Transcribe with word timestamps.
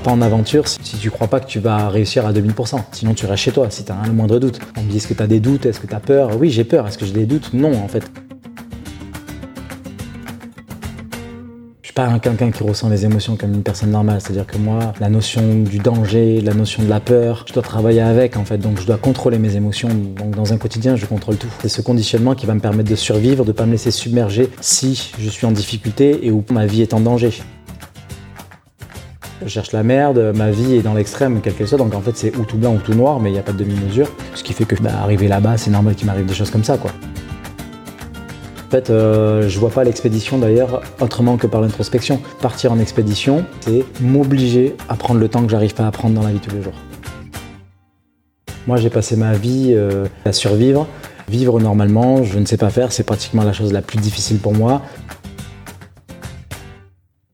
pas 0.00 0.10
en 0.10 0.20
aventure 0.22 0.68
si, 0.68 0.78
tu 0.80 1.10
crois 1.10 1.28
pas 1.28 1.40
que 1.40 1.46
tu 1.46 1.60
vas 1.60 1.88
réussir 1.88 2.26
à 2.26 2.32
2000%. 2.32 2.80
Sinon, 2.92 3.14
tu 3.14 3.26
restes 3.26 3.44
chez 3.44 3.52
toi 3.52 3.68
si 3.70 3.84
tu 3.84 3.92
as 3.92 4.06
le 4.06 4.12
moindre 4.12 4.38
doute. 4.38 4.60
On 4.76 4.82
me 4.82 4.90
dit 4.90 4.96
est-ce 4.96 5.08
que 5.08 5.14
tu 5.14 5.22
as 5.22 5.26
des 5.26 5.40
doutes? 5.40 5.66
Est-ce 5.66 5.80
que 5.80 5.86
tu 5.86 5.94
as 5.94 6.00
peur? 6.00 6.30
Oui, 6.38 6.50
j'ai 6.50 6.64
peur. 6.64 6.86
Est-ce 6.86 6.98
que 6.98 7.06
j'ai 7.06 7.12
des 7.12 7.26
doutes? 7.26 7.52
Non, 7.52 7.72
en 7.82 7.88
fait. 7.88 8.04
pas 11.94 12.18
quelqu'un 12.18 12.50
qui 12.50 12.62
ressent 12.64 12.88
les 12.88 13.04
émotions 13.04 13.36
comme 13.36 13.54
une 13.54 13.62
personne 13.62 13.90
normale. 13.90 14.20
C'est-à-dire 14.20 14.46
que 14.46 14.58
moi, 14.58 14.92
la 15.00 15.08
notion 15.08 15.60
du 15.60 15.78
danger, 15.78 16.40
la 16.40 16.52
notion 16.52 16.82
de 16.82 16.88
la 16.88 17.00
peur, 17.00 17.44
je 17.46 17.52
dois 17.52 17.62
travailler 17.62 18.00
avec 18.00 18.36
en 18.36 18.44
fait. 18.44 18.58
Donc 18.58 18.80
je 18.80 18.86
dois 18.86 18.96
contrôler 18.96 19.38
mes 19.38 19.56
émotions. 19.56 19.88
Donc 19.88 20.34
dans 20.34 20.52
un 20.52 20.56
quotidien, 20.56 20.96
je 20.96 21.06
contrôle 21.06 21.36
tout. 21.36 21.48
C'est 21.60 21.68
ce 21.68 21.82
conditionnement 21.82 22.34
qui 22.34 22.46
va 22.46 22.54
me 22.54 22.60
permettre 22.60 22.90
de 22.90 22.96
survivre, 22.96 23.44
de 23.44 23.52
pas 23.52 23.66
me 23.66 23.72
laisser 23.72 23.92
submerger 23.92 24.50
si 24.60 25.12
je 25.18 25.30
suis 25.30 25.46
en 25.46 25.52
difficulté 25.52 26.26
et 26.26 26.32
où 26.32 26.44
ma 26.50 26.66
vie 26.66 26.82
est 26.82 26.94
en 26.94 27.00
danger. 27.00 27.30
Je 29.44 29.50
cherche 29.50 29.72
la 29.72 29.82
merde, 29.82 30.32
ma 30.34 30.50
vie 30.50 30.76
est 30.76 30.82
dans 30.82 30.94
l'extrême, 30.94 31.40
quel 31.42 31.52
qu'elle 31.52 31.68
soit. 31.68 31.76
Donc 31.76 31.94
en 31.94 32.00
fait, 32.00 32.16
c'est 32.16 32.34
ou 32.36 32.44
tout 32.44 32.56
blanc 32.56 32.74
ou 32.74 32.78
tout 32.78 32.94
noir, 32.94 33.20
mais 33.20 33.28
il 33.28 33.34
n'y 33.34 33.38
a 33.38 33.42
pas 33.42 33.52
de 33.52 33.58
demi-mesure. 33.58 34.08
Ce 34.34 34.42
qui 34.42 34.54
fait 34.54 34.64
que 34.64 34.74
bah, 34.82 34.92
arriver 35.02 35.28
là-bas, 35.28 35.58
c'est 35.58 35.70
normal 35.70 35.94
qu'il 35.94 36.06
m'arrive 36.06 36.24
des 36.24 36.32
choses 36.32 36.50
comme 36.50 36.64
ça, 36.64 36.78
quoi. 36.78 36.90
En 38.66 38.70
fait, 38.70 38.88
euh, 38.88 39.46
je 39.46 39.58
vois 39.58 39.68
pas 39.68 39.84
l'expédition 39.84 40.38
d'ailleurs 40.38 40.80
autrement 40.98 41.36
que 41.36 41.46
par 41.46 41.60
l'introspection. 41.60 42.22
Partir 42.40 42.72
en 42.72 42.78
expédition, 42.78 43.44
c'est 43.60 43.84
m'obliger 44.00 44.74
à 44.88 44.96
prendre 44.96 45.20
le 45.20 45.28
temps 45.28 45.44
que 45.44 45.50
j'arrive 45.50 45.74
pas 45.74 45.86
à 45.86 45.90
prendre 45.90 46.14
dans 46.14 46.26
la 46.26 46.32
vie 46.32 46.40
tous 46.40 46.54
les 46.56 46.62
jours. 46.62 46.72
Moi, 48.66 48.78
j'ai 48.78 48.90
passé 48.90 49.14
ma 49.14 49.34
vie 49.34 49.74
euh, 49.74 50.06
à 50.24 50.32
survivre. 50.32 50.86
Vivre 51.28 51.60
normalement, 51.60 52.24
je 52.24 52.38
ne 52.38 52.46
sais 52.46 52.56
pas 52.56 52.70
faire, 52.70 52.92
c'est 52.92 53.04
pratiquement 53.04 53.44
la 53.44 53.52
chose 53.52 53.74
la 53.74 53.82
plus 53.82 53.98
difficile 53.98 54.38
pour 54.38 54.54
moi. 54.54 54.80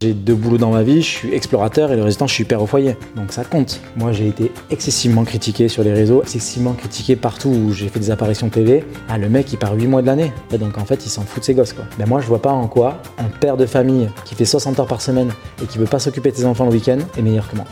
J'ai 0.03 0.15
deux 0.15 0.35
boulots 0.35 0.57
dans 0.57 0.71
ma 0.71 0.83
vie, 0.83 1.03
je 1.03 1.11
suis 1.11 1.35
explorateur 1.35 1.93
et 1.93 1.97
le 1.97 2.03
résistant, 2.03 2.27
je 2.27 2.33
suis 2.33 2.45
père 2.45 2.63
au 2.63 2.67
foyer. 2.67 2.97
Donc 3.17 3.33
ça 3.33 3.45
compte. 3.45 3.83
Moi, 3.97 4.13
j'ai 4.13 4.29
été 4.29 4.51
excessivement 4.71 5.25
critiqué 5.25 5.69
sur 5.69 5.83
les 5.83 5.93
réseaux, 5.93 6.23
excessivement 6.23 6.73
critiqué 6.73 7.17
partout 7.17 7.51
où 7.51 7.73
j'ai 7.75 7.89
fait 7.89 8.01
des 8.01 8.11
apparitions 8.11 8.49
TV. 8.49 8.83
Ah, 9.11 9.19
le 9.19 9.29
mec, 9.29 9.53
il 9.53 9.59
part 9.59 9.75
8 9.75 9.87
mois 9.89 10.01
de 10.01 10.07
l'année. 10.07 10.33
Donc 10.59 10.79
en 10.79 10.87
fait, 10.87 11.05
il 11.05 11.11
s'en 11.11 11.21
fout 11.21 11.41
de 11.41 11.45
ses 11.45 11.53
gosses, 11.53 11.75
quoi. 11.75 11.85
Ben 11.99 12.09
moi, 12.09 12.23
je 12.23 12.27
vois 12.29 12.41
pas 12.41 12.51
en 12.51 12.67
quoi 12.67 13.03
un 13.19 13.29
père 13.29 13.59
de 13.59 13.67
famille 13.67 14.09
qui 14.25 14.35
fait 14.35 14.47
60 14.47 14.81
heures 14.81 14.87
par 14.87 15.03
semaine 15.03 15.33
et 15.63 15.67
qui 15.67 15.77
veut 15.77 15.85
pas 15.85 15.99
s'occuper 15.99 16.31
de 16.31 16.37
ses 16.37 16.47
enfants 16.47 16.65
le 16.65 16.73
week-end 16.73 17.01
est 17.19 17.23
meilleur 17.23 17.47
que 17.51 17.57
moi. 17.57 17.67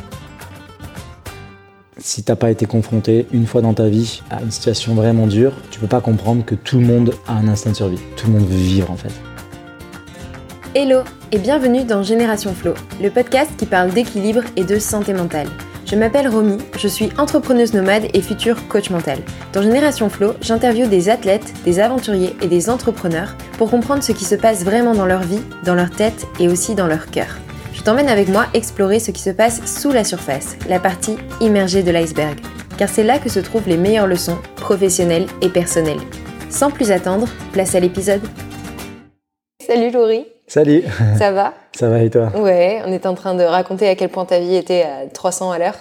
Si 1.97 2.25
t'as 2.25 2.37
pas 2.37 2.51
été 2.51 2.67
confronté 2.67 3.27
une 3.33 3.47
fois 3.47 3.63
dans 3.63 3.73
ta 3.73 3.89
vie 3.89 4.20
à 4.31 4.42
une 4.42 4.51
situation 4.51 4.95
vraiment 4.95 5.29
dure, 5.29 5.55
tu 5.70 5.81
peux 5.81 5.87
pas 5.87 6.03
comprendre 6.03 6.45
que 6.45 6.55
tout 6.55 6.79
le 6.79 6.85
monde 6.85 7.15
a 7.27 7.33
un 7.33 7.48
instinct 7.48 7.70
de 7.70 7.77
survie. 7.77 8.01
Tout 8.17 8.27
le 8.27 8.35
monde 8.35 8.47
veut 8.47 8.55
vivre 8.55 8.91
en 8.91 8.97
fait. 8.97 9.13
Hello 10.75 11.05
et 11.31 11.39
bienvenue 11.39 11.84
dans 11.84 12.03
Génération 12.03 12.55
Flow, 12.55 12.75
le 13.03 13.11
podcast 13.11 13.51
qui 13.59 13.67
parle 13.67 13.91
d'équilibre 13.91 14.43
et 14.57 14.65
de 14.65 14.79
santé 14.79 15.12
mentale. 15.12 15.48
Je 15.85 15.95
m'appelle 15.95 16.29
Romy, 16.29 16.59
je 16.79 16.89
suis 16.89 17.11
entrepreneuse 17.19 17.75
nomade 17.75 18.07
et 18.15 18.23
future 18.23 18.67
coach 18.69 18.91
mental. 18.91 19.19
Dans 19.53 19.62
Génération 19.62 20.09
Flow, 20.09 20.35
j'interviewe 20.41 20.89
des 20.89 21.09
athlètes, 21.09 21.53
des 21.65 21.81
aventuriers 21.81 22.35
et 22.41 22.47
des 22.47 22.70
entrepreneurs 22.70 23.35
pour 23.59 23.70
comprendre 23.70 24.03
ce 24.03 24.12
qui 24.12 24.25
se 24.25 24.35
passe 24.35 24.65
vraiment 24.65 24.95
dans 24.95 25.07
leur 25.07 25.23
vie, 25.23 25.43
dans 25.65 25.75
leur 25.75 25.91
tête 25.91 26.27
et 26.41 26.48
aussi 26.48 26.75
dans 26.75 26.87
leur 26.87 27.11
cœur. 27.11 27.39
Je 27.75 27.83
t'emmène 27.83 28.09
avec 28.09 28.29
moi 28.29 28.47
explorer 28.55 28.98
ce 28.98 29.11
qui 29.11 29.23
se 29.23 29.31
passe 29.31 29.61
sous 29.67 29.92
la 29.92 30.05
surface, 30.05 30.57
la 30.69 30.81
partie 30.81 31.17
immergée 31.41 31.83
de 31.83 31.91
l'iceberg, 31.91 32.39
car 32.79 32.89
c'est 32.89 33.05
là 33.05 33.19
que 33.19 33.29
se 33.29 33.41
trouvent 33.41 33.69
les 33.69 33.77
meilleures 33.77 34.07
leçons 34.07 34.39
professionnelles 34.57 35.27
et 35.42 35.48
personnelles. 35.48 36.01
Sans 36.51 36.70
plus 36.70 36.91
attendre, 36.91 37.29
place 37.53 37.75
à 37.75 37.81
l'épisode. 37.81 38.23
Salut 39.69 39.91
Laurie 39.91 40.24
Salut 40.47 40.83
Ça 41.19 41.30
va 41.30 41.52
Ça 41.78 41.91
va 41.91 42.02
et 42.02 42.08
toi? 42.08 42.33
Ouais, 42.34 42.80
on 42.86 42.91
est 42.91 43.05
en 43.05 43.14
train 43.14 43.34
de 43.34 43.42
raconter 43.42 43.86
à 43.86 43.97
quel 43.97 44.08
point 44.08 44.24
ta 44.24 44.41
vie 44.41 44.55
était 44.55 44.83
à 44.83 45.06
300 45.12 45.50
à 45.50 45.58
l'heure. 45.58 45.74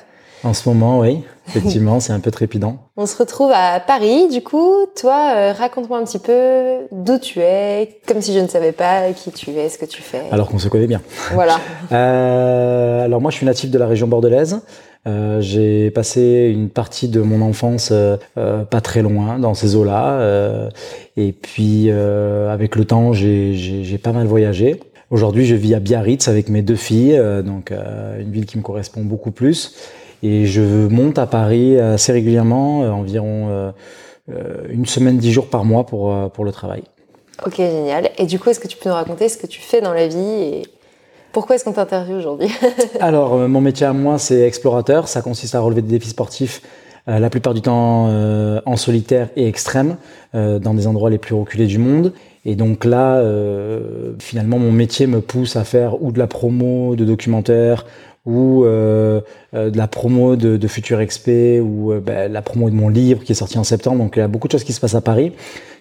En 0.44 0.54
ce 0.54 0.68
moment, 0.68 1.00
oui, 1.00 1.24
effectivement, 1.48 2.02
c'est 2.02 2.12
un 2.12 2.20
peu 2.20 2.30
trépidant. 2.30 2.80
On 2.98 3.06
se 3.06 3.16
retrouve 3.16 3.50
à 3.56 3.80
Paris, 3.80 4.28
du 4.28 4.44
coup. 4.44 4.74
Toi, 5.00 5.32
euh, 5.38 5.54
raconte-moi 5.54 6.00
un 6.00 6.04
petit 6.04 6.20
peu 6.20 6.86
d'où 6.92 7.18
tu 7.18 7.40
es, 7.40 8.02
comme 8.06 8.22
si 8.22 8.34
je 8.34 8.40
ne 8.40 8.48
savais 8.50 8.74
pas 8.74 9.14
qui 9.14 9.32
tu 9.32 9.52
es, 9.52 9.70
ce 9.70 9.78
que 9.78 9.86
tu 9.86 10.02
fais. 10.02 10.24
Alors 10.32 10.50
qu'on 10.50 10.60
se 10.60 10.68
connaît 10.68 10.88
bien. 10.88 11.02
Voilà. 11.32 11.56
euh, 11.94 13.06
alors 13.06 13.22
moi, 13.22 13.32
je 13.32 13.38
suis 13.38 13.46
natif 13.46 13.72
de 13.72 13.78
la 13.78 13.88
région 13.88 14.08
bordelaise. 14.08 14.60
Euh, 15.08 15.40
j'ai 15.42 15.90
passé 15.92 16.52
une 16.54 16.70
partie 16.70 17.08
de 17.08 17.22
mon 17.22 17.42
enfance 17.42 17.90
euh, 17.92 18.18
euh 18.38 18.64
pas 18.64 18.82
très 18.82 19.02
loin 19.02 19.40
dans 19.40 19.54
ces 19.54 19.76
eaux-là. 19.76 20.70
Et 21.16 21.32
puis 21.32 21.90
avec 21.90 22.76
le 22.76 22.86
temps, 22.86 23.14
j'ai 23.14 24.00
pas 24.02 24.12
mal 24.12 24.28
voyagé. 24.28 24.80
Aujourd'hui, 25.10 25.46
je 25.46 25.56
vis 25.56 25.74
à 25.74 25.80
Biarritz 25.80 26.28
avec 26.28 26.50
mes 26.50 26.62
deux 26.62 26.76
filles, 26.76 27.20
donc 27.46 27.72
une 27.72 28.32
ville 28.32 28.46
qui 28.46 28.58
me 28.58 28.64
correspond 28.64 29.02
beaucoup 29.02 29.32
plus. 29.32 29.76
Et 30.24 30.46
je 30.46 30.88
monte 30.88 31.18
à 31.18 31.28
Paris 31.28 31.80
assez 31.80 32.12
régulièrement, 32.12 32.82
environ 32.82 33.74
une 34.70 34.86
semaine, 34.86 35.18
dix 35.18 35.32
jours 35.32 35.48
par 35.48 35.66
mois 35.66 35.86
pour, 35.86 36.32
pour 36.32 36.46
le 36.46 36.52
travail. 36.52 36.84
Ok, 37.46 37.58
génial. 37.58 38.10
Et 38.18 38.26
du 38.26 38.40
coup, 38.40 38.50
est-ce 38.50 38.60
que 38.60 38.68
tu 38.68 38.78
peux 38.78 38.90
nous 38.90 38.96
raconter 38.96 39.30
ce 39.30 39.38
que 39.38 39.48
tu 39.48 39.62
fais 39.62 39.82
dans 39.82 39.94
la 39.94 40.08
vie 40.08 40.18
et 40.18 40.64
pourquoi 41.38 41.56
est-ce 41.56 41.66
qu'on 41.66 41.74
t'interviewe 41.74 42.18
aujourd'hui 42.18 42.50
Alors, 43.00 43.36
euh, 43.36 43.48
mon 43.48 43.62
métier 43.62 43.86
à 43.86 43.94
moi, 43.94 44.18
c'est 44.18 44.42
explorateur. 44.42 45.08
Ça 45.08 45.22
consiste 45.22 45.54
à 45.54 45.60
relever 45.60 45.84
des 45.84 46.00
défis 46.00 46.10
sportifs, 46.10 46.64
euh, 47.08 47.20
la 47.20 47.30
plupart 47.30 47.54
du 47.54 47.62
temps 47.62 48.08
euh, 48.10 48.60
en 48.66 48.76
solitaire 48.76 49.30
et 49.36 49.48
extrême, 49.48 49.98
dans 50.34 50.74
des 50.74 50.88
endroits 50.88 51.12
les 51.12 51.20
plus 51.20 51.36
reculés 51.36 51.68
du 51.68 51.78
monde. 51.78 52.12
Et 52.44 52.56
donc 52.56 52.86
là, 52.86 53.24
finalement, 54.20 54.58
mon 54.58 54.72
métier 54.72 55.06
me 55.06 55.22
pousse 55.22 55.56
à 55.56 55.64
faire 55.64 56.02
ou 56.02 56.12
de 56.12 56.18
la 56.18 56.26
promo 56.26 56.96
de 56.96 57.06
documentaires, 57.06 57.86
ou 58.28 58.66
de 58.66 59.24
la 59.54 59.88
promo 59.88 60.36
de, 60.36 60.58
de 60.58 60.68
Futur 60.68 61.04
XP, 61.04 61.62
ou 61.62 61.94
ben, 62.00 62.32
la 62.32 62.42
promo 62.44 62.70
de 62.70 62.76
mon 62.76 62.90
livre 62.90 63.24
qui 63.24 63.32
est 63.32 63.36
sorti 63.36 63.58
en 63.58 63.64
septembre. 63.64 63.98
Donc 63.98 64.18
il 64.18 64.20
y 64.20 64.22
a 64.22 64.28
beaucoup 64.28 64.48
de 64.48 64.52
choses 64.52 64.64
qui 64.64 64.74
se 64.74 64.80
passent 64.80 64.96
à 64.96 65.02
Paris, 65.02 65.32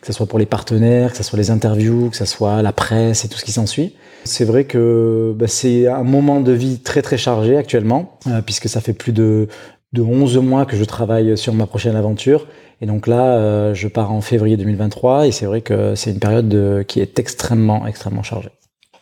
que 0.01 0.07
ce 0.07 0.13
soit 0.13 0.27
pour 0.27 0.39
les 0.39 0.47
partenaires, 0.47 1.11
que 1.11 1.17
ce 1.17 1.25
soit 1.25 1.39
les 1.39 1.51
interviews, 1.51 2.09
que 2.11 2.17
ce 2.17 2.25
soit 2.25 2.63
la 2.63 2.73
presse 2.73 3.25
et 3.25 3.29
tout 3.29 3.37
ce 3.37 3.45
qui 3.45 3.53
s'ensuit. 3.53 3.95
C'est 4.25 4.45
vrai 4.45 4.65
que 4.65 5.35
bah, 5.37 5.47
c'est 5.49 5.87
un 5.87 6.03
moment 6.03 6.41
de 6.41 6.53
vie 6.53 6.79
très 6.79 7.03
très 7.03 7.19
chargé 7.19 7.57
actuellement, 7.57 8.19
euh, 8.27 8.41
puisque 8.43 8.69
ça 8.69 8.81
fait 8.81 8.93
plus 8.93 9.13
de, 9.13 9.49
de 9.93 10.03
11 10.03 10.39
mois 10.39 10.67
que 10.67 10.77
je 10.77 10.85
travaille 10.85 11.37
sur 11.37 11.55
ma 11.55 11.67
prochaine 11.67 11.97
aventure. 11.97 12.47
Et 12.81 12.87
donc 12.87 13.07
là, 13.07 13.37
euh, 13.39 13.75
je 13.75 13.89
pars 13.89 14.13
en 14.13 14.21
février 14.21 14.57
2023 14.57 15.27
et 15.27 15.33
c'est 15.33 15.47
vrai 15.47 15.61
que 15.61 15.95
c'est 15.95 16.11
une 16.11 16.19
période 16.19 16.49
de, 16.49 16.85
qui 16.87 17.01
est 17.01 17.19
extrêmement, 17.19 17.87
extrêmement 17.87 18.23
chargée. 18.23 18.51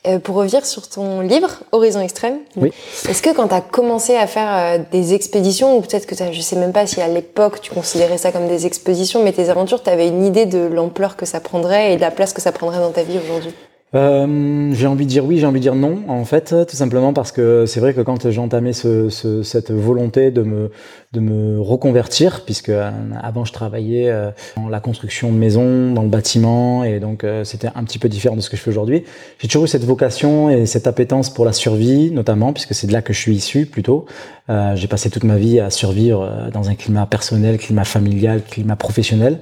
Euh, 0.07 0.19
pour 0.19 0.37
revenir 0.37 0.67
sur 0.67 0.87
ton 0.87 1.21
livre, 1.21 1.61
Horizon 1.73 2.01
Extrême, 2.01 2.41
oui. 2.57 2.73
est-ce 3.09 3.23
que 3.23 3.31
quand 3.31 3.49
tu 3.49 3.55
as 3.55 3.63
commencé 3.63 4.15
à 4.17 4.27
faire 4.27 4.79
des 4.93 5.15
expéditions, 5.15 5.79
ou 5.79 5.81
peut-être 5.81 6.05
que 6.05 6.15
je 6.15 6.41
sais 6.43 6.57
même 6.57 6.73
pas 6.73 6.87
si 6.87 7.01
à 7.01 7.09
l'époque 7.09 7.63
tu 7.63 7.71
considérais 7.73 8.19
ça 8.19 8.31
comme 8.31 8.47
des 8.47 8.67
expéditions, 8.67 9.25
mais 9.25 9.33
tes 9.33 9.49
aventures, 9.49 9.83
tu 9.83 9.89
avais 9.89 10.09
une 10.09 10.25
idée 10.27 10.45
de 10.45 10.59
l'ampleur 10.59 11.17
que 11.17 11.25
ça 11.25 11.41
prendrait 11.41 11.95
et 11.95 11.97
de 11.97 12.03
la 12.03 12.11
place 12.11 12.35
que 12.35 12.43
ça 12.43 12.53
prendrait 12.53 12.81
dans 12.81 12.91
ta 12.91 13.03
vie 13.03 13.19
aujourd'hui? 13.19 13.55
Euh, 13.95 14.71
j'ai 14.73 14.87
envie 14.89 15.05
de 15.05 15.11
dire 15.11 15.25
oui, 15.25 15.39
j'ai 15.39 15.47
envie 15.47 15.61
de 15.61 15.63
dire 15.63 15.77
non, 15.77 16.03
en 16.09 16.25
fait, 16.25 16.55
tout 16.67 16.75
simplement 16.75 17.13
parce 17.13 17.31
que 17.31 17.65
c'est 17.67 17.79
vrai 17.79 17.95
que 17.95 18.01
quand 18.01 18.27
entamé 18.39 18.73
ce, 18.73 19.09
ce, 19.09 19.43
cette 19.43 19.71
volonté 19.71 20.31
de 20.33 20.43
me, 20.43 20.71
de 21.13 21.21
me 21.21 21.61
reconvertir, 21.61 22.45
puisque 22.45 22.71
euh, 22.71 22.91
avant 23.23 23.45
je 23.45 23.53
travaillais 23.53 24.11
euh, 24.11 24.31
dans 24.57 24.69
la 24.69 24.81
construction 24.81 25.31
de 25.31 25.37
maisons, 25.37 25.93
dans 25.93 26.03
le 26.03 26.09
bâtiment, 26.09 26.83
et 26.83 26.99
donc 26.99 27.25
c'était 27.45 27.69
un 27.75 27.85
petit 27.85 27.99
peu 27.99 28.09
différent 28.09 28.35
de 28.35 28.41
ce 28.41 28.51
que 28.51 28.57
je 28.57 28.63
fais 28.63 28.71
aujourd'hui. 28.71 29.05
J'ai 29.39 29.49
toujours 29.49 29.65
eu 29.65 29.69
cette 29.69 29.85
vocation 29.85 30.51
et 30.51 30.67
cette 30.67 30.87
appétence 30.87 31.33
pour 31.33 31.45
la 31.45 31.53
survie, 31.53 32.11
notamment, 32.11 32.53
puisque 32.53 32.75
c'est 32.75 32.89
de 32.89 32.93
là 32.93 33.03
que 33.03 33.13
je 33.13 33.21
suis 33.21 33.35
issu 33.35 33.67
plutôt. 33.67 34.07
J'ai 34.49 34.89
passé 34.89 35.11
toute 35.11 35.25
ma 35.25 35.37
vie 35.37 35.61
à 35.61 35.71
survivre 35.71 36.51
dans 36.53 36.69
un 36.69 36.75
climat 36.75 37.07
personnel, 37.07 37.59
climat 37.59 37.85
familial, 37.85 38.43
climat 38.43 38.77
professionnel, 38.77 39.41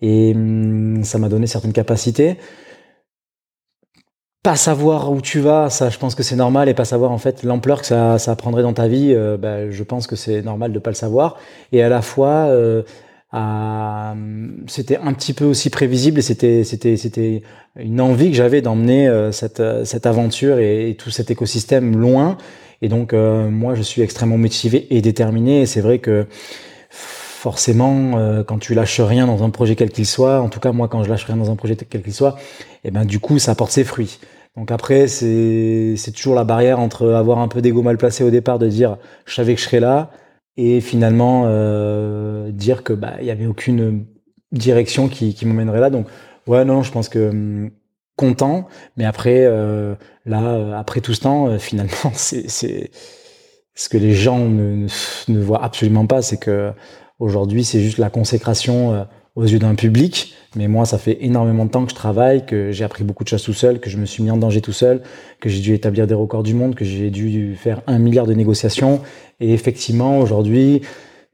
et 0.00 0.32
hum, 0.34 1.04
ça 1.04 1.18
m'a 1.18 1.28
donné 1.28 1.46
certaines 1.46 1.72
capacités 1.72 2.36
pas 4.42 4.56
savoir 4.56 5.12
où 5.12 5.20
tu 5.20 5.38
vas, 5.38 5.70
ça, 5.70 5.88
je 5.88 5.98
pense 5.98 6.16
que 6.16 6.24
c'est 6.24 6.34
normal, 6.34 6.68
et 6.68 6.74
pas 6.74 6.84
savoir 6.84 7.12
en 7.12 7.18
fait 7.18 7.44
l'ampleur 7.44 7.80
que 7.80 7.86
ça, 7.86 8.18
ça 8.18 8.34
prendrait 8.34 8.62
dans 8.62 8.72
ta 8.72 8.88
vie, 8.88 9.12
euh, 9.14 9.36
bah, 9.36 9.70
je 9.70 9.82
pense 9.84 10.08
que 10.08 10.16
c'est 10.16 10.42
normal 10.42 10.72
de 10.72 10.78
pas 10.80 10.90
le 10.90 10.96
savoir. 10.96 11.36
Et 11.70 11.82
à 11.82 11.88
la 11.88 12.02
fois, 12.02 12.48
euh, 12.48 12.82
c'était 14.66 14.96
un 14.96 15.12
petit 15.12 15.32
peu 15.32 15.44
aussi 15.44 15.70
prévisible, 15.70 16.18
et 16.18 16.22
c'était 16.22 16.64
c'était 16.64 16.96
c'était 16.96 17.42
une 17.76 18.00
envie 18.00 18.30
que 18.30 18.36
j'avais 18.36 18.62
d'emmener 18.62 19.08
euh, 19.08 19.30
cette 19.30 19.62
cette 19.84 20.06
aventure 20.06 20.58
et, 20.58 20.96
tout 20.98 21.10
cet 21.10 21.30
écosystème 21.30 21.96
loin. 21.96 22.36
Et 22.82 22.88
donc 22.88 23.12
moi, 23.12 23.76
je 23.76 23.82
suis 23.82 24.02
extrêmement 24.02 24.38
motivé 24.38 24.88
et 24.90 25.00
déterminé. 25.02 25.62
Et 25.62 25.66
c'est 25.66 25.80
vrai 25.80 26.00
que 26.00 26.26
forcément, 26.90 28.42
quand 28.44 28.58
tu 28.58 28.74
lâches 28.74 29.00
rien 29.00 29.28
dans 29.28 29.44
un 29.44 29.50
projet 29.50 29.76
quel 29.76 29.90
qu'il 29.90 30.06
soit, 30.06 30.40
en 30.40 30.48
tout 30.48 30.58
cas 30.58 30.72
moi 30.72 30.88
quand 30.88 31.04
je 31.04 31.08
lâche 31.08 31.24
rien 31.26 31.36
dans 31.36 31.50
un 31.52 31.54
projet 31.54 31.76
quel 31.76 32.02
qu'il 32.02 32.12
soit, 32.12 32.36
eh 32.82 32.90
ben 32.90 33.04
du 33.04 33.20
coup 33.20 33.38
ça 33.38 33.54
porte 33.54 33.70
ses 33.70 33.84
fruits. 33.84 34.18
Donc 34.56 34.70
après, 34.70 35.08
c'est 35.08 35.96
toujours 36.14 36.34
la 36.34 36.44
barrière 36.44 36.78
entre 36.78 37.10
avoir 37.10 37.38
un 37.38 37.48
peu 37.48 37.62
d'ego 37.62 37.82
mal 37.82 37.96
placé 37.96 38.22
au 38.24 38.30
départ, 38.30 38.58
de 38.58 38.68
dire 38.68 38.98
je 39.24 39.34
savais 39.34 39.54
que 39.54 39.60
je 39.60 39.66
serais 39.66 39.80
là, 39.80 40.10
et 40.56 40.80
finalement 40.80 41.44
euh, 41.46 42.50
dire 42.50 42.84
que 42.84 42.92
bah 42.92 43.14
il 43.20 43.26
y 43.26 43.30
avait 43.30 43.46
aucune 43.46 44.06
direction 44.52 45.08
qui, 45.08 45.34
qui 45.34 45.46
m'emmènerait 45.46 45.80
là. 45.80 45.90
Donc 45.90 46.06
ouais 46.46 46.64
non, 46.64 46.82
je 46.82 46.92
pense 46.92 47.08
que 47.08 47.30
hum, 47.30 47.70
content, 48.16 48.68
mais 48.96 49.04
après 49.06 49.40
euh, 49.46 49.94
là 50.26 50.78
après 50.78 51.00
tout 51.00 51.14
ce 51.14 51.20
temps, 51.20 51.48
euh, 51.48 51.58
finalement 51.58 51.94
c'est 52.12 52.90
ce 53.74 53.88
que 53.88 53.96
les 53.96 54.12
gens 54.12 54.38
ne, 54.38 54.86
ne, 55.28 55.40
voient 55.40 55.64
absolument 55.64 56.06
pas, 56.06 56.20
c'est 56.20 56.36
que 56.36 56.72
aujourd'hui, 57.18 57.64
c'est 57.64 57.80
juste 57.80 57.98
la 57.98 58.10
consécration 58.10 58.92
euh, 58.92 59.04
aux 59.34 59.44
yeux 59.44 59.58
d'un 59.58 59.74
public. 59.74 60.34
Mais 60.56 60.68
moi, 60.68 60.84
ça 60.84 60.98
fait 60.98 61.18
énormément 61.24 61.64
de 61.64 61.70
temps 61.70 61.84
que 61.84 61.90
je 61.90 61.96
travaille, 61.96 62.44
que 62.44 62.72
j'ai 62.72 62.84
appris 62.84 63.04
beaucoup 63.04 63.24
de 63.24 63.28
choses 63.28 63.42
tout 63.42 63.54
seul, 63.54 63.80
que 63.80 63.88
je 63.88 63.96
me 63.96 64.04
suis 64.04 64.22
mis 64.22 64.30
en 64.30 64.36
danger 64.36 64.60
tout 64.60 64.72
seul, 64.72 65.02
que 65.40 65.48
j'ai 65.48 65.60
dû 65.60 65.72
établir 65.74 66.06
des 66.06 66.14
records 66.14 66.42
du 66.42 66.54
monde, 66.54 66.74
que 66.74 66.84
j'ai 66.84 67.10
dû 67.10 67.56
faire 67.56 67.80
un 67.86 67.98
milliard 67.98 68.26
de 68.26 68.34
négociations. 68.34 69.00
Et 69.40 69.54
effectivement, 69.54 70.18
aujourd'hui, 70.18 70.82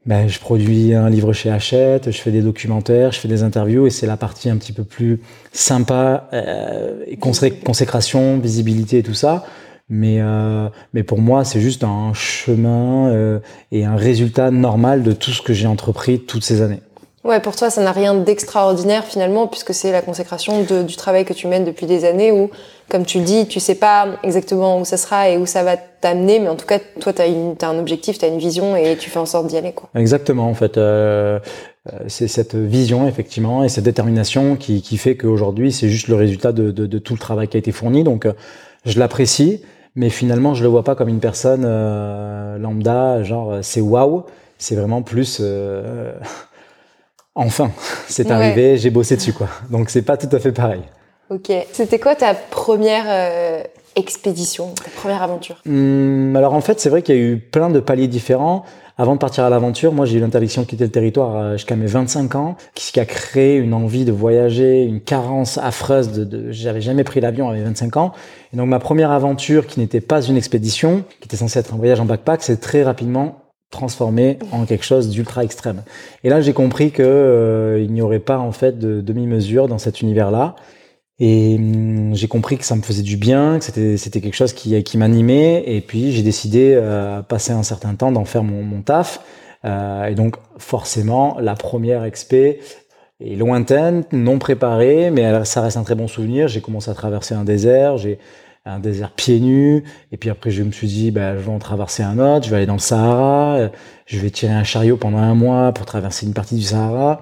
ben, 0.05 0.29
je 0.29 0.39
produis 0.39 0.93
un 0.93 1.09
livre 1.09 1.33
chez 1.33 1.49
Hachette, 1.49 2.11
je 2.11 2.17
fais 2.21 2.31
des 2.31 2.41
documentaires, 2.41 3.11
je 3.11 3.19
fais 3.19 3.27
des 3.27 3.43
interviews, 3.43 3.85
et 3.85 3.89
c'est 3.89 4.07
la 4.07 4.15
partie 4.15 4.49
un 4.49 4.55
petit 4.55 4.71
peu 4.71 4.85
plus 4.85 5.19
sympa, 5.51 6.29
euh, 6.33 7.03
consécration, 7.19 8.39
visibilité 8.39 8.99
et 8.99 9.03
tout 9.03 9.13
ça. 9.13 9.45
Mais, 9.89 10.17
euh, 10.21 10.69
mais 10.93 11.03
pour 11.03 11.19
moi, 11.19 11.43
c'est 11.43 11.59
juste 11.59 11.83
un 11.83 12.13
chemin 12.13 13.09
euh, 13.09 13.39
et 13.71 13.85
un 13.85 13.95
résultat 13.95 14.51
normal 14.51 15.03
de 15.03 15.11
tout 15.11 15.31
ce 15.31 15.41
que 15.41 15.51
j'ai 15.51 15.67
entrepris 15.67 16.19
toutes 16.19 16.43
ces 16.43 16.61
années. 16.61 16.81
Ouais, 17.25 17.41
pour 17.41 17.55
toi, 17.55 17.69
ça 17.69 17.83
n'a 17.83 17.91
rien 17.91 18.13
d'extraordinaire 18.13 19.03
finalement, 19.03 19.47
puisque 19.47 19.73
c'est 19.73 19.91
la 19.91 20.01
consécration 20.01 20.63
de, 20.63 20.83
du 20.83 20.95
travail 20.95 21.25
que 21.25 21.33
tu 21.33 21.47
mènes 21.47 21.65
depuis 21.65 21.85
des 21.85 22.05
années 22.05 22.31
où, 22.31 22.49
comme 22.89 23.05
tu 23.05 23.19
le 23.19 23.25
dis, 23.25 23.45
tu 23.47 23.59
sais 23.59 23.75
pas 23.75 24.07
exactement 24.23 24.79
où 24.79 24.85
ça 24.85 24.95
sera 24.95 25.29
et 25.29 25.37
où 25.37 25.45
ça 25.45 25.63
va 25.63 25.75
t'amener, 25.75 26.39
mais 26.39 26.47
en 26.47 26.55
tout 26.55 26.65
cas, 26.65 26.79
toi, 27.01 27.11
tu 27.11 27.21
as, 27.21 27.67
un 27.67 27.77
objectif, 27.77 28.19
tu 28.19 28.25
as 28.25 28.29
une 28.29 28.39
vision 28.39 28.77
et 28.77 28.95
tu 28.95 29.09
fais 29.09 29.19
en 29.19 29.25
sorte 29.25 29.47
d'y 29.47 29.57
aller. 29.57 29.73
Quoi. 29.73 29.89
Exactement, 29.95 30.47
en 30.47 30.53
fait. 30.53 30.77
Euh, 30.77 31.39
euh, 31.91 31.99
c'est 32.07 32.29
cette 32.29 32.55
vision, 32.55 33.07
effectivement, 33.07 33.65
et 33.65 33.69
cette 33.69 33.83
détermination 33.83 34.55
qui, 34.55 34.81
qui 34.81 34.97
fait 34.97 35.17
qu'aujourd'hui, 35.17 35.73
c'est 35.73 35.89
juste 35.89 36.07
le 36.07 36.15
résultat 36.15 36.53
de, 36.53 36.71
de, 36.71 36.85
de, 36.85 36.99
tout 36.99 37.13
le 37.13 37.19
travail 37.19 37.49
qui 37.49 37.57
a 37.57 37.59
été 37.59 37.73
fourni. 37.73 38.05
Donc, 38.05 38.25
euh, 38.25 38.33
je 38.85 38.97
l'apprécie, 38.97 39.61
mais 39.95 40.09
finalement, 40.09 40.53
je 40.53 40.63
le 40.63 40.69
vois 40.69 40.83
pas 40.83 40.95
comme 40.95 41.09
une 41.09 41.19
personne 41.19 41.63
euh, 41.65 42.57
lambda, 42.57 43.23
genre, 43.23 43.57
c'est 43.61 43.81
waouh. 43.81 44.23
C'est 44.57 44.75
vraiment 44.75 45.01
plus. 45.01 45.39
Euh, 45.41 46.13
enfin, 47.35 47.71
c'est 48.07 48.31
arrivé, 48.31 48.77
j'ai 48.77 48.89
bossé 48.89 49.15
dessus, 49.15 49.33
quoi. 49.33 49.47
Donc 49.69 49.89
c'est 49.89 50.01
pas 50.01 50.17
tout 50.17 50.33
à 50.35 50.39
fait 50.39 50.51
pareil. 50.51 50.81
Ok. 51.29 51.51
C'était 51.71 51.99
quoi 51.99 52.15
ta 52.15 52.33
première 52.33 53.05
euh, 53.07 53.63
expédition, 53.95 54.73
ta 54.73 54.89
première 54.89 55.21
aventure? 55.21 55.57
Hum, 55.67 56.35
Alors 56.35 56.53
en 56.53 56.61
fait, 56.61 56.79
c'est 56.79 56.89
vrai 56.89 57.03
qu'il 57.03 57.15
y 57.15 57.19
a 57.19 57.21
eu 57.21 57.37
plein 57.37 57.69
de 57.69 57.79
paliers 57.79 58.07
différents. 58.07 58.63
Avant 58.97 59.13
de 59.13 59.19
partir 59.19 59.45
à 59.45 59.49
l'aventure, 59.49 59.93
moi 59.93 60.05
j'ai 60.05 60.17
eu 60.17 60.19
l'interdiction 60.19 60.63
de 60.63 60.67
quitter 60.67 60.83
le 60.83 60.91
territoire 60.91 61.35
euh, 61.37 61.53
jusqu'à 61.53 61.77
mes 61.77 61.85
25 61.85 62.35
ans, 62.35 62.57
ce 62.75 62.91
qui 62.91 62.99
a 62.99 63.05
créé 63.05 63.55
une 63.55 63.73
envie 63.73 64.03
de 64.03 64.11
voyager, 64.11 64.83
une 64.83 64.99
carence 64.99 65.57
affreuse 65.57 66.11
de, 66.11 66.25
de 66.25 66.51
j'avais 66.51 66.81
jamais 66.81 67.05
pris 67.05 67.21
l'avion 67.21 67.49
à 67.49 67.53
mes 67.53 67.63
25 67.63 67.95
ans. 67.95 68.11
Et 68.51 68.57
donc 68.57 68.67
ma 68.67 68.79
première 68.79 69.11
aventure, 69.11 69.67
qui 69.67 69.79
n'était 69.79 70.01
pas 70.01 70.21
une 70.21 70.35
expédition, 70.35 71.05
qui 71.21 71.27
était 71.27 71.37
censée 71.37 71.59
être 71.59 71.73
un 71.73 71.77
voyage 71.77 72.01
en 72.01 72.05
backpack, 72.05 72.43
c'est 72.43 72.59
très 72.59 72.83
rapidement 72.83 73.37
transformé 73.69 74.39
en 74.51 74.65
quelque 74.65 74.83
chose 74.83 75.09
d'ultra 75.09 75.43
extrême. 75.43 75.83
Et 76.23 76.29
là, 76.29 76.41
j'ai 76.41 76.53
compris 76.53 76.91
que 76.91 77.03
euh, 77.03 77.81
il 77.83 77.91
n'y 77.93 78.01
aurait 78.01 78.19
pas 78.19 78.39
en 78.39 78.51
fait 78.51 78.79
de 78.79 79.01
demi-mesure 79.01 79.67
dans 79.67 79.77
cet 79.77 80.01
univers-là. 80.01 80.55
Et 81.19 81.57
hum, 81.57 82.15
j'ai 82.15 82.27
compris 82.27 82.57
que 82.57 82.65
ça 82.65 82.75
me 82.75 82.81
faisait 82.81 83.03
du 83.03 83.17
bien, 83.17 83.59
que 83.59 83.65
c'était 83.65 83.97
c'était 83.97 84.21
quelque 84.21 84.35
chose 84.35 84.53
qui 84.53 84.81
qui 84.83 84.97
m'animait. 84.97 85.63
Et 85.67 85.81
puis 85.81 86.11
j'ai 86.11 86.23
décidé, 86.23 86.73
euh, 86.75 87.21
passer 87.21 87.51
un 87.51 87.63
certain 87.63 87.95
temps, 87.95 88.11
d'en 88.11 88.25
faire 88.25 88.43
mon, 88.43 88.63
mon 88.63 88.81
taf. 88.81 89.21
Euh, 89.65 90.05
et 90.05 90.15
donc 90.15 90.37
forcément, 90.57 91.37
la 91.39 91.55
première 91.55 92.05
expé 92.05 92.61
est 93.19 93.35
lointaine, 93.35 94.05
non 94.13 94.39
préparée, 94.39 95.11
mais 95.11 95.43
ça 95.45 95.61
reste 95.61 95.77
un 95.77 95.83
très 95.83 95.95
bon 95.95 96.07
souvenir. 96.07 96.47
J'ai 96.47 96.61
commencé 96.61 96.89
à 96.89 96.93
traverser 96.93 97.35
un 97.35 97.43
désert. 97.43 97.97
J'ai 97.97 98.17
un 98.65 98.79
désert 98.79 99.11
pieds 99.11 99.39
nus. 99.39 99.83
Et 100.11 100.17
puis 100.17 100.29
après, 100.29 100.51
je 100.51 100.63
me 100.63 100.71
suis 100.71 100.87
dit, 100.87 101.11
bah, 101.11 101.35
je 101.35 101.41
vais 101.41 101.51
en 101.51 101.59
traverser 101.59 102.03
un 102.03 102.19
autre, 102.19 102.45
je 102.45 102.51
vais 102.51 102.57
aller 102.57 102.65
dans 102.65 102.73
le 102.73 102.79
Sahara, 102.79 103.69
je 104.05 104.19
vais 104.19 104.29
tirer 104.29 104.53
un 104.53 104.63
chariot 104.63 104.97
pendant 104.97 105.17
un 105.19 105.35
mois 105.35 105.71
pour 105.71 105.85
traverser 105.85 106.25
une 106.25 106.33
partie 106.33 106.55
du 106.55 106.63
Sahara. 106.63 107.21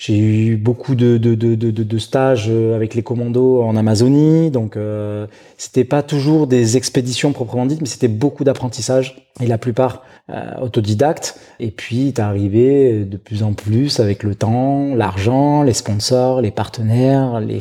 J'ai 0.00 0.16
eu 0.16 0.56
beaucoup 0.56 0.94
de, 0.94 1.18
de, 1.18 1.34
de, 1.34 1.56
de, 1.56 1.70
de 1.70 1.98
stages 1.98 2.48
avec 2.48 2.94
les 2.94 3.02
commandos 3.02 3.62
en 3.64 3.74
Amazonie, 3.74 4.48
donc 4.52 4.76
euh, 4.76 5.26
c'était 5.56 5.82
pas 5.82 6.04
toujours 6.04 6.46
des 6.46 6.76
expéditions 6.76 7.32
proprement 7.32 7.66
dites, 7.66 7.80
mais 7.80 7.88
c'était 7.88 8.06
beaucoup 8.06 8.44
d'apprentissage 8.44 9.28
et 9.40 9.48
la 9.48 9.58
plupart 9.58 10.04
euh, 10.30 10.54
autodidactes. 10.60 11.40
Et 11.58 11.72
puis 11.72 12.12
t'es 12.12 12.22
arrivé 12.22 13.04
de 13.04 13.16
plus 13.16 13.42
en 13.42 13.54
plus 13.54 13.98
avec 13.98 14.22
le 14.22 14.36
temps, 14.36 14.94
l'argent, 14.94 15.64
les 15.64 15.72
sponsors, 15.72 16.42
les 16.42 16.52
partenaires, 16.52 17.40
les, 17.40 17.58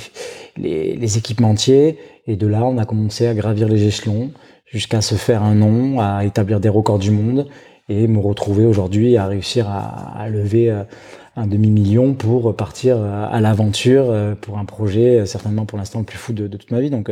les, 0.57 0.95
les 0.95 1.17
équipementiers. 1.17 1.97
Et 2.27 2.35
de 2.35 2.47
là, 2.47 2.65
on 2.65 2.77
a 2.77 2.85
commencé 2.85 3.27
à 3.27 3.33
gravir 3.33 3.67
les 3.67 3.85
échelons 3.85 4.31
jusqu'à 4.65 5.01
se 5.01 5.15
faire 5.15 5.43
un 5.43 5.55
nom, 5.55 5.99
à 5.99 6.25
établir 6.25 6.59
des 6.59 6.69
records 6.69 6.99
du 6.99 7.11
monde 7.11 7.47
et 7.89 8.07
me 8.07 8.19
retrouver 8.19 8.65
aujourd'hui 8.65 9.15
à 9.15 9.27
réussir 9.27 9.69
à, 9.69 10.27
lever 10.29 10.69
euh, 10.69 10.83
un 11.37 11.47
demi-million 11.47 12.13
pour 12.13 12.53
partir 12.55 13.01
à 13.01 13.39
l'aventure 13.39 14.09
euh, 14.09 14.35
pour 14.35 14.57
un 14.57 14.65
projet 14.65 15.21
euh, 15.21 15.25
certainement 15.25 15.65
pour 15.65 15.77
l'instant 15.77 15.99
le 15.99 16.05
plus 16.05 16.17
fou 16.17 16.33
de, 16.33 16.47
toute 16.47 16.71
ma 16.71 16.81
vie. 16.81 16.89
Donc 16.89 17.09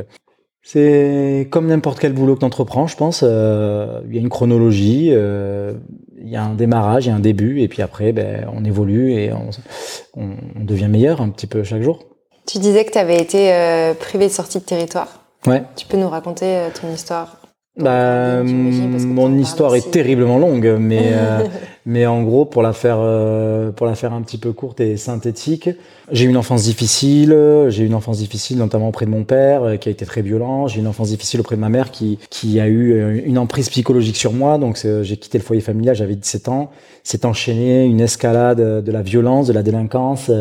c'est 0.67 1.47
comme 1.51 1.67
n'importe 1.67 1.99
quel 1.99 2.13
boulot 2.13 2.33
que 2.33 2.39
tu 2.39 2.45
entreprends, 2.45 2.87
je 2.87 2.97
pense. 2.97 3.21
Euh, 3.23 4.01
il 4.07 4.15
y 4.15 4.17
a 4.17 4.21
une 4.21 4.29
chronologie, 4.29 5.09
euh, 5.11 5.73
il 6.19 6.27
y 6.27 6.35
a 6.35 6.43
un 6.43 6.55
démarrage, 6.55 7.05
il 7.05 7.09
y 7.09 7.11
a 7.11 7.15
un 7.15 7.19
début, 7.19 7.61
et 7.61 7.67
puis 7.67 7.83
après, 7.83 8.11
ben, 8.13 8.49
on 8.51 8.65
évolue 8.65 9.11
et 9.11 9.31
on 9.31 10.63
devient 10.63 10.87
meilleur 10.87 11.21
un 11.21 11.29
petit 11.29 11.45
peu 11.45 11.63
chaque 11.63 11.83
jour. 11.83 11.99
Tu 12.45 12.59
disais 12.59 12.85
que 12.85 12.91
tu 12.91 12.97
avais 12.97 13.19
été 13.19 13.51
euh, 13.53 13.93
privé 13.93 14.27
de 14.27 14.31
sortie 14.33 14.59
de 14.59 14.63
territoire. 14.63 15.07
Ouais. 15.47 15.63
Tu 15.75 15.85
peux 15.85 15.97
nous 15.97 16.09
raconter 16.09 16.45
euh, 16.45 16.69
ton 16.69 16.91
histoire 16.93 17.37
bah, 17.77 18.41
mon 18.41 19.37
histoire 19.37 19.75
est 19.75 19.91
terriblement 19.91 20.37
longue, 20.37 20.77
mais 20.79 21.11
euh, 21.11 21.43
mais 21.85 22.05
en 22.05 22.23
gros 22.23 22.45
pour 22.45 22.61
la 22.61 22.71
faire 22.71 22.99
euh, 22.99 23.71
pour 23.71 23.85
la 23.85 23.95
faire 23.95 24.13
un 24.13 24.21
petit 24.21 24.37
peu 24.37 24.53
courte 24.53 24.79
et 24.79 24.95
synthétique, 24.95 25.69
j'ai 26.09 26.23
eu 26.23 26.29
une 26.29 26.37
enfance 26.37 26.63
difficile. 26.63 27.37
J'ai 27.67 27.83
eu 27.83 27.85
une 27.87 27.95
enfance 27.95 28.19
difficile 28.19 28.59
notamment 28.59 28.87
auprès 28.87 29.05
de 29.05 29.11
mon 29.11 29.25
père 29.25 29.63
euh, 29.63 29.75
qui 29.75 29.89
a 29.89 29.91
été 29.91 30.05
très 30.05 30.21
violent. 30.21 30.67
J'ai 30.67 30.77
eu 30.77 30.79
une 30.79 30.87
enfance 30.87 31.09
difficile 31.09 31.41
auprès 31.41 31.57
de 31.57 31.61
ma 31.61 31.67
mère 31.67 31.91
qui 31.91 32.17
qui 32.29 32.61
a 32.61 32.67
eu 32.67 33.21
une 33.25 33.37
emprise 33.37 33.67
psychologique 33.67 34.15
sur 34.15 34.31
moi. 34.31 34.57
Donc 34.57 34.81
j'ai 35.01 35.17
quitté 35.17 35.37
le 35.37 35.43
foyer 35.43 35.61
familial, 35.61 35.97
j'avais 35.97 36.15
17 36.15 36.47
ans. 36.47 36.69
C'est 37.03 37.25
enchaîné 37.25 37.83
une 37.83 37.99
escalade 37.99 38.83
de 38.83 38.91
la 38.91 39.01
violence, 39.01 39.47
de 39.47 39.53
la 39.53 39.63
délinquance 39.63 40.31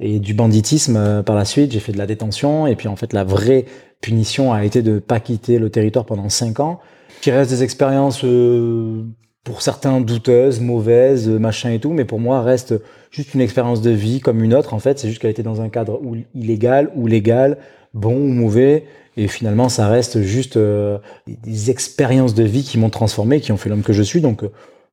et 0.00 0.18
du 0.18 0.34
banditisme 0.34 1.22
par 1.22 1.36
la 1.36 1.44
suite. 1.44 1.70
J'ai 1.70 1.80
fait 1.80 1.92
de 1.92 1.98
la 1.98 2.06
détention 2.06 2.66
et 2.66 2.74
puis 2.74 2.88
en 2.88 2.96
fait 2.96 3.12
la 3.12 3.22
vraie 3.22 3.66
punition 4.06 4.52
a 4.52 4.64
été 4.64 4.82
de 4.82 5.00
pas 5.00 5.18
quitter 5.18 5.58
le 5.58 5.68
territoire 5.68 6.06
pendant 6.06 6.28
cinq 6.28 6.60
ans, 6.60 6.78
qui 7.22 7.32
reste 7.32 7.50
des 7.50 7.64
expériences 7.64 8.22
euh, 8.22 9.02
pour 9.42 9.62
certains 9.62 10.00
douteuses, 10.00 10.60
mauvaises, 10.60 11.28
machin 11.28 11.72
et 11.72 11.80
tout, 11.80 11.92
mais 11.92 12.04
pour 12.04 12.20
moi 12.20 12.40
reste 12.40 12.74
juste 13.10 13.34
une 13.34 13.40
expérience 13.40 13.82
de 13.82 13.90
vie 13.90 14.20
comme 14.20 14.44
une 14.44 14.54
autre. 14.54 14.74
En 14.74 14.78
fait, 14.78 15.00
c'est 15.00 15.08
juste 15.08 15.20
qu'elle 15.20 15.32
était 15.32 15.42
dans 15.42 15.60
un 15.60 15.68
cadre 15.68 16.00
illégal 16.36 16.92
ou 16.94 17.08
légal, 17.08 17.58
bon 17.94 18.14
ou 18.14 18.28
mauvais, 18.28 18.84
et 19.16 19.26
finalement 19.26 19.68
ça 19.68 19.88
reste 19.88 20.22
juste 20.22 20.56
euh, 20.56 20.98
des 21.26 21.72
expériences 21.72 22.34
de 22.34 22.44
vie 22.44 22.62
qui 22.62 22.78
m'ont 22.78 22.90
transformé, 22.90 23.40
qui 23.40 23.50
ont 23.50 23.56
fait 23.56 23.68
l'homme 23.70 23.82
que 23.82 23.92
je 23.92 24.04
suis. 24.04 24.20
Donc 24.20 24.44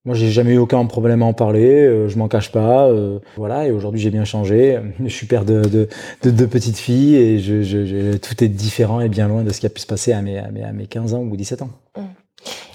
moi, 0.05 0.15
j'ai 0.15 0.31
jamais 0.31 0.53
eu 0.53 0.57
aucun 0.57 0.85
problème 0.85 1.21
à 1.21 1.25
en 1.25 1.33
parler. 1.33 1.85
Euh, 1.85 2.09
je 2.09 2.17
m'en 2.17 2.27
cache 2.27 2.51
pas. 2.51 2.87
Euh, 2.87 3.19
voilà. 3.37 3.67
Et 3.67 3.71
aujourd'hui, 3.71 4.01
j'ai 4.01 4.09
bien 4.09 4.25
changé. 4.25 4.79
Je 4.99 5.07
suis 5.09 5.27
père 5.27 5.45
de 5.45 5.61
deux 5.61 5.87
de, 6.23 6.31
de 6.31 6.45
petites 6.45 6.77
filles 6.77 7.15
et 7.15 7.39
je, 7.39 7.61
je, 7.61 7.85
je, 7.85 8.17
tout 8.17 8.43
est 8.43 8.47
différent 8.47 8.99
et 8.99 9.09
bien 9.09 9.27
loin 9.27 9.43
de 9.43 9.51
ce 9.51 9.59
qui 9.59 9.65
a 9.65 9.69
pu 9.69 9.79
se 9.79 9.87
passer 9.87 10.11
à 10.11 10.21
mes, 10.21 10.37
à 10.37 10.51
mes, 10.51 10.63
à 10.63 10.71
mes 10.73 10.87
15 10.87 11.13
ans 11.13 11.21
ou 11.21 11.35
17 11.37 11.61
ans. 11.61 11.69
Mmh. 11.97 12.01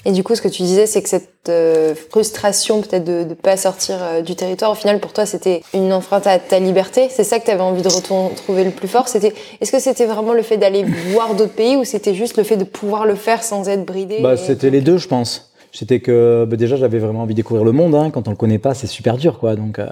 Et 0.04 0.12
du 0.12 0.23
coup, 0.23 0.35
ce 0.35 0.40
que 0.42 0.49
tu 0.49 0.62
disais, 0.62 0.87
c'est 0.87 1.02
que 1.02 1.08
cette 1.08 1.28
euh, 1.49 1.94
frustration 1.94 2.80
peut-être 2.80 3.04
de 3.04 3.25
ne 3.25 3.35
pas 3.35 3.56
sortir 3.56 3.97
euh, 4.00 4.23
du 4.23 4.37
territoire, 4.37 4.70
au 4.70 4.75
final, 4.75 5.00
pour 5.00 5.12
toi, 5.12 5.26
c'était 5.26 5.62
une 5.75 5.92
enfreinte 5.92 6.26
à 6.26 6.38
ta 6.38 6.58
liberté. 6.58 7.08
C'est 7.11 7.25
ça 7.25 7.38
que 7.40 7.44
tu 7.44 7.50
avais 7.50 7.62
envie 7.62 7.82
de 7.82 7.88
retrouver 7.88 8.64
le 8.64 8.70
plus 8.70 8.88
fort. 8.88 9.08
C'était, 9.08 9.35
est-ce 9.61 9.73
que 9.73 9.80
c'était 9.80 10.06
vraiment 10.06 10.32
le 10.32 10.42
fait 10.42 10.56
d'aller 10.56 10.85
voir 11.12 11.35
d'autres 11.35 11.52
pays 11.52 11.76
ou 11.76 11.85
c'était 11.85 12.14
juste 12.14 12.37
le 12.37 12.44
fait 12.44 12.56
de 12.56 12.64
pouvoir 12.64 13.06
le 13.06 13.16
faire 13.16 13.42
sans 13.42 13.68
être 13.68 13.85
bridé 13.85 14.20
Bah, 14.23 14.37
c'était 14.37 14.70
les 14.70 14.80
deux, 14.80 14.99
je 14.99 15.08
pense 15.08 15.47
c'était 15.72 16.00
que 16.00 16.46
bah 16.48 16.56
déjà 16.56 16.76
j'avais 16.76 16.98
vraiment 16.98 17.22
envie 17.22 17.34
de 17.34 17.37
découvrir 17.37 17.64
le 17.64 17.72
monde. 17.72 17.94
Hein. 17.94 18.10
Quand 18.10 18.26
on 18.28 18.30
le 18.30 18.37
connaît 18.37 18.58
pas, 18.58 18.75
c'est 18.75 18.87
super 18.87 19.16
dur, 19.16 19.38
quoi. 19.38 19.56
Donc, 19.56 19.78
euh, 19.78 19.87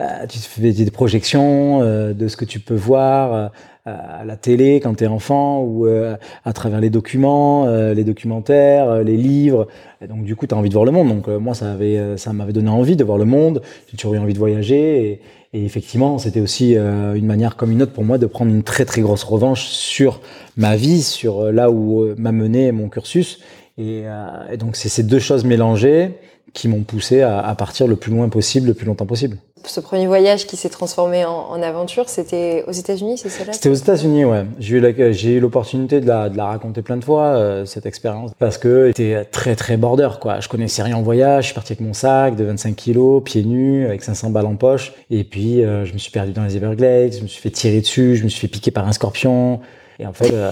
euh, 0.00 0.26
tu 0.28 0.38
fais 0.38 0.72
des 0.72 0.90
projections 0.90 1.82
euh, 1.82 2.12
de 2.12 2.28
ce 2.28 2.36
que 2.36 2.44
tu 2.44 2.60
peux 2.60 2.74
voir 2.74 3.50
à 3.88 4.24
la 4.24 4.36
télé 4.36 4.80
quand 4.80 4.96
tu 4.96 5.04
es 5.04 5.06
enfant 5.06 5.62
ou 5.62 5.86
à 5.86 6.52
travers 6.52 6.80
les 6.80 6.90
documents, 6.90 7.66
les 7.68 8.02
documentaires, 8.02 9.04
les 9.04 9.16
livres. 9.16 9.68
Donc, 10.08 10.24
du 10.24 10.34
coup, 10.34 10.48
tu 10.48 10.56
as 10.56 10.58
envie 10.58 10.70
de 10.70 10.74
voir 10.74 10.84
le 10.84 10.90
monde. 10.90 11.06
Donc, 11.06 11.28
moi, 11.28 11.54
ça 11.54 11.70
avait, 11.70 12.16
ça 12.16 12.32
m'avait 12.32 12.52
donné 12.52 12.68
envie 12.68 12.96
de 12.96 13.04
voir 13.04 13.16
le 13.16 13.26
monde. 13.26 13.62
J'ai 13.88 13.96
toujours 13.96 14.14
eu 14.14 14.18
envie 14.18 14.32
de 14.32 14.40
voyager. 14.40 15.20
Et, 15.52 15.56
et 15.56 15.64
effectivement, 15.64 16.18
c'était 16.18 16.40
aussi 16.40 16.72
une 16.74 17.26
manière 17.26 17.54
comme 17.54 17.70
une 17.70 17.80
autre 17.80 17.92
pour 17.92 18.02
moi 18.02 18.18
de 18.18 18.26
prendre 18.26 18.50
une 18.50 18.64
très 18.64 18.86
très 18.86 19.02
grosse 19.02 19.22
revanche 19.22 19.66
sur 19.66 20.20
ma 20.56 20.74
vie, 20.74 21.00
sur 21.00 21.52
là 21.52 21.70
où 21.70 22.12
m'a 22.18 22.32
mené 22.32 22.72
mon 22.72 22.88
cursus 22.88 23.38
et, 23.78 24.04
et 24.50 24.56
donc 24.56 24.76
c'est 24.76 24.88
ces 24.88 25.02
deux 25.02 25.18
choses 25.18 25.44
mélangées 25.44 26.12
qui 26.56 26.68
m'ont 26.68 26.82
poussé 26.82 27.20
à, 27.20 27.40
à, 27.40 27.54
partir 27.54 27.86
le 27.86 27.96
plus 27.96 28.10
loin 28.10 28.28
possible, 28.28 28.68
le 28.68 28.74
plus 28.74 28.86
longtemps 28.86 29.04
possible. 29.04 29.36
ce 29.64 29.80
premier 29.80 30.06
voyage 30.06 30.46
qui 30.46 30.56
s'est 30.56 30.70
transformé 30.70 31.24
en, 31.24 31.60
aventure, 31.62 32.08
c'était 32.08 32.64
aux 32.66 32.72
États-Unis, 32.72 33.18
c'est 33.18 33.28
ça 33.28 33.52
C'était 33.52 33.68
aux 33.68 33.74
États-Unis, 33.74 34.24
ouais. 34.24 34.46
J'ai 34.58 35.34
eu 35.34 35.40
l'opportunité 35.40 36.00
de 36.00 36.06
la, 36.06 36.30
de 36.30 36.36
la 36.36 36.46
raconter 36.46 36.80
plein 36.80 36.96
de 36.96 37.04
fois 37.04 37.36
euh, 37.36 37.66
cette 37.66 37.84
expérience 37.84 38.30
parce 38.38 38.56
que 38.56 38.88
c'était 38.88 39.24
très 39.24 39.54
très 39.54 39.76
border 39.76 40.08
quoi. 40.20 40.40
Je 40.40 40.48
connaissais 40.48 40.82
rien 40.82 40.96
en 40.96 41.02
voyage, 41.02 41.44
je 41.44 41.46
suis 41.48 41.54
parti 41.54 41.72
avec 41.72 41.80
mon 41.80 41.92
sac 41.92 42.36
de 42.36 42.44
25 42.44 42.74
kilos, 42.74 43.22
pieds 43.22 43.44
nus, 43.44 43.84
avec 43.84 44.02
500 44.02 44.30
balles 44.30 44.46
en 44.46 44.56
poche, 44.56 44.94
et 45.10 45.24
puis 45.24 45.62
euh, 45.62 45.84
je 45.84 45.92
me 45.92 45.98
suis 45.98 46.10
perdu 46.10 46.32
dans 46.32 46.44
les 46.44 46.56
Everglades, 46.56 47.12
je 47.12 47.22
me 47.22 47.28
suis 47.28 47.42
fait 47.42 47.50
tirer 47.50 47.80
dessus, 47.80 48.16
je 48.16 48.24
me 48.24 48.28
suis 48.30 48.40
fait 48.40 48.48
piquer 48.48 48.70
par 48.70 48.88
un 48.88 48.92
scorpion. 48.92 49.60
Et 49.98 50.06
en 50.06 50.12
fait, 50.12 50.32
euh, 50.32 50.50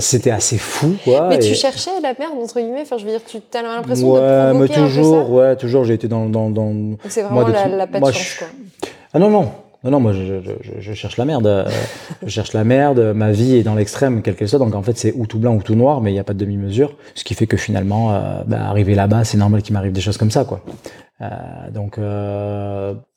c'était 0.00 0.32
assez 0.32 0.58
fou, 0.58 0.96
quoi. 1.04 1.28
Mais 1.28 1.38
tu 1.38 1.54
cherchais 1.54 1.90
la 2.02 2.14
merde 2.18 2.34
entre 2.42 2.60
guillemets. 2.60 2.82
Enfin, 2.82 2.98
je 2.98 3.04
veux 3.04 3.10
dire, 3.10 3.20
tu 3.24 3.38
as 3.56 3.62
l'impression 3.62 4.12
ouais, 4.12 4.20
de 4.20 4.50
provoquer 4.50 4.80
mais 4.80 4.86
toujours, 4.86 5.18
un 5.18 5.20
peu 5.20 5.26
ça 5.26 5.32
ouais, 5.32 5.56
toujours. 5.56 5.84
J'ai 5.84 5.94
été 5.94 6.08
dans 6.08 6.26
dans 6.28 6.50
dans. 6.50 6.96
c'est 7.08 7.22
vraiment 7.22 7.42
moi, 7.42 7.50
la, 7.50 7.68
la 7.68 8.00
moi, 8.00 8.10
chance, 8.10 8.36
quoi. 8.38 8.48
Ah 9.14 9.18
non 9.18 9.30
non. 9.30 9.50
Non, 9.84 9.92
non, 9.92 10.00
moi 10.00 10.12
je, 10.12 10.40
je, 10.40 10.80
je 10.80 10.92
cherche 10.94 11.16
la 11.16 11.24
merde. 11.24 11.46
Euh, 11.46 11.64
je 12.22 12.28
cherche 12.28 12.54
la 12.54 12.64
merde. 12.64 12.98
Ma 13.14 13.30
vie 13.30 13.54
est 13.54 13.62
dans 13.62 13.76
l'extrême, 13.76 14.20
quel 14.22 14.34
qu'elle 14.34 14.48
soit. 14.48 14.58
Donc 14.58 14.74
en 14.74 14.82
fait, 14.82 14.98
c'est 14.98 15.12
ou 15.12 15.26
tout 15.26 15.38
blanc 15.38 15.54
ou 15.54 15.62
tout 15.62 15.76
noir, 15.76 16.00
mais 16.00 16.10
il 16.10 16.14
n'y 16.14 16.20
a 16.20 16.24
pas 16.24 16.32
de 16.32 16.38
demi-mesure. 16.38 16.96
Ce 17.14 17.22
qui 17.22 17.34
fait 17.34 17.46
que 17.46 17.56
finalement, 17.56 18.12
euh, 18.12 18.42
bah, 18.46 18.64
arriver 18.64 18.96
là-bas, 18.96 19.22
c'est 19.22 19.38
normal 19.38 19.62
qu'il 19.62 19.74
m'arrive 19.74 19.92
des 19.92 20.00
choses 20.00 20.16
comme 20.16 20.32
ça, 20.32 20.44
quoi. 20.44 20.60
Euh, 21.20 21.70
donc 21.72 21.98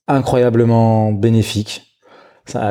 incroyablement 0.08 1.12
bénéfique 1.12 1.89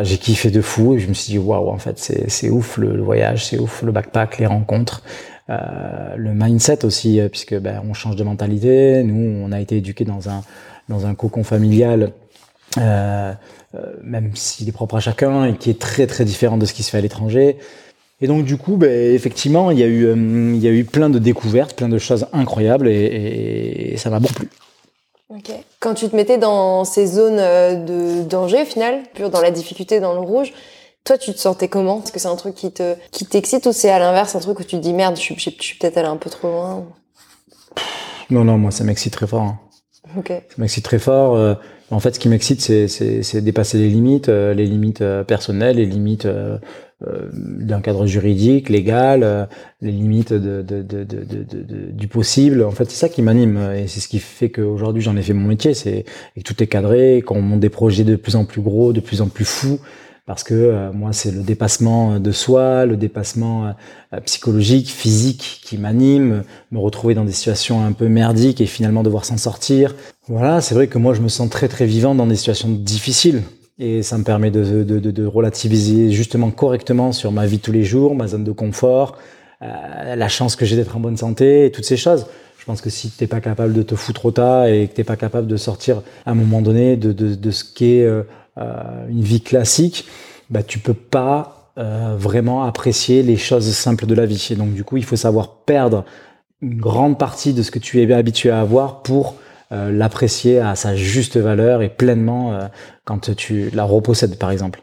j'ai 0.03 0.19
kiffé 0.19 0.51
de 0.51 0.61
fou 0.61 0.95
et 0.95 0.99
je 0.99 1.09
me 1.09 1.15
suis 1.15 1.33
dit 1.33 1.39
waouh 1.39 1.69
en 1.69 1.79
fait 1.79 1.99
c'est 1.99 2.31
c'est 2.31 2.51
ouf 2.51 2.79
le, 2.79 3.01
voyage 3.01 3.47
c'est 3.47 3.59
ouf 3.59 3.83
le 3.83 3.93
backpack 3.93 4.39
les 4.39 4.47
rencontres 4.47 5.03
euh, 5.51 6.15
le 6.17 6.35
mindset 6.35 6.85
aussi 6.85 7.21
euh, 7.21 7.29
puisque 7.29 7.59
ben 7.59 7.83
on 7.89 7.95
change 7.95 8.17
de 8.17 8.25
mentalité. 8.25 9.03
Nous 9.03 9.43
on 9.45 9.51
a 9.53 9.61
été 9.61 9.79
éduqués 9.79 10.05
dans 10.05 10.29
un 10.29 10.43
dans 10.89 11.07
un 11.07 11.15
cocon 11.15 11.43
familial 11.43 12.13
euh, 12.77 13.33
euh, 13.75 13.79
même 14.03 14.31
s'il 14.35 14.69
est 14.69 14.73
propre 14.73 14.97
à 14.97 15.01
chacun 15.01 15.45
et 15.45 15.55
qui 15.55 15.71
est 15.71 15.79
très 15.79 16.07
très 16.07 16.25
différent 16.25 16.57
de 16.57 16.67
ce 16.67 16.73
qui 16.73 16.83
se 16.83 16.91
fait 16.91 16.99
à 16.99 17.01
l'étranger. 17.01 17.57
Et 18.21 18.27
donc 18.27 18.45
du 18.45 18.57
coup 18.57 18.77
ben, 18.77 19.15
effectivement 19.15 19.71
il 19.71 19.79
y 19.79 19.83
a 19.83 19.87
eu 19.87 20.05
euh, 20.07 20.15
il 20.55 20.59
y 20.61 20.69
a 20.69 20.73
eu 20.73 20.85
plein 20.85 21.11
de 21.11 21.19
découvertes 21.19 21.77
plein 21.77 21.89
de 21.89 21.99
choses 21.99 22.27
incroyables 22.33 22.89
et, 22.89 22.93
et, 22.93 23.93
et 23.95 23.97
ça 23.97 24.11
m'a 24.11 24.21
beaucoup 24.21 24.35
plu 24.35 24.49
quand 25.81 25.95
tu 25.95 26.09
te 26.09 26.17
mettais 26.17 26.39
dans 26.39 26.85
ces 26.85 27.07
zones 27.07 27.39
euh, 27.39 27.75
de 27.75 28.23
danger, 28.23 28.63
au 28.63 28.65
final, 28.65 29.03
pur 29.15 29.31
dans 29.31 29.41
la 29.41 29.51
difficulté, 29.51 30.01
dans 30.01 30.15
le 30.15 30.21
rouge, 30.21 30.53
toi, 31.05 31.19
tu 31.19 31.33
te 31.33 31.39
sentais 31.39 31.69
comment? 31.69 32.03
Est-ce 32.03 32.13
que 32.13 32.19
c'est 32.19 32.29
un 32.29 32.37
truc 32.37 32.55
qui 32.55 32.73
te 32.73 32.95
qui 33.13 33.25
t'excite 33.27 33.67
ou 33.67 33.73
c'est 33.73 33.91
à 33.91 33.99
l'inverse 33.99 34.35
un 34.35 34.41
truc 34.41 34.61
où 34.61 34.65
tu 34.65 34.77
te 34.77 34.83
dis 34.83 34.93
merde, 34.93 35.17
je, 35.17 35.23
suis 35.23 35.79
peut-être 35.79 35.97
allé 35.97 36.09
un 36.09 36.17
peu 36.17 36.31
trop 36.31 36.49
loin? 36.49 36.87
Non, 38.31 38.45
non, 38.45 38.59
moi 38.59 38.71
ça 38.71 38.85
m'excite 38.85 39.13
très 39.13 39.27
fort. 39.27 39.43
Hein. 39.43 39.59
Ok. 40.17 40.29
Ça 40.29 40.55
m'excite 40.59 40.85
très 40.85 40.99
fort. 40.99 41.35
Euh, 41.35 41.55
en 41.91 42.01
fait, 42.01 42.15
ce 42.15 42.21
qui 42.21 42.29
m'excite, 42.29 42.61
c'est, 42.61 43.41
dépasser 43.41 43.79
les 43.79 43.89
limites, 43.89 44.29
euh, 44.29 44.53
les 44.55 44.67
limites 44.67 45.03
personnelles, 45.27 45.77
les 45.77 45.87
limites 45.87 46.29
euh, 47.07 47.29
d'un 47.33 47.81
cadre 47.81 48.07
juridique, 48.07 48.69
légal, 48.69 49.23
euh, 49.23 49.47
les 49.81 49.93
limites 49.93 50.33
du 50.33 52.09
possible. 52.09 52.65
En 52.65 52.73
fait, 52.73 52.91
c'est 52.91 52.97
ça 52.97 53.09
qui 53.09 53.23
m'anime 53.23 53.71
et 53.73 53.87
c'est 53.87 54.01
ce 54.01 54.09
qui 54.09 54.19
fait 54.19 54.49
qu'aujourd'hui 54.49 55.01
j'en 55.01 55.17
ai 55.17 55.23
fait 55.23 55.33
mon 55.33 55.47
métier. 55.47 55.75
C'est 55.75 56.05
que 56.37 56.41
tout 56.43 56.61
est 56.61 56.67
cadré, 56.67 57.23
qu'on 57.25 57.41
monte 57.41 57.61
des 57.61 57.69
projets 57.69 58.03
de 58.03 58.17
plus 58.17 58.35
en 58.35 58.45
plus 58.45 58.63
gros, 58.63 58.93
de 58.93 58.99
plus 58.99 59.23
en 59.23 59.29
plus 59.29 59.45
fous. 59.45 59.79
Parce 60.29 60.45
que 60.45 60.55
euh, 60.55 60.93
moi, 60.93 61.13
c'est 61.13 61.33
le 61.33 61.43
dépassement 61.43 62.21
de 62.21 62.31
soi, 62.31 62.87
le 62.87 62.97
dépassement 62.97 63.75
psychologique, 64.25 64.89
physique 64.89 65.61
qui 65.65 65.77
m'anime, 65.77 66.45
me 66.71 66.79
retrouver 66.79 67.15
dans 67.15 67.25
des 67.25 67.33
situations 67.33 67.85
un 67.85 67.93
peu 67.93 68.07
merdiques 68.07 68.61
et 68.61 68.67
finalement 68.67 69.03
devoir 69.03 69.25
s'en 69.25 69.39
sortir. 69.39 69.97
Voilà, 70.29 70.61
c'est 70.61 70.75
vrai 70.75 70.87
que 70.87 70.99
moi, 70.99 71.15
je 71.15 71.23
me 71.23 71.29
sens 71.29 71.51
très 71.51 71.67
très 71.67 71.87
vivant 71.87 72.15
dans 72.15 72.27
des 72.27 72.37
situations 72.37 72.69
difficiles. 72.69 73.43
Et 73.79 74.03
ça 74.03 74.19
me 74.19 74.25
permet 74.25 74.51
de, 74.51 74.83
de, 74.83 74.99
de, 74.99 75.11
de, 75.11 75.25
relativiser 75.25 76.11
justement 76.11 76.51
correctement 76.51 77.13
sur 77.13 77.31
ma 77.31 77.47
vie 77.47 77.61
tous 77.61 77.71
les 77.71 77.85
jours, 77.85 78.17
ma 78.17 78.27
zone 78.27 78.43
de 78.43 78.51
confort, 78.51 79.17
euh, 79.63 80.17
la 80.17 80.29
chance 80.29 80.57
que 80.57 80.65
j'ai 80.65 80.75
d'être 80.75 80.97
en 80.97 81.01
bonne 81.01 81.17
santé 81.17 81.67
et 81.67 81.71
toutes 81.71 81.85
ces 81.85 81.97
choses. 81.97 82.27
Je 82.59 82.65
pense 82.65 82.81
que 82.81 82.91
si 82.91 83.09
tu 83.09 83.23
n'es 83.23 83.29
pas 83.29 83.41
capable 83.41 83.73
de 83.73 83.83
te 83.83 83.95
foutre 83.95 84.27
au 84.27 84.31
tas 84.33 84.69
et 84.69 84.89
que 84.89 84.95
tu 84.95 85.01
n'es 85.01 85.05
pas 85.05 85.17
capable 85.17 85.47
de 85.47 85.57
sortir 85.57 86.03
à 86.27 86.33
un 86.33 86.35
moment 86.35 86.61
donné 86.61 86.97
de, 86.97 87.13
de 87.13 87.51
ce 87.53 87.65
qu'est 87.65 88.03
euh, 88.03 88.19
euh, 88.19 88.25
une 89.09 89.23
vie 89.23 89.41
classique, 89.41 90.07
bah, 90.51 90.63
tu 90.63 90.79
peux 90.79 90.95
pas 90.95 91.59
euh, 91.79 92.17
vraiment 92.19 92.65
apprécier 92.65 93.23
les 93.23 93.37
choses 93.37 93.73
simples 93.73 94.07
de 94.07 94.15
la 94.15 94.27
vie. 94.27 94.49
Et 94.51 94.57
donc 94.57 94.73
du 94.73 94.83
coup, 94.83 94.97
il 94.97 95.05
faut 95.05 95.17
savoir 95.17 95.59
perdre 95.65 96.05
une 96.61 96.81
grande 96.81 97.19
partie 97.19 97.53
de 97.53 97.63
ce 97.63 97.71
que 97.71 97.79
tu 97.79 98.03
es 98.03 98.13
habitué 98.13 98.51
à 98.51 98.61
avoir 98.61 99.03
pour 99.03 99.37
euh, 99.71 99.93
l'apprécier 99.93 100.59
à 100.59 100.75
sa 100.75 100.97
juste 100.97 101.37
valeur 101.37 101.83
et 101.83 101.89
pleinement 101.89 102.53
euh, 102.53 102.67
quand 103.05 103.35
tu 103.37 103.71
la 103.71 103.85
repossèdes, 103.85 104.39
par 104.39 104.51
exemple. 104.51 104.83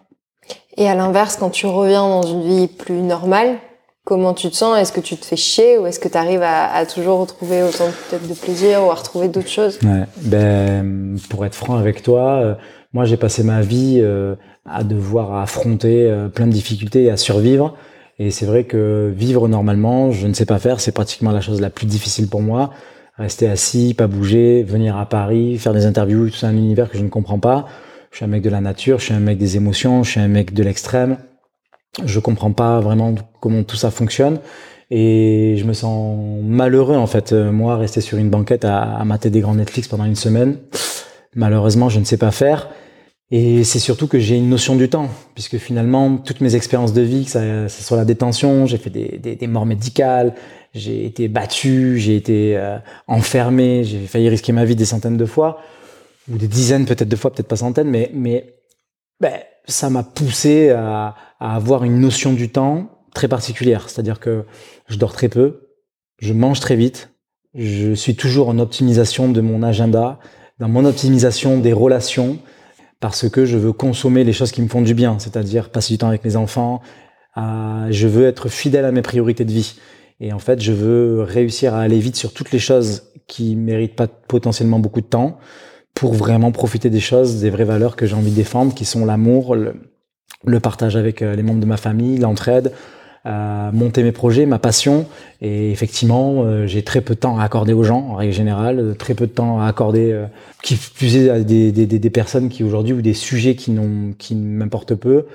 Et 0.77 0.87
à 0.87 0.95
l'inverse, 0.95 1.35
quand 1.37 1.49
tu 1.49 1.65
reviens 1.65 2.07
dans 2.07 2.21
une 2.21 2.43
vie 2.43 2.67
plus 2.67 3.01
normale, 3.01 3.57
comment 4.05 4.33
tu 4.33 4.49
te 4.49 4.55
sens? 4.55 4.77
Est-ce 4.77 4.93
que 4.93 5.01
tu 5.01 5.17
te 5.17 5.25
fais 5.25 5.35
chier 5.35 5.77
ou 5.77 5.87
est-ce 5.87 5.99
que 5.99 6.07
tu 6.07 6.17
arrives 6.17 6.43
à, 6.43 6.71
à, 6.71 6.85
toujours 6.85 7.19
retrouver 7.19 7.63
autant 7.63 7.89
peut-être 8.09 8.27
de 8.27 8.33
plaisir 8.35 8.85
ou 8.85 8.91
à 8.91 8.93
retrouver 8.93 9.27
d'autres 9.27 9.49
choses? 9.49 9.79
Ouais, 9.83 10.03
ben, 10.21 11.17
Pour 11.29 11.45
être 11.45 11.55
franc 11.55 11.75
avec 11.75 12.03
toi, 12.03 12.35
euh, 12.35 12.55
moi 12.95 13.05
j'ai 13.05 13.17
passé 13.17 13.43
ma 13.43 13.61
vie 13.61 14.03
à 14.65 14.83
devoir 14.83 15.35
affronter 15.35 16.11
plein 16.33 16.47
de 16.47 16.51
difficultés 16.51 17.03
et 17.03 17.11
à 17.11 17.17
survivre. 17.17 17.77
Et 18.17 18.31
c'est 18.31 18.47
vrai 18.47 18.63
que 18.63 19.13
vivre 19.15 19.47
normalement, 19.47 20.09
je 20.11 20.25
ne 20.25 20.33
sais 20.33 20.47
pas 20.47 20.57
faire, 20.57 20.79
c'est 20.79 20.93
pratiquement 20.93 21.31
la 21.31 21.41
chose 21.41 21.61
la 21.61 21.69
plus 21.69 21.85
difficile 21.85 22.27
pour 22.27 22.41
moi 22.41 22.71
rester 23.17 23.47
assis, 23.47 23.93
pas 23.93 24.07
bouger, 24.07 24.63
venir 24.63 24.97
à 24.97 25.07
Paris, 25.07 25.57
faire 25.57 25.73
des 25.73 25.85
interviews, 25.85 26.29
tout 26.29 26.35
ça, 26.35 26.47
un 26.47 26.57
univers 26.57 26.89
que 26.89 26.97
je 26.97 27.03
ne 27.03 27.09
comprends 27.09 27.39
pas. 27.39 27.65
Je 28.11 28.17
suis 28.17 28.25
un 28.25 28.29
mec 28.29 28.41
de 28.41 28.49
la 28.49 28.61
nature, 28.61 28.99
je 28.99 29.05
suis 29.05 29.13
un 29.13 29.19
mec 29.19 29.37
des 29.37 29.57
émotions, 29.57 30.03
je 30.03 30.11
suis 30.11 30.19
un 30.19 30.27
mec 30.27 30.53
de 30.53 30.63
l'extrême. 30.63 31.17
Je 32.03 32.19
comprends 32.19 32.51
pas 32.51 32.79
vraiment 32.81 33.15
comment 33.39 33.63
tout 33.63 33.77
ça 33.77 33.89
fonctionne 33.89 34.39
et 34.91 35.55
je 35.57 35.63
me 35.63 35.73
sens 35.73 36.17
malheureux 36.43 36.95
en 36.95 37.07
fait. 37.07 37.31
Moi, 37.31 37.77
rester 37.77 38.01
sur 38.01 38.17
une 38.17 38.29
banquette 38.29 38.65
à, 38.65 38.81
à 38.81 39.05
mater 39.05 39.29
des 39.29 39.39
grands 39.39 39.55
Netflix 39.55 39.87
pendant 39.87 40.05
une 40.05 40.15
semaine, 40.15 40.57
malheureusement, 41.35 41.89
je 41.89 41.99
ne 41.99 42.05
sais 42.05 42.17
pas 42.17 42.31
faire. 42.31 42.69
Et 43.31 43.63
c'est 43.63 43.79
surtout 43.79 44.07
que 44.07 44.19
j'ai 44.19 44.37
une 44.37 44.49
notion 44.49 44.75
du 44.75 44.87
temps, 44.87 45.09
puisque 45.33 45.57
finalement, 45.57 46.17
toutes 46.17 46.41
mes 46.41 46.55
expériences 46.55 46.93
de 46.93 47.01
vie, 47.01 47.25
que 47.25 47.31
ça 47.31 47.69
soit 47.69 47.97
la 47.97 48.05
détention, 48.05 48.67
j'ai 48.67 48.77
fait 48.77 48.91
des, 48.91 49.47
morts 49.47 49.65
médicales, 49.65 50.35
j'ai 50.73 51.05
été 51.05 51.27
battu, 51.27 51.97
j'ai 51.97 52.15
été 52.15 52.55
euh, 52.55 52.77
enfermé, 53.07 53.83
j'ai 53.83 53.99
failli 54.05 54.29
risquer 54.29 54.51
ma 54.51 54.65
vie 54.65 54.75
des 54.75 54.85
centaines 54.85 55.17
de 55.17 55.25
fois, 55.25 55.59
ou 56.31 56.37
des 56.37 56.47
dizaines 56.47 56.85
peut-être 56.85 57.09
de 57.09 57.15
fois, 57.15 57.33
peut-être 57.33 57.47
pas 57.47 57.55
centaines, 57.55 57.89
mais, 57.89 58.11
mais 58.13 58.55
ben, 59.19 59.33
ça 59.67 59.89
m'a 59.89 60.03
poussé 60.03 60.69
à, 60.69 61.15
avoir 61.39 61.83
une 61.83 61.99
notion 61.99 62.33
du 62.33 62.49
temps 62.49 62.89
très 63.13 63.27
particulière. 63.27 63.89
C'est-à-dire 63.89 64.19
que 64.19 64.45
je 64.87 64.97
dors 64.97 65.13
très 65.13 65.29
peu, 65.29 65.69
je 66.19 66.33
mange 66.33 66.59
très 66.59 66.75
vite, 66.75 67.11
je 67.53 67.93
suis 67.93 68.15
toujours 68.15 68.49
en 68.49 68.59
optimisation 68.59 69.29
de 69.31 69.41
mon 69.41 69.63
agenda, 69.63 70.19
dans 70.59 70.69
mon 70.69 70.85
optimisation 70.85 71.59
des 71.59 71.73
relations, 71.73 72.37
parce 72.99 73.29
que 73.29 73.45
je 73.45 73.57
veux 73.57 73.73
consommer 73.73 74.23
les 74.23 74.33
choses 74.33 74.51
qui 74.51 74.61
me 74.61 74.67
font 74.67 74.81
du 74.81 74.93
bien, 74.93 75.19
c'est-à-dire 75.19 75.69
passer 75.69 75.93
du 75.93 75.97
temps 75.97 76.07
avec 76.07 76.23
mes 76.23 76.35
enfants, 76.35 76.81
je 77.37 78.07
veux 78.07 78.25
être 78.25 78.49
fidèle 78.49 78.85
à 78.85 78.91
mes 78.91 79.01
priorités 79.01 79.45
de 79.45 79.51
vie. 79.51 79.75
Et 80.19 80.31
en 80.31 80.39
fait, 80.39 80.61
je 80.61 80.71
veux 80.71 81.21
réussir 81.21 81.73
à 81.73 81.81
aller 81.81 81.99
vite 81.99 82.15
sur 82.15 82.33
toutes 82.33 82.51
les 82.51 82.59
choses 82.59 83.11
qui 83.27 83.55
méritent 83.55 83.95
pas 83.95 84.07
potentiellement 84.07 84.79
beaucoup 84.79 85.01
de 85.01 85.07
temps 85.07 85.37
pour 85.93 86.13
vraiment 86.13 86.51
profiter 86.51 86.89
des 86.89 86.99
choses, 86.99 87.41
des 87.41 87.49
vraies 87.49 87.63
valeurs 87.65 87.95
que 87.95 88.05
j'ai 88.05 88.15
envie 88.15 88.31
de 88.31 88.35
défendre, 88.35 88.73
qui 88.73 88.85
sont 88.85 89.05
l'amour, 89.05 89.55
le, 89.55 90.59
partage 90.59 90.95
avec 90.95 91.21
euh, 91.21 91.35
les 91.35 91.43
membres 91.43 91.61
de 91.61 91.65
ma 91.65 91.77
famille, 91.77 92.17
l'entraide, 92.17 92.73
euh, 93.25 93.71
monter 93.71 94.03
mes 94.03 94.11
projets, 94.11 94.45
ma 94.45 94.59
passion. 94.59 95.05
Et 95.41 95.71
effectivement, 95.71 96.43
euh, 96.43 96.67
j'ai 96.67 96.83
très 96.83 97.01
peu 97.01 97.15
de 97.15 97.19
temps 97.19 97.37
à 97.39 97.43
accorder 97.43 97.73
aux 97.73 97.83
gens, 97.83 98.07
en 98.11 98.15
règle 98.15 98.33
générale, 98.33 98.95
très 98.97 99.13
peu 99.13 99.27
de 99.27 99.31
temps 99.31 99.61
à 99.61 99.67
accorder, 99.67 100.11
euh, 100.11 100.25
qui 100.63 100.75
plus 100.75 101.29
à 101.29 101.39
des, 101.39 101.71
des, 101.71 101.85
des, 101.85 102.09
personnes 102.09 102.49
qui 102.49 102.63
aujourd'hui 102.63 102.93
ou 102.93 103.01
des 103.01 103.13
sujets 103.13 103.55
qui 103.55 103.75
qui 104.17 104.35
m'importent 104.35 104.95
peu 104.95 105.25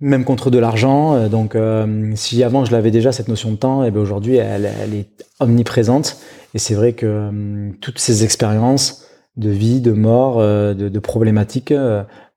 même 0.00 0.24
contre 0.24 0.50
de 0.50 0.58
l'argent. 0.58 1.14
Euh, 1.14 1.28
donc, 1.28 1.54
euh, 1.54 2.12
si 2.14 2.42
avant 2.42 2.64
je 2.64 2.72
l'avais 2.72 2.90
déjà 2.90 3.12
cette 3.12 3.28
notion 3.28 3.50
de 3.50 3.56
temps, 3.56 3.84
et 3.84 3.88
eh 3.88 3.90
bien 3.90 4.00
aujourd'hui 4.00 4.36
elle, 4.36 4.68
elle, 4.82 4.94
est 4.94 5.08
omniprésente. 5.40 6.18
Et 6.54 6.58
c'est 6.58 6.74
vrai 6.74 6.92
que 6.92 7.06
euh, 7.06 7.70
toutes 7.80 7.98
ces 7.98 8.24
expériences 8.24 9.06
de 9.36 9.50
vie, 9.50 9.80
de 9.80 9.92
mort, 9.92 10.38
de, 10.40 10.72
de, 10.72 10.98
problématiques 10.98 11.74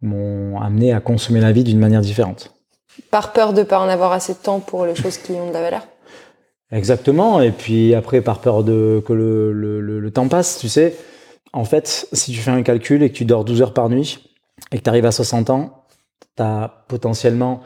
m'ont 0.02 0.60
amené 0.60 0.92
à 0.92 1.00
consommer 1.00 1.40
la 1.40 1.54
vie 1.54 1.64
d'une 1.64 1.80
manière 1.80 2.02
différente. 2.02 2.59
Par 3.12 3.34
peur 3.34 3.53
de 3.53 3.63
pas 3.63 3.79
en 3.79 3.89
avoir 3.89 4.12
assez 4.12 4.34
de 4.34 4.39
temps 4.39 4.60
pour 4.60 4.86
les 4.86 4.96
choses 4.96 5.18
qui 5.18 5.32
ont 5.34 5.48
de 5.50 5.53
la 5.53 5.62
valeur. 5.62 5.88
Exactement. 6.72 7.41
Et 7.41 7.51
puis 7.51 7.96
après, 7.96 8.22
par 8.22 8.39
peur 8.39 8.63
de 8.63 9.03
que 9.06 9.13
le, 9.13 9.51
le, 9.51 9.79
le 10.00 10.12
temps 10.12 10.27
passe, 10.27 10.60
tu 10.60 10.70
sais. 10.70 10.96
En 11.51 11.65
fait, 11.65 12.08
si 12.13 12.32
tu 12.32 12.39
fais 12.39 12.51
un 12.51 12.62
calcul 12.62 13.01
et 13.01 13.10
que 13.10 13.15
tu 13.15 13.25
dors 13.25 13.44
12 13.44 13.62
heures 13.62 13.74
par 13.74 13.89
nuit 13.89 14.20
et 14.72 14.77
que 14.77 14.84
tu 14.84 14.89
arrives 14.89 15.06
à 15.06 15.12
60 15.12 15.50
ans, 15.50 15.86
tu 16.38 16.44
as 16.44 16.84
potentiellement 16.88 17.62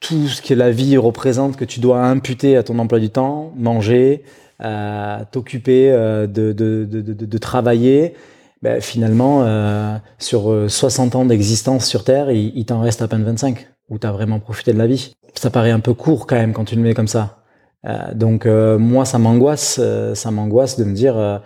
tout 0.00 0.28
ce 0.28 0.42
que 0.42 0.54
la 0.54 0.70
vie 0.70 0.96
représente 0.96 1.56
que 1.56 1.64
tu 1.64 1.80
dois 1.80 2.04
imputer 2.04 2.56
à 2.56 2.62
ton 2.62 2.78
emploi 2.78 2.98
du 2.98 3.10
temps, 3.10 3.52
manger, 3.56 4.24
euh, 4.60 5.18
t'occuper, 5.30 5.90
euh, 5.90 6.26
de, 6.26 6.52
de, 6.52 6.84
de, 6.84 7.38
travailler, 7.38 8.14
ben, 8.62 8.80
finalement, 8.80 9.42
euh, 9.44 9.96
sur 10.18 10.66
60 10.68 11.14
ans 11.14 11.24
d'existence 11.24 11.86
sur 11.86 12.04
Terre, 12.04 12.30
il, 12.30 12.52
il 12.56 12.64
t'en 12.64 12.80
reste 12.80 13.02
à 13.02 13.08
peine 13.08 13.24
25, 13.24 13.68
où 13.88 13.98
tu 13.98 14.06
as 14.06 14.12
vraiment 14.12 14.40
profité 14.40 14.72
de 14.72 14.78
la 14.78 14.86
vie. 14.86 15.14
Ça 15.34 15.50
paraît 15.50 15.70
un 15.70 15.80
peu 15.80 15.94
court 15.94 16.26
quand 16.26 16.36
même 16.36 16.52
quand 16.52 16.64
tu 16.64 16.76
le 16.76 16.82
mets 16.82 16.94
comme 16.94 17.08
ça. 17.08 17.38
Euh, 17.86 18.12
donc 18.14 18.46
moi, 18.46 19.04
ça 19.04 19.18
m'angoisse, 19.18 19.80
ça 20.14 20.30
m'angoisse 20.30 20.78
de 20.78 20.84
me 20.84 20.94
dire, 20.94 21.42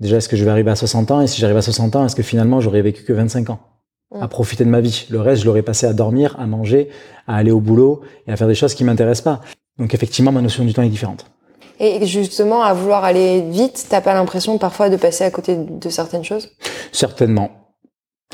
déjà, 0.00 0.16
est-ce 0.16 0.28
que 0.28 0.36
je 0.36 0.44
vais 0.44 0.50
arriver 0.50 0.70
à 0.70 0.76
60 0.76 1.10
ans? 1.10 1.20
Et 1.20 1.26
si 1.26 1.40
j'arrive 1.40 1.56
à 1.56 1.62
60 1.62 1.96
ans, 1.96 2.04
est-ce 2.04 2.16
que 2.16 2.22
finalement, 2.22 2.60
j'aurais 2.60 2.82
vécu 2.82 3.04
que 3.04 3.12
25 3.12 3.50
ans? 3.50 3.60
À 4.20 4.28
profiter 4.28 4.64
de 4.64 4.70
ma 4.70 4.80
vie. 4.80 5.06
Le 5.10 5.20
reste, 5.20 5.42
je 5.42 5.46
l'aurais 5.46 5.62
passé 5.62 5.86
à 5.86 5.92
dormir, 5.92 6.36
à 6.38 6.46
manger, 6.46 6.90
à 7.26 7.36
aller 7.36 7.50
au 7.50 7.60
boulot 7.60 8.02
et 8.26 8.32
à 8.32 8.36
faire 8.36 8.46
des 8.46 8.54
choses 8.54 8.74
qui 8.74 8.84
m'intéressent 8.84 9.24
pas. 9.24 9.40
Donc 9.78 9.94
effectivement, 9.94 10.32
ma 10.32 10.40
notion 10.40 10.64
du 10.64 10.72
temps 10.72 10.82
est 10.82 10.88
différente. 10.88 11.26
Et 11.78 12.06
justement, 12.06 12.62
à 12.62 12.72
vouloir 12.72 13.04
aller 13.04 13.42
vite, 13.42 13.86
t'as 13.90 14.00
pas 14.00 14.14
l'impression 14.14 14.56
parfois 14.58 14.88
de 14.88 14.96
passer 14.96 15.24
à 15.24 15.30
côté 15.30 15.56
de 15.56 15.88
certaines 15.90 16.24
choses? 16.24 16.50
Certainement. 16.92 17.50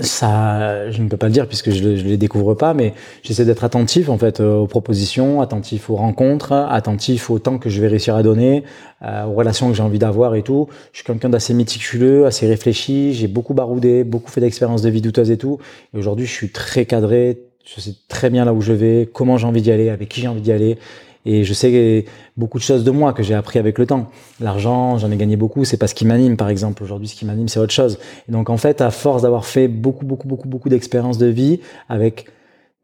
Ça, 0.00 0.90
je 0.90 1.02
ne 1.02 1.08
peux 1.10 1.18
pas 1.18 1.26
le 1.26 1.34
dire 1.34 1.46
puisque 1.46 1.70
je, 1.70 1.84
ne 1.84 1.94
les 1.94 2.16
découvre 2.16 2.54
pas, 2.54 2.72
mais 2.72 2.94
j'essaie 3.22 3.44
d'être 3.44 3.62
attentif 3.62 4.08
en 4.08 4.16
fait 4.16 4.40
aux 4.40 4.66
propositions, 4.66 5.42
attentif 5.42 5.90
aux 5.90 5.96
rencontres, 5.96 6.52
attentif 6.52 7.28
au 7.28 7.38
temps 7.38 7.58
que 7.58 7.68
je 7.68 7.78
vais 7.82 7.88
réussir 7.88 8.16
à 8.16 8.22
donner, 8.22 8.64
euh, 9.02 9.26
aux 9.26 9.34
relations 9.34 9.68
que 9.68 9.74
j'ai 9.74 9.82
envie 9.82 9.98
d'avoir 9.98 10.34
et 10.34 10.42
tout. 10.42 10.66
Je 10.92 10.98
suis 10.98 11.04
quelqu'un 11.04 11.28
d'assez 11.28 11.52
méticuleux, 11.52 12.24
assez 12.24 12.46
réfléchi. 12.46 13.12
J'ai 13.12 13.28
beaucoup 13.28 13.52
baroudé, 13.52 14.02
beaucoup 14.02 14.30
fait 14.30 14.40
d'expériences 14.40 14.80
de 14.80 14.88
vie 14.88 15.02
douteuses 15.02 15.30
et 15.30 15.36
tout. 15.36 15.58
Et 15.92 15.98
aujourd'hui, 15.98 16.24
je 16.24 16.32
suis 16.32 16.50
très 16.50 16.86
cadré. 16.86 17.42
Je 17.66 17.78
sais 17.82 17.94
très 18.08 18.30
bien 18.30 18.46
là 18.46 18.54
où 18.54 18.62
je 18.62 18.72
vais, 18.72 19.10
comment 19.12 19.36
j'ai 19.36 19.46
envie 19.46 19.60
d'y 19.60 19.70
aller, 19.70 19.90
avec 19.90 20.08
qui 20.08 20.22
j'ai 20.22 20.28
envie 20.28 20.40
d'y 20.40 20.52
aller. 20.52 20.78
Et 21.24 21.44
je 21.44 21.54
sais 21.54 22.04
beaucoup 22.36 22.58
de 22.58 22.64
choses 22.64 22.84
de 22.84 22.90
moi 22.90 23.12
que 23.12 23.22
j'ai 23.22 23.34
appris 23.34 23.58
avec 23.58 23.78
le 23.78 23.86
temps. 23.86 24.10
L'argent, 24.40 24.98
j'en 24.98 25.10
ai 25.10 25.16
gagné 25.16 25.36
beaucoup, 25.36 25.64
c'est 25.64 25.76
pas 25.76 25.86
ce 25.86 25.94
qui 25.94 26.04
m'anime, 26.04 26.36
par 26.36 26.48
exemple. 26.48 26.82
Aujourd'hui, 26.82 27.08
ce 27.08 27.14
qui 27.14 27.24
m'anime, 27.24 27.48
c'est 27.48 27.60
autre 27.60 27.72
chose. 27.72 27.98
Et 28.28 28.32
donc, 28.32 28.50
en 28.50 28.56
fait, 28.56 28.80
à 28.80 28.90
force 28.90 29.22
d'avoir 29.22 29.46
fait 29.46 29.68
beaucoup, 29.68 30.04
beaucoup, 30.04 30.26
beaucoup, 30.26 30.48
beaucoup 30.48 30.68
d'expériences 30.68 31.18
de 31.18 31.26
vie 31.26 31.60
avec 31.88 32.26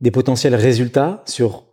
des 0.01 0.11
potentiels 0.11 0.55
résultats 0.55 1.23
sur 1.27 1.65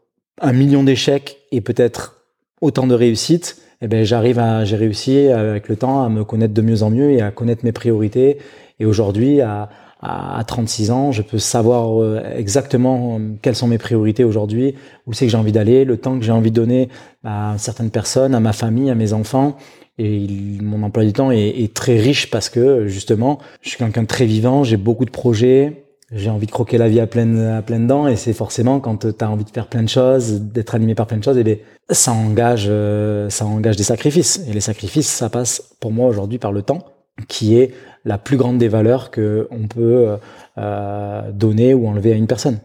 un 0.41 0.53
million 0.53 0.83
d'échecs 0.83 1.37
et 1.51 1.61
peut-être 1.61 2.23
autant 2.61 2.87
de 2.87 2.95
réussites, 2.95 3.61
eh 3.81 3.87
ben, 3.87 4.03
j'arrive 4.03 4.39
à, 4.39 4.65
j'ai 4.65 4.75
réussi 4.75 5.27
avec 5.27 5.67
le 5.67 5.75
temps 5.75 6.03
à 6.03 6.09
me 6.09 6.23
connaître 6.23 6.53
de 6.53 6.61
mieux 6.61 6.81
en 6.81 6.89
mieux 6.89 7.11
et 7.11 7.21
à 7.21 7.29
connaître 7.29 7.63
mes 7.63 7.71
priorités. 7.71 8.39
Et 8.79 8.85
aujourd'hui, 8.85 9.41
à, 9.41 9.69
à 10.05 10.43
36 10.45 10.91
ans, 10.91 11.11
je 11.11 11.21
peux 11.21 11.39
savoir 11.39 12.01
euh, 12.01 12.21
exactement 12.35 13.17
euh, 13.19 13.33
quelles 13.41 13.55
sont 13.55 13.67
mes 13.67 13.77
priorités 13.77 14.23
aujourd'hui, 14.23 14.75
où 15.07 15.13
c'est 15.13 15.25
que 15.25 15.31
j'ai 15.31 15.37
envie 15.37 15.51
d'aller, 15.51 15.85
le 15.85 15.97
temps 15.97 16.17
que 16.19 16.25
j'ai 16.25 16.31
envie 16.31 16.51
de 16.51 16.55
donner 16.55 16.89
à 17.23 17.55
certaines 17.57 17.89
personnes, 17.89 18.35
à 18.35 18.39
ma 18.39 18.53
famille, 18.53 18.89
à 18.89 18.95
mes 18.95 19.13
enfants. 19.13 19.57
Et 19.97 20.27
mon 20.61 20.83
emploi 20.83 21.05
du 21.05 21.13
temps 21.13 21.31
est, 21.31 21.73
très 21.73 21.97
riche 21.97 22.29
parce 22.29 22.49
que 22.49 22.87
justement, 22.87 23.39
je 23.61 23.69
suis 23.69 23.77
quelqu'un 23.77 24.03
de 24.03 24.07
très 24.07 24.25
vivant, 24.25 24.63
j'ai 24.63 24.75
beaucoup 24.75 25.05
de 25.05 25.09
projets, 25.09 25.85
j'ai 26.11 26.29
envie 26.29 26.47
de 26.47 26.51
croquer 26.51 26.77
la 26.77 26.89
vie 26.89 26.99
à 26.99 27.07
pleine 27.07 27.39
à 27.39 27.61
pleines 27.61 27.87
dents. 27.87 28.05
Et 28.07 28.17
c'est 28.17 28.33
forcément 28.33 28.81
quand 28.81 29.07
tu 29.07 29.23
as 29.23 29.31
envie 29.31 29.45
de 29.45 29.49
faire 29.49 29.67
plein 29.67 29.83
de 29.83 29.89
choses, 29.89 30.41
d'être 30.41 30.75
animé 30.75 30.95
par 30.95 31.07
plein 31.07 31.17
de 31.17 31.23
choses, 31.23 31.37
et 31.37 31.45
bien 31.45 31.55
ça 31.89 32.11
engage 32.11 32.65
euh, 32.67 33.29
ça 33.29 33.45
engage 33.45 33.77
des 33.77 33.83
sacrifices. 33.83 34.43
Et 34.49 34.53
les 34.53 34.59
sacrifices 34.59 35.07
ça 35.07 35.29
passe 35.29 35.75
pour 35.79 35.93
moi 35.93 36.09
aujourd'hui 36.09 36.39
par 36.39 36.51
le 36.51 36.61
temps 36.61 36.94
qui 37.27 37.57
est 37.57 37.73
la 38.03 38.17
plus 38.17 38.37
grande 38.37 38.57
des 38.57 38.67
valeurs 38.67 39.11
que 39.11 39.47
on 39.51 39.67
peut 39.67 40.17
euh, 40.57 41.31
donner 41.31 41.73
ou 41.73 41.87
enlever 41.87 42.13
à 42.13 42.15
une 42.15 42.27
personne. 42.27 42.59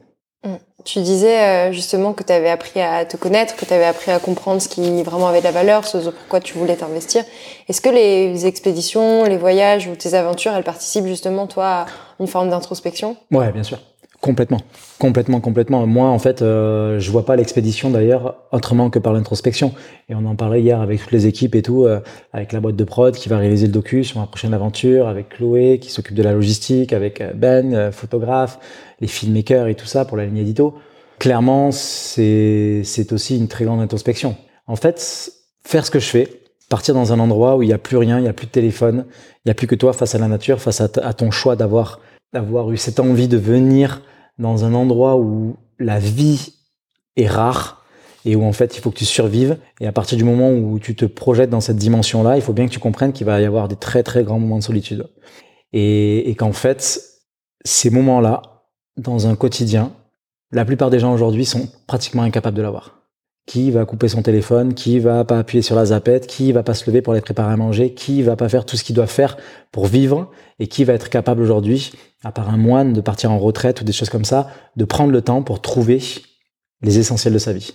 Mm. 0.44 0.54
Tu 0.84 1.00
disais 1.00 1.40
euh, 1.40 1.72
justement 1.72 2.14
que 2.14 2.22
tu 2.22 2.32
avais 2.32 2.48
appris 2.48 2.80
à 2.80 3.04
te 3.04 3.16
connaître, 3.16 3.54
que 3.56 3.64
tu 3.64 3.74
avais 3.74 3.84
appris 3.84 4.10
à 4.10 4.18
comprendre 4.18 4.62
ce 4.62 4.68
qui 4.68 5.02
vraiment 5.02 5.28
avait 5.28 5.40
de 5.40 5.44
la 5.44 5.50
valeur, 5.50 5.86
ce 5.86 5.98
pourquoi 5.98 6.40
tu 6.40 6.54
voulais 6.54 6.76
t'investir. 6.76 7.24
Est-ce 7.68 7.80
que 7.80 7.90
les 7.90 8.46
expéditions, 8.46 9.24
les 9.24 9.36
voyages 9.36 9.86
ou 9.88 9.94
tes 9.94 10.14
aventures, 10.14 10.52
elles 10.52 10.64
participent 10.64 11.06
justement, 11.06 11.46
toi, 11.46 11.66
à 11.66 11.86
une 12.18 12.26
forme 12.26 12.48
d'introspection? 12.48 13.16
Ouais, 13.30 13.52
bien 13.52 13.62
sûr. 13.62 13.78
Complètement, 14.20 14.60
complètement, 14.98 15.40
complètement. 15.40 15.86
Moi, 15.86 16.06
en 16.06 16.18
fait, 16.18 16.42
euh, 16.42 16.98
je 17.00 17.10
vois 17.10 17.24
pas 17.24 17.36
l'expédition 17.36 17.88
d'ailleurs 17.88 18.34
autrement 18.52 18.90
que 18.90 18.98
par 18.98 19.14
l'introspection. 19.14 19.72
Et 20.10 20.14
on 20.14 20.26
en 20.26 20.36
parlait 20.36 20.60
hier 20.60 20.78
avec 20.78 21.00
toutes 21.00 21.12
les 21.12 21.26
équipes 21.26 21.54
et 21.54 21.62
tout, 21.62 21.86
euh, 21.86 22.00
avec 22.34 22.52
la 22.52 22.60
boîte 22.60 22.76
de 22.76 22.84
prod 22.84 23.14
qui 23.14 23.30
va 23.30 23.38
réaliser 23.38 23.66
le 23.66 23.72
docu 23.72 24.04
sur 24.04 24.20
ma 24.20 24.26
prochaine 24.26 24.52
aventure, 24.52 25.08
avec 25.08 25.30
Chloé 25.30 25.78
qui 25.78 25.90
s'occupe 25.90 26.14
de 26.14 26.22
la 26.22 26.34
logistique, 26.34 26.92
avec 26.92 27.22
euh, 27.22 27.32
Ben, 27.34 27.72
euh, 27.72 27.92
photographe, 27.92 28.58
les 29.00 29.06
filmmakers 29.06 29.68
et 29.68 29.74
tout 29.74 29.86
ça 29.86 30.04
pour 30.04 30.18
la 30.18 30.26
ligne 30.26 30.36
édito. 30.36 30.74
Clairement, 31.18 31.72
c'est 31.72 32.82
c'est 32.84 33.14
aussi 33.14 33.38
une 33.38 33.48
très 33.48 33.64
grande 33.64 33.80
introspection. 33.80 34.36
En 34.66 34.76
fait, 34.76 35.32
faire 35.64 35.86
ce 35.86 35.90
que 35.90 35.98
je 35.98 36.08
fais, 36.08 36.28
partir 36.68 36.94
dans 36.94 37.14
un 37.14 37.20
endroit 37.20 37.56
où 37.56 37.62
il 37.62 37.68
n'y 37.68 37.72
a 37.72 37.78
plus 37.78 37.96
rien, 37.96 38.18
il 38.18 38.22
n'y 38.22 38.28
a 38.28 38.34
plus 38.34 38.46
de 38.46 38.52
téléphone, 38.52 39.06
il 39.08 39.48
n'y 39.48 39.50
a 39.50 39.54
plus 39.54 39.66
que 39.66 39.74
toi 39.74 39.94
face 39.94 40.14
à 40.14 40.18
la 40.18 40.28
nature, 40.28 40.60
face 40.60 40.82
à, 40.82 40.88
à 41.02 41.14
ton 41.14 41.30
choix 41.30 41.56
d'avoir 41.56 42.00
d'avoir 42.32 42.70
eu 42.70 42.76
cette 42.76 43.00
envie 43.00 43.28
de 43.28 43.36
venir 43.36 44.02
dans 44.38 44.64
un 44.64 44.74
endroit 44.74 45.16
où 45.16 45.56
la 45.78 45.98
vie 45.98 46.54
est 47.16 47.26
rare 47.26 47.84
et 48.24 48.36
où 48.36 48.44
en 48.44 48.52
fait 48.52 48.76
il 48.76 48.80
faut 48.80 48.90
que 48.90 48.98
tu 48.98 49.04
survives. 49.04 49.58
Et 49.80 49.86
à 49.86 49.92
partir 49.92 50.16
du 50.16 50.24
moment 50.24 50.50
où 50.52 50.78
tu 50.78 50.94
te 50.94 51.04
projettes 51.04 51.50
dans 51.50 51.60
cette 51.60 51.76
dimension-là, 51.76 52.36
il 52.36 52.42
faut 52.42 52.52
bien 52.52 52.66
que 52.66 52.72
tu 52.72 52.78
comprennes 52.78 53.12
qu'il 53.12 53.26
va 53.26 53.40
y 53.40 53.44
avoir 53.44 53.68
des 53.68 53.76
très 53.76 54.02
très 54.02 54.24
grands 54.24 54.38
moments 54.38 54.58
de 54.58 54.62
solitude. 54.62 55.08
Et, 55.72 56.34
qu'en 56.36 56.52
fait, 56.52 57.00
ces 57.64 57.90
moments-là, 57.90 58.42
dans 58.96 59.28
un 59.28 59.36
quotidien, 59.36 59.92
la 60.50 60.64
plupart 60.64 60.90
des 60.90 60.98
gens 60.98 61.14
aujourd'hui 61.14 61.44
sont 61.44 61.68
pratiquement 61.86 62.22
incapables 62.22 62.56
de 62.56 62.62
l'avoir 62.62 62.96
qui 63.46 63.72
va 63.72 63.84
couper 63.84 64.06
son 64.06 64.22
téléphone, 64.22 64.74
qui 64.74 65.00
va 65.00 65.24
pas 65.24 65.40
appuyer 65.40 65.60
sur 65.60 65.74
la 65.74 65.86
zapette, 65.86 66.28
qui 66.28 66.52
va 66.52 66.62
pas 66.62 66.74
se 66.74 66.88
lever 66.88 67.02
pour 67.02 67.14
aller 67.14 67.20
préparer 67.20 67.52
à 67.52 67.56
manger, 67.56 67.94
qui 67.94 68.22
va 68.22 68.36
pas 68.36 68.48
faire 68.48 68.64
tout 68.64 68.76
ce 68.76 68.84
qu'il 68.84 68.94
doit 68.94 69.08
faire 69.08 69.36
pour 69.72 69.86
vivre 69.86 70.30
et 70.60 70.68
qui 70.68 70.84
va 70.84 70.92
être 70.92 71.08
capable 71.08 71.42
aujourd'hui, 71.42 71.90
à 72.24 72.32
part 72.32 72.50
un 72.50 72.56
moine, 72.56 72.92
de 72.92 73.00
partir 73.00 73.30
en 73.32 73.38
retraite 73.38 73.80
ou 73.80 73.84
des 73.84 73.92
choses 73.92 74.10
comme 74.10 74.24
ça, 74.24 74.50
de 74.76 74.84
prendre 74.84 75.12
le 75.12 75.22
temps 75.22 75.42
pour 75.42 75.60
trouver 75.60 76.00
les 76.82 76.98
essentiels 76.98 77.32
de 77.32 77.38
sa 77.38 77.52
vie. 77.52 77.74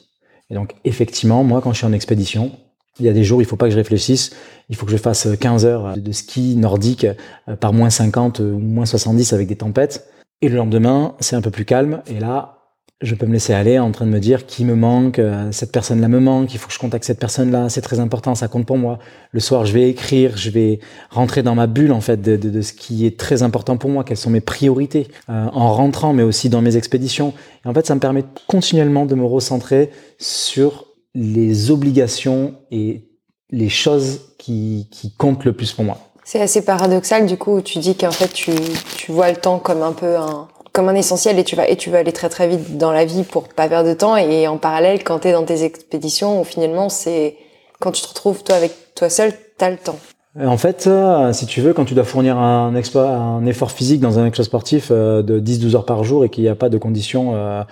Et 0.49 0.53
donc, 0.53 0.75
effectivement, 0.83 1.43
moi, 1.43 1.61
quand 1.61 1.71
je 1.71 1.77
suis 1.77 1.85
en 1.85 1.93
expédition, 1.93 2.51
il 2.99 3.05
y 3.05 3.09
a 3.09 3.13
des 3.13 3.23
jours, 3.23 3.41
il 3.41 3.45
faut 3.45 3.57
pas 3.57 3.65
que 3.65 3.71
je 3.71 3.77
réfléchisse. 3.77 4.31
Il 4.69 4.75
faut 4.75 4.85
que 4.85 4.91
je 4.91 4.97
fasse 4.97 5.27
15 5.39 5.65
heures 5.65 5.97
de 5.97 6.11
ski 6.11 6.55
nordique 6.55 7.05
euh, 7.49 7.55
par 7.55 7.73
moins 7.73 7.89
50 7.89 8.39
ou 8.39 8.59
moins 8.59 8.85
70 8.85 9.33
avec 9.33 9.47
des 9.47 9.57
tempêtes. 9.57 10.07
Et 10.41 10.49
le 10.49 10.55
lendemain, 10.55 11.15
c'est 11.19 11.35
un 11.35 11.41
peu 11.41 11.51
plus 11.51 11.65
calme. 11.65 12.01
Et 12.07 12.19
là, 12.19 12.54
je 13.01 13.13
peux 13.13 13.25
me 13.25 13.33
laisser 13.33 13.53
aller 13.53 13.77
en 13.77 13.91
train 13.91 14.05
de 14.05 14.11
me 14.11 14.19
dire 14.19 14.45
qui 14.45 14.63
me 14.63 14.75
manque, 14.75 15.19
euh, 15.19 15.51
cette 15.51 15.71
personne-là 15.71 16.07
me 16.07 16.19
manque, 16.19 16.53
il 16.53 16.57
faut 16.57 16.67
que 16.67 16.73
je 16.73 16.79
contacte 16.79 17.03
cette 17.03 17.19
personne-là, 17.19 17.67
c'est 17.67 17.81
très 17.81 17.99
important, 17.99 18.35
ça 18.35 18.47
compte 18.47 18.65
pour 18.65 18.77
moi. 18.77 18.99
Le 19.31 19.41
soir, 19.41 19.65
je 19.65 19.73
vais 19.73 19.89
écrire, 19.89 20.37
je 20.37 20.49
vais 20.49 20.79
rentrer 21.09 21.43
dans 21.43 21.55
ma 21.55 21.67
bulle 21.67 21.91
en 21.91 21.99
fait 21.99 22.21
de, 22.21 22.61
ce 22.61 22.71
qui 22.71 23.05
est 23.05 23.19
très 23.19 23.43
important 23.43 23.75
pour 23.75 23.89
moi, 23.89 24.05
quelles 24.05 24.17
sont 24.17 24.29
mes 24.29 24.41
priorités 24.41 25.07
euh, 25.29 25.47
en 25.51 25.73
rentrant, 25.73 26.13
mais 26.13 26.23
aussi 26.23 26.47
dans 26.47 26.61
mes 26.61 26.77
expéditions. 26.77 27.33
Et 27.65 27.67
en 27.67 27.73
fait, 27.73 27.85
ça 27.85 27.95
me 27.95 27.99
permet 27.99 28.23
continuellement 28.47 29.05
de 29.05 29.15
me 29.15 29.25
recentrer 29.25 29.89
sur 30.17 30.85
les 31.13 31.71
obligations 31.71 32.55
et 32.71 33.09
les 33.51 33.69
choses 33.69 34.35
qui, 34.37 34.87
qui 34.91 35.13
comptent 35.13 35.43
le 35.43 35.53
plus 35.53 35.73
pour 35.73 35.83
moi. 35.83 35.99
C'est 36.23 36.41
assez 36.41 36.63
paradoxal 36.63 37.27
du 37.27 37.37
coup, 37.37 37.61
tu 37.61 37.77
dis 37.79 37.95
qu'en 37.95 38.11
fait 38.11 38.29
tu, 38.29 38.51
tu 38.97 39.11
vois 39.11 39.29
le 39.29 39.37
temps 39.37 39.59
comme 39.59 39.83
un 39.83 39.93
peu 39.93 40.15
un, 40.17 40.47
comme 40.75 40.89
un 40.89 40.95
essentiel 40.95 41.39
et 41.39 41.45
tu 41.45 41.55
vas 41.55 41.67
et 41.69 41.77
tu 41.77 41.89
vas 41.89 41.99
aller 41.99 42.11
très 42.11 42.27
très 42.27 42.49
vite 42.49 42.77
dans 42.77 42.91
la 42.91 43.05
vie 43.05 43.23
pour 43.23 43.47
pas 43.47 43.69
perdre 43.69 43.89
de 43.89 43.95
temps 43.95 44.17
et 44.17 44.47
en 44.47 44.57
parallèle 44.57 45.03
quand 45.05 45.19
tu 45.19 45.29
es 45.29 45.31
dans 45.31 45.45
tes 45.45 45.63
expéditions 45.63 46.41
où 46.41 46.43
finalement 46.43 46.89
c'est 46.89 47.37
quand 47.79 47.93
tu 47.93 48.01
te 48.01 48.09
retrouves 48.09 48.43
toi 48.43 48.55
avec 48.55 48.73
toi 48.93 49.09
seul 49.09 49.31
t'as 49.57 49.69
le 49.69 49.77
temps 49.77 49.97
euh, 50.37 50.47
en 50.47 50.57
fait, 50.57 50.87
euh, 50.87 51.31
si 51.31 51.45
tu 51.45 51.61
veux, 51.61 51.71
quand 51.71 51.85
tu 51.85 51.93
dois 51.93 52.03
fournir 52.03 52.37
un, 52.37 52.75
effort 52.75 53.71
physique 53.71 54.01
dans 54.01 54.19
un 54.19 54.25
exploit 54.25 54.43
sportif 54.43 54.89
euh, 54.91 55.21
de 55.21 55.39
10-12 55.39 55.75
heures 55.77 55.85
par 55.85 56.03
jour 56.03 56.25
et 56.25 56.29
qu'il 56.29 56.43
n'y 56.43 56.49
a 56.49 56.55
pas 56.55 56.67
de 56.67 56.77
conditions 56.77 57.65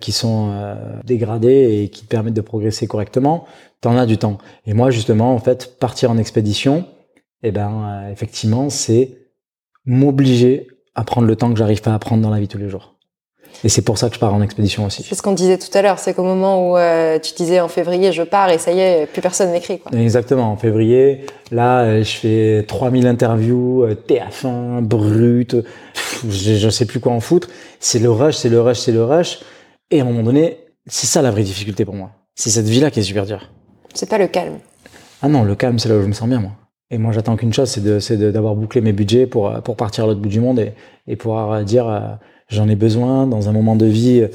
qui 0.00 0.10
sont 0.10 0.52
dégradées 1.04 1.82
et 1.84 1.90
qui 1.90 2.02
te 2.02 2.08
permettent 2.08 2.34
de 2.34 2.40
progresser 2.40 2.88
correctement, 2.88 3.44
t'en 3.80 3.96
as 3.96 4.04
du 4.04 4.18
temps. 4.18 4.38
Et 4.66 4.74
moi, 4.74 4.90
justement, 4.90 5.32
en 5.32 5.38
fait, 5.38 5.78
partir 5.78 6.10
en 6.10 6.18
expédition, 6.18 6.86
eh 7.44 7.52
ben, 7.52 8.08
effectivement, 8.10 8.68
c'est 8.68 9.16
m'obliger 9.84 10.66
à 10.98 11.04
prendre 11.04 11.28
le 11.28 11.36
temps 11.36 11.52
que 11.52 11.58
j'arrive 11.58 11.80
pas 11.80 11.94
à 11.94 11.98
prendre 12.00 12.22
dans 12.22 12.30
la 12.30 12.40
vie 12.40 12.48
tous 12.48 12.58
les 12.58 12.68
jours. 12.68 12.94
Et 13.62 13.68
c'est 13.68 13.82
pour 13.82 13.98
ça 13.98 14.08
que 14.08 14.16
je 14.16 14.20
pars 14.20 14.34
en 14.34 14.42
expédition 14.42 14.84
aussi. 14.84 15.04
C'est 15.04 15.14
ce 15.14 15.22
qu'on 15.22 15.32
disait 15.32 15.58
tout 15.58 15.70
à 15.76 15.82
l'heure, 15.82 15.98
c'est 16.00 16.12
qu'au 16.12 16.24
moment 16.24 16.70
où 16.70 16.76
euh, 16.76 17.18
tu 17.20 17.34
disais 17.34 17.60
en 17.60 17.68
février 17.68 18.12
je 18.12 18.22
pars 18.24 18.50
et 18.50 18.58
ça 18.58 18.72
y 18.72 18.80
est, 18.80 19.06
plus 19.06 19.22
personne 19.22 19.52
n'écrit. 19.52 19.80
Exactement, 19.92 20.50
en 20.50 20.56
février, 20.56 21.24
là 21.52 21.82
euh, 21.82 22.02
je 22.02 22.16
fais 22.16 22.64
3000 22.66 23.06
interviews, 23.06 23.84
euh, 23.84 23.94
TF1, 23.94 24.82
brut, 24.82 25.56
je, 26.28 26.54
je 26.54 26.68
sais 26.68 26.84
plus 26.84 26.98
quoi 26.98 27.12
en 27.12 27.20
foutre. 27.20 27.48
C'est 27.78 28.00
le 28.00 28.10
rush, 28.10 28.36
c'est 28.36 28.48
le 28.48 28.60
rush, 28.60 28.78
c'est 28.78 28.92
le 28.92 29.04
rush. 29.04 29.38
Et 29.92 30.00
à 30.00 30.02
un 30.02 30.06
moment 30.06 30.24
donné, 30.24 30.58
c'est 30.86 31.06
ça 31.06 31.22
la 31.22 31.30
vraie 31.30 31.44
difficulté 31.44 31.84
pour 31.84 31.94
moi. 31.94 32.10
C'est 32.34 32.50
cette 32.50 32.66
vie-là 32.66 32.90
qui 32.90 33.00
est 33.00 33.04
super 33.04 33.24
dure. 33.24 33.50
C'est 33.94 34.08
pas 34.10 34.18
le 34.18 34.26
calme. 34.26 34.58
Ah 35.22 35.28
non, 35.28 35.44
le 35.44 35.54
calme 35.54 35.78
c'est 35.78 35.88
là 35.88 35.96
où 35.96 36.02
je 36.02 36.08
me 36.08 36.12
sens 36.12 36.28
bien 36.28 36.40
moi. 36.40 36.52
Et 36.90 36.98
moi, 36.98 37.12
j'attends 37.12 37.36
qu'une 37.36 37.52
chose, 37.52 37.68
c'est 37.68 38.16
d'avoir 38.32 38.54
bouclé 38.54 38.80
mes 38.80 38.92
budgets 38.92 39.26
pour, 39.26 39.52
pour 39.62 39.76
partir 39.76 40.04
à 40.04 40.06
l'autre 40.06 40.20
bout 40.20 40.28
du 40.28 40.40
monde 40.40 40.58
et, 40.58 40.72
et 41.06 41.16
pouvoir 41.16 41.62
dire 41.64 41.86
euh, 41.88 42.00
j'en 42.48 42.68
ai 42.68 42.76
besoin 42.76 43.26
dans 43.26 43.48
un 43.48 43.52
moment 43.52 43.76
de 43.76 43.86
vie 43.86 44.26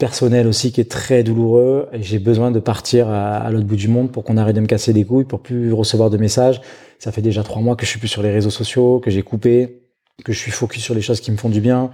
personnel 0.00 0.48
aussi 0.48 0.72
qui 0.72 0.80
est 0.80 0.90
très 0.90 1.22
douloureux 1.22 1.88
et 1.92 2.02
j'ai 2.02 2.18
besoin 2.18 2.50
de 2.50 2.58
partir 2.58 3.08
à, 3.08 3.48
l'autre 3.50 3.66
bout 3.66 3.76
du 3.76 3.86
monde 3.86 4.10
pour 4.10 4.24
qu'on 4.24 4.36
arrête 4.36 4.56
de 4.56 4.60
me 4.60 4.66
casser 4.66 4.92
les 4.92 5.04
couilles, 5.04 5.26
pour 5.26 5.40
plus 5.40 5.72
recevoir 5.72 6.10
de 6.10 6.16
messages. 6.16 6.60
Ça 6.98 7.12
fait 7.12 7.22
déjà 7.22 7.44
trois 7.44 7.62
mois 7.62 7.76
que 7.76 7.84
je 7.84 7.90
suis 7.90 8.00
plus 8.00 8.08
sur 8.08 8.22
les 8.22 8.32
réseaux 8.32 8.50
sociaux, 8.50 8.98
que 8.98 9.10
j'ai 9.10 9.22
coupé. 9.22 9.82
que 10.24 10.32
je 10.32 10.38
suis 10.38 10.50
focus 10.50 10.82
sur 10.82 10.94
les 10.94 11.02
choses 11.02 11.20
qui 11.20 11.30
me 11.30 11.36
font 11.36 11.50
du 11.50 11.60
bien. 11.60 11.90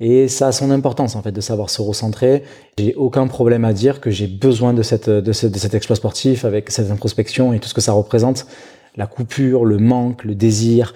Et 0.00 0.28
ça 0.28 0.46
a 0.48 0.52
son 0.52 0.70
importance 0.70 1.16
en 1.16 1.22
fait 1.22 1.32
de 1.32 1.40
savoir 1.40 1.68
se 1.70 1.82
recentrer. 1.82 2.44
J'ai 2.78 2.94
aucun 2.94 3.26
problème 3.26 3.64
à 3.64 3.72
dire 3.72 4.00
que 4.00 4.10
j'ai 4.10 4.28
besoin 4.28 4.72
de 4.72 4.82
cette 4.82 5.10
de, 5.10 5.32
ce, 5.32 5.48
de 5.48 5.58
cet 5.58 5.74
exploit 5.74 5.96
sportif 5.96 6.44
avec 6.44 6.70
cette 6.70 6.90
introspection 6.90 7.52
et 7.52 7.58
tout 7.58 7.68
ce 7.68 7.74
que 7.74 7.80
ça 7.80 7.92
représente, 7.92 8.46
la 8.98 9.06
coupure, 9.06 9.64
le 9.64 9.78
manque, 9.78 10.24
le 10.24 10.34
désir, 10.34 10.92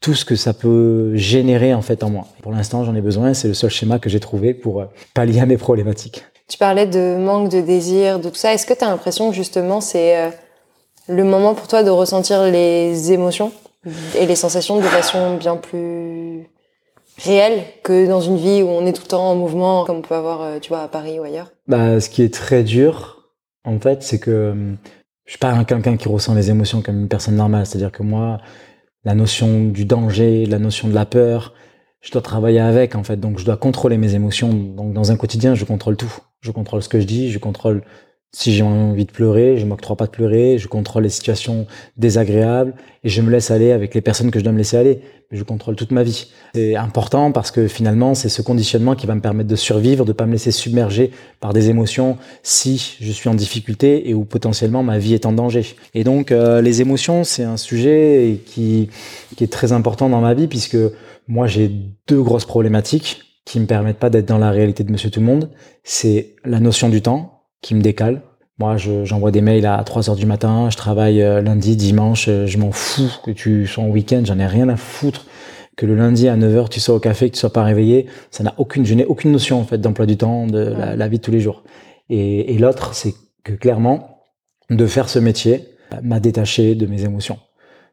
tout 0.00 0.14
ce 0.14 0.24
que 0.24 0.36
ça 0.36 0.54
peut 0.54 1.14
générer 1.16 1.74
en 1.74 1.82
fait 1.82 2.02
en 2.02 2.08
moi. 2.08 2.26
Pour 2.42 2.52
l'instant, 2.52 2.84
j'en 2.84 2.94
ai 2.94 3.02
besoin. 3.02 3.34
C'est 3.34 3.48
le 3.48 3.54
seul 3.54 3.68
schéma 3.68 3.98
que 3.98 4.08
j'ai 4.08 4.20
trouvé 4.20 4.54
pour 4.54 4.80
euh, 4.80 4.86
pallier 5.12 5.40
à 5.40 5.46
mes 5.46 5.58
problématiques. 5.58 6.24
Tu 6.48 6.56
parlais 6.56 6.86
de 6.86 7.16
manque 7.18 7.50
de 7.50 7.60
désir, 7.60 8.18
de 8.18 8.30
tout 8.30 8.36
ça. 8.36 8.54
Est-ce 8.54 8.66
que 8.66 8.72
tu 8.72 8.84
as 8.84 8.88
l'impression 8.88 9.28
que 9.30 9.36
justement 9.36 9.80
c'est 9.80 10.16
euh, 10.16 10.30
le 11.08 11.24
moment 11.24 11.54
pour 11.54 11.68
toi 11.68 11.82
de 11.82 11.90
ressentir 11.90 12.44
les 12.44 13.12
émotions 13.12 13.52
et 14.16 14.26
les 14.26 14.36
sensations 14.36 14.78
de 14.78 14.84
façon 14.84 15.36
bien 15.36 15.56
plus 15.56 16.46
réelle 17.18 17.64
que 17.82 18.06
dans 18.06 18.20
une 18.20 18.36
vie 18.36 18.62
où 18.62 18.68
on 18.68 18.86
est 18.86 18.92
tout 18.92 19.02
le 19.02 19.08
temps 19.08 19.28
en 19.28 19.34
mouvement, 19.34 19.84
comme 19.84 19.98
on 19.98 20.02
peut 20.02 20.14
avoir, 20.14 20.42
euh, 20.42 20.58
tu 20.60 20.68
vois, 20.68 20.82
à 20.82 20.88
Paris 20.88 21.18
ou 21.18 21.24
ailleurs? 21.24 21.50
Bah, 21.66 22.00
ce 22.00 22.08
qui 22.08 22.22
est 22.22 22.32
très 22.32 22.62
dur, 22.62 23.30
en 23.64 23.78
fait, 23.78 24.02
c'est 24.02 24.18
que 24.18 24.50
hum, 24.52 24.76
je 25.30 25.34
suis 25.34 25.38
pas 25.38 25.62
quelqu'un 25.62 25.96
qui 25.96 26.08
ressent 26.08 26.34
les 26.34 26.50
émotions 26.50 26.82
comme 26.82 27.02
une 27.02 27.08
personne 27.08 27.36
normale. 27.36 27.64
C'est-à-dire 27.64 27.92
que 27.92 28.02
moi, 28.02 28.40
la 29.04 29.14
notion 29.14 29.66
du 29.66 29.84
danger, 29.84 30.44
la 30.44 30.58
notion 30.58 30.88
de 30.88 30.92
la 30.92 31.06
peur, 31.06 31.54
je 32.00 32.10
dois 32.10 32.20
travailler 32.20 32.58
avec, 32.58 32.96
en 32.96 33.04
fait. 33.04 33.16
Donc, 33.16 33.38
je 33.38 33.44
dois 33.44 33.56
contrôler 33.56 33.96
mes 33.96 34.16
émotions. 34.16 34.52
Donc, 34.52 34.92
dans 34.92 35.12
un 35.12 35.16
quotidien, 35.16 35.54
je 35.54 35.64
contrôle 35.64 35.96
tout. 35.96 36.12
Je 36.40 36.50
contrôle 36.50 36.82
ce 36.82 36.88
que 36.88 36.98
je 36.98 37.06
dis, 37.06 37.30
je 37.30 37.38
contrôle 37.38 37.84
si 38.32 38.52
j'ai 38.52 38.62
envie 38.62 39.06
de 39.06 39.10
pleurer, 39.10 39.58
je 39.58 39.66
m'octroie 39.66 39.96
pas 39.96 40.06
de 40.06 40.12
pleurer, 40.12 40.56
je 40.56 40.68
contrôle 40.68 41.02
les 41.02 41.08
situations 41.08 41.66
désagréables 41.96 42.74
et 43.02 43.08
je 43.08 43.22
me 43.22 43.30
laisse 43.30 43.50
aller 43.50 43.72
avec 43.72 43.92
les 43.92 44.00
personnes 44.00 44.30
que 44.30 44.38
je 44.38 44.44
dois 44.44 44.52
me 44.52 44.58
laisser 44.58 44.76
aller. 44.76 45.00
Je 45.32 45.42
contrôle 45.42 45.76
toute 45.76 45.90
ma 45.92 46.02
vie. 46.02 46.28
C'est 46.54 46.74
important 46.74 47.30
parce 47.30 47.50
que 47.50 47.68
finalement, 47.68 48.14
c'est 48.14 48.28
ce 48.28 48.42
conditionnement 48.42 48.94
qui 48.96 49.06
va 49.06 49.14
me 49.14 49.20
permettre 49.20 49.48
de 49.48 49.56
survivre, 49.56 50.04
de 50.04 50.12
pas 50.12 50.26
me 50.26 50.32
laisser 50.32 50.50
submerger 50.50 51.12
par 51.40 51.52
des 51.52 51.70
émotions 51.70 52.18
si 52.42 52.96
je 53.00 53.12
suis 53.12 53.28
en 53.28 53.34
difficulté 53.34 54.08
et 54.08 54.14
où 54.14 54.24
potentiellement 54.24 54.82
ma 54.82 54.98
vie 54.98 55.14
est 55.14 55.26
en 55.26 55.32
danger. 55.32 55.64
Et 55.94 56.02
donc, 56.02 56.32
euh, 56.32 56.60
les 56.60 56.80
émotions, 56.80 57.22
c'est 57.22 57.44
un 57.44 57.56
sujet 57.56 58.40
qui, 58.46 58.90
qui 59.36 59.44
est 59.44 59.52
très 59.52 59.72
important 59.72 60.08
dans 60.08 60.20
ma 60.20 60.34
vie 60.34 60.48
puisque 60.48 60.78
moi, 61.28 61.46
j'ai 61.46 61.70
deux 62.08 62.22
grosses 62.22 62.44
problématiques 62.44 63.22
qui 63.44 63.60
me 63.60 63.66
permettent 63.66 63.98
pas 63.98 64.10
d'être 64.10 64.26
dans 64.26 64.38
la 64.38 64.50
réalité 64.50 64.84
de 64.84 64.90
Monsieur 64.90 65.10
Tout 65.10 65.20
le 65.20 65.26
Monde. 65.26 65.50
C'est 65.84 66.34
la 66.44 66.60
notion 66.60 66.88
du 66.88 67.02
temps 67.02 67.39
qui 67.60 67.74
me 67.74 67.80
décale. 67.80 68.22
Moi, 68.58 68.76
j'envoie 68.76 69.30
des 69.30 69.40
mails 69.40 69.64
à 69.64 69.82
3 69.82 70.10
heures 70.10 70.16
du 70.16 70.26
matin, 70.26 70.68
je 70.70 70.76
travaille 70.76 71.22
euh, 71.22 71.40
lundi, 71.40 71.76
dimanche, 71.76 72.26
euh, 72.28 72.46
je 72.46 72.58
m'en 72.58 72.72
fous 72.72 73.10
que 73.24 73.30
tu 73.30 73.66
sois 73.66 73.84
en 73.84 73.88
week-end, 73.88 74.20
j'en 74.24 74.38
ai 74.38 74.46
rien 74.46 74.68
à 74.68 74.76
foutre 74.76 75.26
que 75.76 75.86
le 75.86 75.94
lundi 75.94 76.28
à 76.28 76.36
9 76.36 76.56
heures 76.56 76.68
tu 76.68 76.78
sois 76.78 76.94
au 76.94 77.00
café, 77.00 77.30
que 77.30 77.34
tu 77.34 77.40
sois 77.40 77.54
pas 77.54 77.64
réveillé, 77.64 78.06
ça 78.30 78.44
n'a 78.44 78.52
aucune, 78.58 78.84
je 78.84 78.92
n'ai 78.92 79.06
aucune 79.06 79.32
notion 79.32 79.58
en 79.58 79.64
fait 79.64 79.78
d'emploi 79.78 80.04
du 80.04 80.18
temps, 80.18 80.46
de 80.46 80.58
la, 80.58 81.08
vie 81.08 81.16
de 81.16 81.22
tous 81.22 81.30
les 81.30 81.40
jours. 81.40 81.62
Et, 82.10 82.52
et 82.54 82.58
l'autre, 82.58 82.94
c'est 82.94 83.14
que 83.44 83.54
clairement, 83.54 84.20
de 84.68 84.86
faire 84.86 85.08
ce 85.08 85.18
métier 85.18 85.68
m'a 86.02 86.20
détaché 86.20 86.74
de 86.74 86.86
mes 86.86 87.04
émotions. 87.04 87.38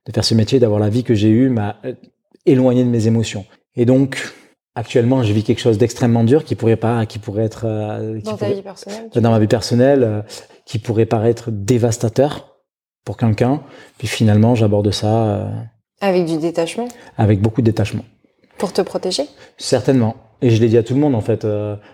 De 0.06 0.12
faire 0.12 0.24
ce 0.24 0.36
métier, 0.36 0.60
d'avoir 0.60 0.80
la 0.80 0.90
vie 0.90 1.04
que 1.04 1.16
j'ai 1.16 1.30
eue, 1.30 1.50
m'a 1.50 1.78
euh, 1.86 1.94
éloigné 2.46 2.84
de 2.84 2.90
mes 2.90 3.08
émotions. 3.08 3.46
Et 3.76 3.86
donc, 3.86 4.34
actuellement, 4.78 5.24
je 5.24 5.34
vis 5.34 5.44
quelque 5.44 5.60
chose 5.60 5.78
d'extrêmement 5.78 6.24
dur 6.24 6.46
qui 6.46 6.56
pourrait 6.56 6.78
pas, 6.78 7.06
qui 7.08 7.18
pourrait 7.18 7.44
être 7.44 7.66
euh, 7.66 8.22
dans 8.22 8.38
ta 8.38 8.50
vie 8.50 8.62
personnelle, 8.62 9.10
dans 9.16 9.32
ma 9.32 9.40
vie 9.40 9.48
personnelle, 9.48 10.04
euh, 10.04 10.22
qui 10.66 10.78
pourrait 10.78 11.08
paraître 11.08 11.50
dévastateur 11.52 12.60
pour 13.04 13.18
quelqu'un. 13.18 13.62
Puis 13.98 14.08
finalement, 14.08 14.54
j'aborde 14.54 14.92
ça 14.92 15.26
euh, 15.26 15.50
avec 16.00 16.26
du 16.26 16.38
détachement. 16.38 16.88
Avec 17.18 17.42
beaucoup 17.42 17.62
de 17.62 17.66
détachement. 17.66 18.06
Pour 18.60 18.72
te 18.72 18.82
protéger. 18.82 19.24
Certainement. 19.58 20.16
Et 20.44 20.52
je 20.52 20.62
l'ai 20.62 20.70
dit 20.70 20.78
à 20.78 20.84
tout 20.84 20.94
le 20.94 21.00
monde 21.00 21.16
en 21.16 21.22
fait. 21.22 21.48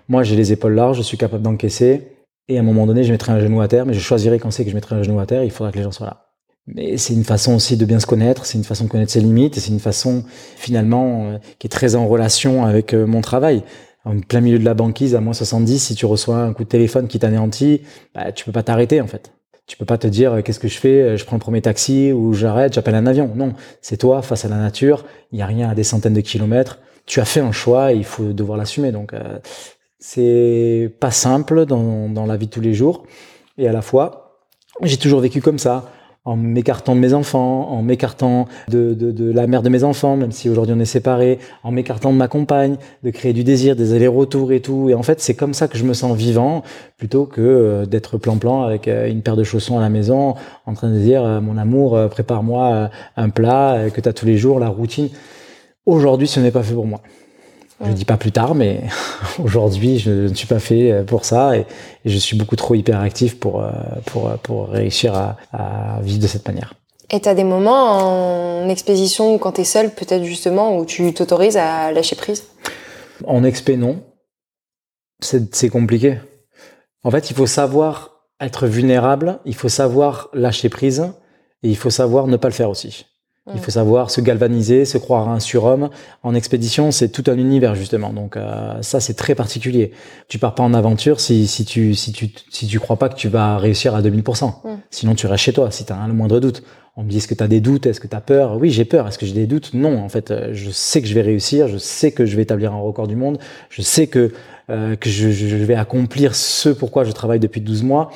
moi, 0.10 0.24
j'ai 0.24 0.36
les 0.36 0.52
épaules 0.52 0.74
larges, 0.74 0.98
je 0.98 1.04
suis 1.04 1.18
capable 1.18 1.42
d'encaisser. 1.42 2.10
Et 2.50 2.58
à 2.58 2.60
un 2.60 2.64
moment 2.64 2.86
donné, 2.86 3.06
je 3.06 3.12
mettrai 3.14 3.32
un 3.32 3.40
genou 3.40 3.62
à 3.62 3.70
terre, 3.70 3.86
mais 3.86 3.94
je 3.94 4.02
choisirai 4.02 4.38
quand 4.38 4.52
c'est 4.52 4.66
que 4.66 4.70
je 4.70 4.76
mettrai 4.76 4.96
un 4.96 5.04
genou 5.04 5.22
à 5.22 5.26
terre. 5.26 5.46
Il 5.46 5.52
faudra 5.52 5.72
que 5.72 5.78
les 5.78 5.84
gens 5.84 5.94
soient 5.94 6.08
là. 6.08 6.26
Mais 6.68 6.98
c'est 6.98 7.14
une 7.14 7.26
façon 7.26 7.56
aussi 7.56 7.76
de 7.76 7.86
bien 7.86 8.00
se 8.00 8.06
connaître, 8.06 8.46
c'est 8.46 8.58
une 8.58 8.64
façon 8.64 8.86
de 8.86 8.90
connaître 8.90 9.12
ses 9.12 9.20
limites, 9.20 9.58
et 9.58 9.60
c'est 9.60 9.72
une 9.72 9.82
façon 9.82 10.24
finalement 10.56 11.32
euh, 11.32 11.38
qui 11.60 11.68
est 11.68 11.70
très 11.70 11.96
en 11.96 12.08
relation 12.08 12.66
avec 12.66 12.94
euh, 12.94 13.06
mon 13.06 13.22
travail. 13.22 13.64
En 14.06 14.20
plein 14.20 14.42
milieu 14.42 14.60
de 14.60 14.66
la 14.66 14.74
banquise, 14.74 15.16
à 15.16 15.22
moins 15.22 15.34
70, 15.34 15.80
si 15.80 15.96
tu 15.96 16.06
reçois 16.06 16.38
un 16.38 16.54
coup 16.54 16.64
de 16.64 16.70
téléphone 16.70 17.08
qui 17.08 17.20
t'anéantit, 17.20 17.82
bah, 18.16 18.32
tu 18.32 18.46
peux 18.46 18.52
pas 18.52 18.64
t'arrêter 18.64 19.02
en 19.02 19.08
fait. 19.08 19.34
Tu 19.66 19.78
peux 19.78 19.86
pas 19.86 19.98
te 19.98 20.08
dire 20.08 20.34
euh, 20.34 20.42
qu'est-ce 20.42 20.60
que 20.60 20.68
je 20.70 20.78
fais, 20.78 21.18
je 21.18 21.26
prends 21.26 21.36
le 21.36 21.42
premier 21.42 21.62
taxi 21.62 22.14
ou 22.14 22.34
j'arrête, 22.34 22.74
j'appelle 22.74 22.96
un 22.96 23.08
avion. 23.08 23.32
Non, 23.36 23.54
c'est 23.82 23.98
toi 23.98 24.22
face 24.22 24.46
à 24.46 24.50
la 24.50 24.58
nature. 24.58 25.06
Il 25.34 25.40
y 25.40 25.42
a 25.42 25.46
rien 25.46 25.70
à 25.70 25.76
des 25.76 25.84
centaines 25.84 26.14
de 26.14 26.22
kilomètres. 26.22 26.80
Tu 27.06 27.20
as 27.20 27.26
fait 27.26 27.42
un 27.42 27.52
choix, 27.52 27.92
et 27.92 27.98
il 27.98 28.06
faut 28.06 28.32
devoir 28.32 28.58
l'assumer. 28.58 28.94
Donc 28.94 29.14
c'est 30.00 30.94
pas 31.02 31.12
simple 31.12 31.66
dans, 31.66 32.08
dans 32.08 32.26
la 32.26 32.38
vie 32.38 32.46
de 32.46 32.52
tous 32.52 32.62
les 32.62 32.74
jours. 32.74 33.04
Et 33.58 33.68
à 33.68 33.74
la 33.74 33.82
fois, 33.82 34.40
j'ai 34.82 34.98
toujours 34.98 35.20
vécu 35.20 35.42
comme 35.42 35.60
ça 35.60 35.92
en 36.26 36.38
m'écartant 36.38 36.96
de 36.96 37.02
mes 37.02 37.14
enfants, 37.14 37.70
en 37.70 37.82
m'écartant 37.82 38.48
de, 38.70 38.94
de, 38.94 39.32
la 39.32 39.46
mère 39.46 39.62
de 39.62 39.68
mes 39.68 39.84
enfants, 39.84 40.16
même 40.16 40.32
si 40.32 40.50
aujourd'hui 40.50 40.74
on 40.78 40.80
est 40.80 40.86
séparés, 40.86 41.38
en 41.64 41.72
m'écartant 41.72 42.14
de 42.14 42.18
ma 42.18 42.30
compagne, 42.30 42.78
de 43.04 43.10
créer 43.10 43.34
du 43.34 43.44
désir, 43.44 43.76
des 43.76 43.94
allers-retours 43.94 44.54
et 44.54 44.62
tout. 44.62 44.90
Et 44.90 44.94
en 44.94 45.04
fait, 45.04 45.20
c'est 45.20 45.34
comme 45.34 45.54
ça 45.54 45.68
que 45.68 45.78
je 45.78 45.84
me 45.84 45.94
sens 45.94 46.16
vivant, 46.16 46.64
plutôt 46.98 47.26
que 47.26 47.42
euh, 47.42 47.86
d'être 47.86 48.18
plan-plan 48.18 48.64
avec 48.64 48.88
euh, 48.88 49.10
une 49.10 49.22
paire 49.22 49.36
de 49.36 49.44
chaussons 49.44 49.78
à 49.78 49.82
la 49.82 49.90
maison, 49.90 50.36
en 50.66 50.74
train 50.74 50.90
de 50.90 50.98
dire, 50.98 51.26
euh, 51.26 51.42
mon 51.42 51.58
amour, 51.58 52.00
prépare-moi 52.10 52.90
un 53.18 53.30
plat 53.30 53.90
que 53.94 54.00
tu 54.00 54.08
as 54.08 54.14
tous 54.14 54.26
les 54.26 54.38
jours, 54.38 54.60
la 54.60 54.70
routine. 54.70 55.10
Aujourd'hui, 55.86 56.28
ce 56.28 56.40
n'est 56.40 56.52
pas 56.52 56.64
fait 56.64 56.74
pour 56.74 56.88
moi. 56.88 57.02
Je 57.86 57.92
dis 57.92 58.06
pas 58.06 58.18
plus 58.18 58.32
tard, 58.32 58.56
mais 58.56 58.82
aujourd'hui, 59.44 60.00
je 60.00 60.12
ne 60.12 60.34
suis 60.34 60.48
pas 60.48 60.60
fait 60.60 61.04
pour 61.06 61.26
ça 61.26 61.58
et, 61.58 61.66
je 62.06 62.18
suis 62.18 62.38
beaucoup 62.38 62.58
trop 62.58 62.76
hyperactif 62.76 63.40
pour, 63.40 63.62
euh, 63.62 63.72
pour, 64.06 64.28
euh, 64.28 64.36
pour 64.42 64.68
réussir 64.68 65.16
à, 65.16 65.38
à 65.54 66.02
vivre 66.02 66.20
de 66.22 66.28
cette 66.28 66.46
manière. 66.48 66.74
Et 67.10 67.22
tu 67.22 67.30
as 67.30 67.36
des 67.36 67.44
moments 67.44 68.64
en 68.64 68.70
expédition 68.70 69.36
ou 69.36 69.38
quand 69.38 69.54
tu 69.54 69.62
es 69.62 69.66
seul, 69.66 69.94
peut-être 69.94 70.24
justement, 70.24 70.78
où 70.78 70.86
tu 70.86 71.14
t'autorises 71.14 71.58
à 71.58 71.92
lâcher 71.92 72.16
prise? 72.16 72.46
En 73.26 73.44
expé, 73.44 73.78
non. 73.78 74.04
C'est 75.22 75.70
compliqué. 75.70 76.18
En 77.04 77.12
fait, 77.12 77.30
il 77.30 77.36
faut 77.36 77.46
savoir 77.46 78.14
être 78.42 78.68
vulnérable, 78.68 79.40
il 79.46 79.56
faut 79.56 79.70
savoir 79.70 80.30
lâcher 80.34 80.70
prise 80.70 81.14
et 81.62 81.70
il 81.70 81.78
faut 81.78 81.90
savoir 81.90 82.28
ne 82.28 82.36
pas 82.36 82.50
le 82.50 82.54
faire 82.54 82.70
aussi. 82.70 83.06
Il 83.54 83.60
faut 83.60 83.72
savoir 83.72 84.10
se 84.10 84.22
galvaniser, 84.22 84.86
se 84.86 84.98
croire 84.98 85.28
un 85.28 85.42
surhomme. 85.42 85.90
En 86.24 86.34
expédition, 86.34 86.92
c'est 86.92 87.10
tout 87.10 87.26
un 87.28 87.38
univers 87.38 87.76
justement. 87.76 88.14
Donc 88.14 88.38
euh, 88.38 88.82
ça, 88.82 89.02
c'est 89.02 89.16
très 89.16 89.36
particulier. 89.36 89.92
Tu 90.30 90.40
pars 90.40 90.56
pas 90.56 90.64
en 90.64 90.74
aventure 90.74 91.20
si, 91.20 91.46
si 91.46 91.66
tu 91.66 91.94
si 91.94 92.14
tu 92.14 92.30
si 92.50 92.68
tu 92.68 92.80
crois 92.80 92.96
pas 92.96 93.10
que 93.10 93.16
tu 93.16 93.28
vas 93.28 93.58
réussir 93.58 93.96
à 93.96 94.02
2000%. 94.02 94.54
Sinon, 94.92 95.14
tu 95.16 95.28
restes 95.28 95.44
chez 95.44 95.52
toi 95.52 95.72
si 95.72 95.84
tu 95.84 95.92
as 95.92 96.08
le 96.08 96.14
moindre 96.14 96.40
doute. 96.40 96.64
On 96.96 97.04
me 97.04 97.10
dit 97.10 97.18
est-ce 97.18 97.28
que 97.28 97.34
tu 97.34 97.44
as 97.44 97.50
des 97.50 97.60
doutes, 97.60 97.86
est-ce 97.86 98.00
que 98.00 98.08
tu 98.08 98.16
as 98.16 98.22
peur? 98.22 98.56
Oui, 98.58 98.70
j'ai 98.70 98.86
peur. 98.86 99.08
Est-ce 99.08 99.18
que 99.18 99.26
j'ai 99.26 99.34
des 99.34 99.48
doutes? 99.48 99.74
Non, 99.74 100.02
en 100.02 100.10
fait, 100.10 100.32
euh, 100.32 100.52
je 100.54 100.72
sais 100.72 101.02
que 101.02 101.08
je 101.08 101.14
vais 101.14 101.22
réussir, 101.22 101.68
je 101.68 101.78
sais 101.78 102.12
que 102.12 102.26
je 102.26 102.38
vais 102.38 102.44
établir 102.44 102.72
un 102.72 102.80
record 102.80 103.08
du 103.08 103.18
monde, 103.18 103.40
je 103.70 103.82
sais 103.82 104.08
que 104.08 104.32
euh, 104.70 104.96
que 104.96 105.10
je, 105.10 105.32
je 105.32 105.58
vais 105.58 105.76
accomplir 105.76 106.34
ce 106.34 106.70
pourquoi 106.70 107.04
je 107.04 107.12
travaille 107.12 107.40
depuis 107.40 107.60
12 107.60 107.84
mois. 107.84 108.10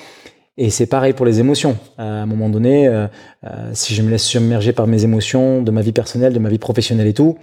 Et 0.57 0.71
c'est 0.71 0.87
pareil 0.87 1.13
pour 1.13 1.25
les 1.25 1.39
émotions. 1.39 1.77
À 1.97 2.03
un 2.03 2.25
moment 2.25 2.49
donné, 2.49 2.87
euh, 2.87 3.07
euh, 3.43 3.69
si 3.73 3.93
je 3.93 4.01
me 4.01 4.09
laisse 4.09 4.23
submerger 4.23 4.73
par 4.73 4.87
mes 4.87 5.03
émotions, 5.03 5.61
de 5.61 5.69
ma 5.69 5.81
vie 5.81 5.91
personnelle, 5.91 6.33
de 6.33 6.39
ma 6.39 6.49
vie 6.49 6.57
professionnelle 6.57 7.07
et 7.07 7.13
tout, 7.13 7.37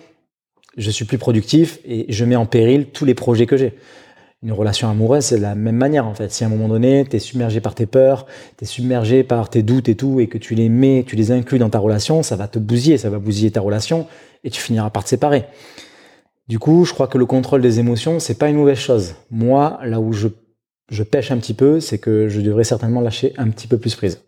je 0.77 0.91
suis 0.91 1.05
plus 1.05 1.19
productif 1.19 1.79
et 1.85 2.07
je 2.09 2.25
mets 2.25 2.35
en 2.35 2.47
péril 2.47 2.87
tous 2.87 3.05
les 3.05 3.15
projets 3.15 3.47
que 3.47 3.57
j'ai. 3.57 3.75
Une 4.43 4.53
relation 4.53 4.91
amoureuse, 4.91 5.27
c'est 5.27 5.39
la 5.39 5.55
même 5.55 5.77
manière 5.77 6.07
en 6.07 6.15
fait. 6.15 6.33
Si 6.33 6.43
à 6.43 6.49
un 6.49 6.51
moment 6.51 6.69
donné, 6.69 7.07
tu 7.09 7.17
es 7.17 7.19
submergé 7.21 7.61
par 7.61 7.77
tes 7.77 7.87
peurs, 7.87 8.27
tu 8.59 8.65
es 8.65 8.67
submergé 8.67 9.23
par 9.23 9.49
tes 9.49 9.63
doutes 9.63 9.89
et 9.89 9.95
tout, 9.95 10.19
et 10.19 10.27
que 10.27 10.37
tu 10.37 10.55
les 10.55 10.69
mets, 10.69 11.05
tu 11.07 11.15
les 11.15 11.31
inclus 11.31 11.59
dans 11.59 11.71
ta 11.71 11.79
relation, 11.79 12.23
ça 12.23 12.37
va 12.37 12.49
te 12.49 12.59
bousiller, 12.59 12.99
ça 12.99 13.09
va 13.11 13.19
bousiller 13.19 13.53
ta 13.53 13.61
relation, 13.61 14.07
et 14.43 14.51
tu 14.51 14.61
finiras 14.61 14.91
par 14.91 15.05
te 15.05 15.09
séparer. 15.09 15.45
Du 16.49 16.59
coup, 16.59 16.85
je 16.85 16.93
crois 16.93 17.07
que 17.07 17.17
le 17.17 17.25
contrôle 17.25 17.63
des 17.63 17.79
émotions, 17.79 18.21
c'est 18.21 18.39
pas 18.39 18.51
une 18.51 18.57
mauvaise 18.57 18.77
chose. 18.77 19.15
Moi, 19.31 19.79
là 19.83 19.99
où 19.99 20.13
je 20.13 20.29
je 20.91 21.03
pêche 21.03 21.31
un 21.31 21.39
petit 21.39 21.55
peu, 21.55 21.81
c'est 21.81 21.99
que 21.99 22.29
je 22.29 22.41
devrais 22.41 22.65
certainement 22.65 23.01
lâcher 23.01 23.33
un 23.39 23.49
petit 23.51 23.67
peu 23.67 23.79
plus 23.79 23.95
prise. 23.95 24.21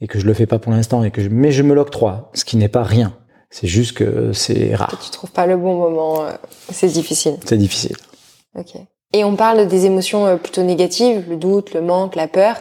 Et 0.00 0.06
que 0.06 0.18
je 0.18 0.26
le 0.26 0.34
fais 0.34 0.46
pas 0.46 0.58
pour 0.58 0.72
l'instant, 0.72 1.04
et 1.04 1.10
que 1.10 1.22
je, 1.22 1.28
mais 1.28 1.52
je 1.52 1.62
me 1.62 1.74
l'octroie, 1.74 2.30
ce 2.34 2.44
qui 2.44 2.56
n'est 2.56 2.68
pas 2.68 2.82
rien. 2.82 3.16
C'est 3.50 3.68
juste 3.68 3.96
que 3.96 4.32
c'est 4.32 4.74
rare. 4.74 4.98
Tu 5.02 5.10
trouves 5.10 5.30
pas 5.30 5.46
le 5.46 5.56
bon 5.56 5.76
moment, 5.76 6.24
euh, 6.24 6.32
c'est 6.70 6.88
difficile. 6.88 7.36
C'est 7.44 7.56
difficile. 7.56 7.96
Ok. 8.56 8.74
Et 9.12 9.22
on 9.22 9.36
parle 9.36 9.68
des 9.68 9.86
émotions 9.86 10.26
euh, 10.26 10.36
plutôt 10.36 10.62
négatives, 10.62 11.24
le 11.28 11.36
doute, 11.36 11.72
le 11.72 11.80
manque, 11.80 12.16
la 12.16 12.26
peur. 12.26 12.56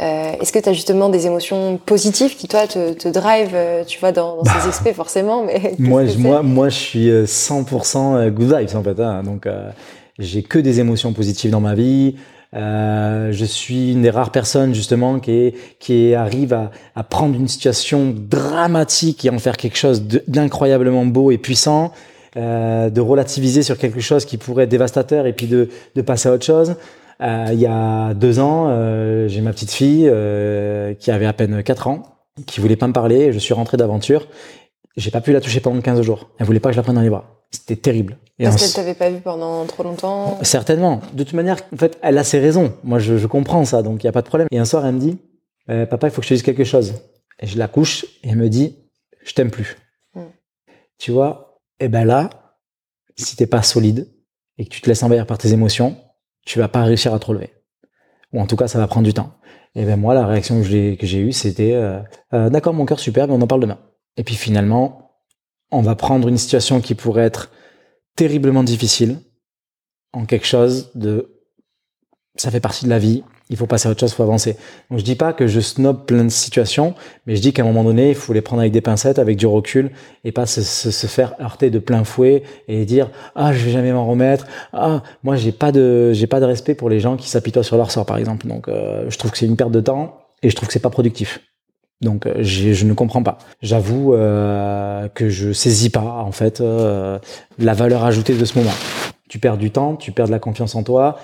Euh, 0.00 0.32
Est-ce 0.40 0.52
que 0.52 0.58
tu 0.58 0.68
as 0.68 0.72
justement 0.72 1.10
des 1.10 1.26
émotions 1.26 1.78
positives 1.78 2.36
qui, 2.36 2.48
toi, 2.48 2.66
te, 2.66 2.92
te 2.92 3.08
drive, 3.08 3.56
tu 3.86 4.00
vois, 4.00 4.10
dans, 4.10 4.38
dans 4.38 4.44
ces 4.44 4.50
bah. 4.50 4.68
aspects, 4.68 4.92
forcément 4.94 5.44
mais 5.44 5.74
moi, 5.78 6.02
moi, 6.18 6.42
moi, 6.42 6.68
je 6.70 6.76
suis 6.76 7.08
100% 7.08 8.30
good 8.30 8.58
vibes, 8.58 8.76
en 8.76 8.82
fait. 8.82 8.98
Hein, 8.98 9.22
donc, 9.22 9.46
euh, 9.46 9.70
j'ai 10.18 10.42
que 10.42 10.58
des 10.58 10.80
émotions 10.80 11.12
positives 11.12 11.50
dans 11.50 11.60
ma 11.60 11.74
vie. 11.74 12.16
Euh, 12.54 13.32
je 13.32 13.44
suis 13.44 13.92
une 13.92 14.02
des 14.02 14.10
rares 14.10 14.30
personnes 14.30 14.74
justement 14.74 15.20
qui, 15.20 15.54
qui 15.78 16.14
arrive 16.14 16.52
à, 16.52 16.70
à, 16.94 17.02
prendre 17.02 17.34
une 17.34 17.48
situation 17.48 18.14
dramatique 18.14 19.24
et 19.24 19.30
en 19.30 19.38
faire 19.38 19.56
quelque 19.56 19.78
chose 19.78 20.02
d'incroyablement 20.28 21.06
beau 21.06 21.30
et 21.30 21.38
puissant 21.38 21.92
euh, 22.36 22.90
de 22.90 23.00
relativiser 23.00 23.62
sur 23.62 23.78
quelque 23.78 24.00
chose 24.00 24.24
qui 24.24 24.36
pourrait 24.36 24.64
être 24.64 24.70
dévastateur 24.70 25.26
et 25.26 25.32
puis 25.32 25.46
de, 25.46 25.68
de 25.94 26.02
passer 26.02 26.28
à 26.28 26.32
autre 26.32 26.44
chose. 26.44 26.76
Euh, 27.22 27.46
il 27.52 27.60
y 27.60 27.66
a 27.66 28.14
deux 28.14 28.40
ans, 28.40 28.66
euh, 28.68 29.28
j'ai 29.28 29.40
ma 29.42 29.52
petite 29.52 29.70
fille 29.70 30.08
euh, 30.10 30.94
qui 30.94 31.10
avait 31.10 31.26
à 31.26 31.32
peine 31.32 31.62
4 31.62 31.86
ans, 31.86 32.02
qui 32.46 32.60
voulait 32.60 32.76
pas 32.76 32.88
me 32.88 32.92
parler. 32.92 33.32
Je 33.32 33.38
suis 33.38 33.54
rentré 33.54 33.76
d'aventure. 33.76 34.26
J'ai 34.96 35.10
pas 35.10 35.20
pu 35.20 35.32
la 35.32 35.40
toucher 35.40 35.60
pendant 35.60 35.80
15 35.80 36.02
jours. 36.02 36.30
Elle 36.38 36.46
voulait 36.46 36.60
pas 36.60 36.70
que 36.70 36.74
je 36.74 36.78
la 36.78 36.82
prenne 36.82 36.96
dans 36.96 37.02
les 37.02 37.10
bras. 37.10 37.41
C'était 37.52 37.76
terrible. 37.76 38.18
Et 38.38 38.44
Parce 38.44 38.56
qu'elle 38.56 38.72
t'avait 38.72 38.94
pas 38.94 39.10
vu 39.10 39.20
pendant 39.20 39.64
trop 39.66 39.82
longtemps. 39.82 40.38
Certainement. 40.42 41.00
De 41.12 41.22
toute 41.22 41.34
manière, 41.34 41.58
en 41.72 41.76
fait, 41.76 41.98
elle 42.02 42.18
a 42.18 42.24
ses 42.24 42.40
raisons. 42.40 42.74
Moi, 42.82 42.98
je, 42.98 43.18
je 43.18 43.26
comprends 43.26 43.64
ça, 43.64 43.82
donc 43.82 44.02
il 44.02 44.06
y 44.06 44.08
a 44.08 44.12
pas 44.12 44.22
de 44.22 44.26
problème. 44.26 44.48
Et 44.50 44.58
un 44.58 44.64
soir, 44.64 44.84
elle 44.86 44.94
me 44.94 45.00
dit, 45.00 45.18
euh, 45.68 45.86
papa, 45.86 46.08
il 46.08 46.10
faut 46.10 46.20
que 46.20 46.24
je 46.24 46.30
te 46.30 46.34
dise 46.34 46.42
quelque 46.42 46.64
chose. 46.64 46.94
Et 47.40 47.46
je 47.46 47.58
la 47.58 47.68
couche 47.68 48.04
et 48.24 48.30
elle 48.30 48.36
me 48.36 48.48
dit, 48.48 48.76
je 49.24 49.32
t'aime 49.34 49.50
plus. 49.50 49.76
Hmm. 50.14 50.30
Tu 50.98 51.12
vois, 51.12 51.60
et 51.78 51.88
ben 51.88 52.04
là, 52.04 52.30
si 53.16 53.36
t'es 53.36 53.46
pas 53.46 53.62
solide 53.62 54.08
et 54.58 54.64
que 54.64 54.70
tu 54.70 54.80
te 54.80 54.88
laisses 54.88 55.02
envahir 55.02 55.26
par 55.26 55.38
tes 55.38 55.52
émotions, 55.52 55.96
tu 56.44 56.58
vas 56.58 56.68
pas 56.68 56.82
réussir 56.82 57.12
à 57.14 57.18
te 57.18 57.26
relever. 57.26 57.50
Ou 58.32 58.40
en 58.40 58.46
tout 58.46 58.56
cas, 58.56 58.66
ça 58.66 58.78
va 58.78 58.86
prendre 58.86 59.06
du 59.06 59.14
temps. 59.14 59.34
Et 59.74 59.84
ben 59.84 59.98
moi, 59.98 60.14
la 60.14 60.26
réaction 60.26 60.60
que 60.60 60.66
j'ai 60.66 60.96
que 60.96 61.06
j'ai 61.06 61.18
eue, 61.18 61.32
c'était 61.32 61.72
euh, 61.74 62.00
euh, 62.34 62.50
d'accord, 62.50 62.74
mon 62.74 62.84
cœur 62.84 62.98
super, 62.98 63.26
mais 63.26 63.34
on 63.34 63.40
en 63.40 63.46
parle 63.46 63.62
demain. 63.62 63.78
Et 64.16 64.24
puis 64.24 64.34
finalement, 64.34 65.11
on 65.72 65.82
va 65.82 65.96
prendre 65.96 66.28
une 66.28 66.38
situation 66.38 66.80
qui 66.80 66.94
pourrait 66.94 67.24
être 67.24 67.50
terriblement 68.14 68.62
difficile 68.62 69.18
en 70.12 70.26
quelque 70.26 70.46
chose 70.46 70.90
de 70.94 71.28
ça 72.36 72.50
fait 72.50 72.60
partie 72.60 72.86
de 72.86 72.90
la 72.90 72.98
vie, 72.98 73.22
il 73.50 73.58
faut 73.58 73.66
passer 73.66 73.88
à 73.88 73.90
autre 73.90 74.00
chose, 74.00 74.12
il 74.12 74.14
faut 74.14 74.22
avancer. 74.22 74.56
Donc 74.90 74.98
je 74.98 75.04
dis 75.04 75.16
pas 75.16 75.34
que 75.34 75.46
je 75.46 75.60
snob 75.60 76.06
plein 76.06 76.24
de 76.24 76.30
situations, 76.30 76.94
mais 77.26 77.36
je 77.36 77.42
dis 77.42 77.52
qu'à 77.52 77.62
un 77.62 77.66
moment 77.66 77.84
donné, 77.84 78.08
il 78.08 78.14
faut 78.14 78.32
les 78.32 78.40
prendre 78.40 78.60
avec 78.60 78.72
des 78.72 78.80
pincettes, 78.80 79.18
avec 79.18 79.36
du 79.36 79.46
recul, 79.46 79.90
et 80.24 80.32
pas 80.32 80.46
se, 80.46 81.06
faire 81.06 81.34
heurter 81.40 81.68
de 81.68 81.78
plein 81.78 82.04
fouet 82.04 82.42
et 82.68 82.86
dire 82.86 83.10
ah 83.34 83.52
je 83.52 83.64
vais 83.64 83.70
jamais 83.70 83.92
m'en 83.92 84.06
remettre. 84.06 84.46
Ah 84.72 85.02
moi 85.22 85.36
j'ai 85.36 85.52
pas 85.52 85.72
de 85.72 86.12
j'ai 86.14 86.26
pas 86.26 86.40
de 86.40 86.46
respect 86.46 86.74
pour 86.74 86.88
les 86.88 87.00
gens 87.00 87.16
qui 87.16 87.28
s'apitoient 87.28 87.64
sur 87.64 87.76
leur 87.76 87.90
sort 87.90 88.06
par 88.06 88.16
exemple. 88.16 88.46
Donc 88.46 88.68
euh, 88.68 89.10
je 89.10 89.18
trouve 89.18 89.30
que 89.30 89.36
c'est 89.36 89.46
une 89.46 89.56
perte 89.56 89.72
de 89.72 89.80
temps 89.80 90.18
et 90.42 90.48
je 90.48 90.56
trouve 90.56 90.68
que 90.68 90.72
c'est 90.72 90.80
pas 90.80 90.90
productif. 90.90 91.40
Donc 92.02 92.26
euh, 92.26 92.42
je 92.42 92.84
ne 92.84 92.92
comprends 92.92 93.22
pas. 93.22 93.38
J'avoue 93.62 94.14
euh, 94.14 95.08
que 95.08 95.28
je 95.28 95.52
saisis 95.52 95.90
pas 95.90 96.00
en 96.00 96.32
fait 96.32 96.60
euh, 96.60 97.18
la 97.58 97.72
valeur 97.72 98.04
ajoutée 98.04 98.34
de 98.34 98.44
ce 98.44 98.58
moment. 98.58 98.74
Tu 99.28 99.38
perds 99.38 99.56
du 99.56 99.70
temps, 99.70 99.96
tu 99.96 100.12
perds 100.12 100.26
de 100.26 100.32
la 100.32 100.38
confiance 100.38 100.74
en 100.74 100.82
toi, 100.82 101.18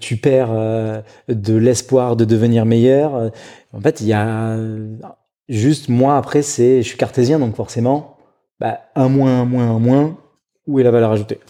tu 0.00 0.16
perds 0.16 1.02
de 1.28 1.54
l'espoir 1.56 2.16
de 2.16 2.24
devenir 2.24 2.64
meilleur. 2.64 3.30
En 3.74 3.80
fait, 3.80 4.00
il 4.00 4.06
y 4.06 4.14
a 4.14 4.56
juste 5.50 5.90
moi 5.90 6.16
après 6.16 6.40
c'est 6.40 6.80
je 6.80 6.88
suis 6.88 6.96
cartésien 6.96 7.38
donc 7.38 7.54
forcément 7.54 8.16
bah, 8.60 8.80
un 8.94 9.10
moins 9.10 9.42
un 9.42 9.44
moins 9.44 9.76
un 9.76 9.78
moins 9.78 10.16
où 10.66 10.80
est 10.80 10.82
la 10.82 10.90
valeur 10.90 11.10
ajoutée. 11.10 11.40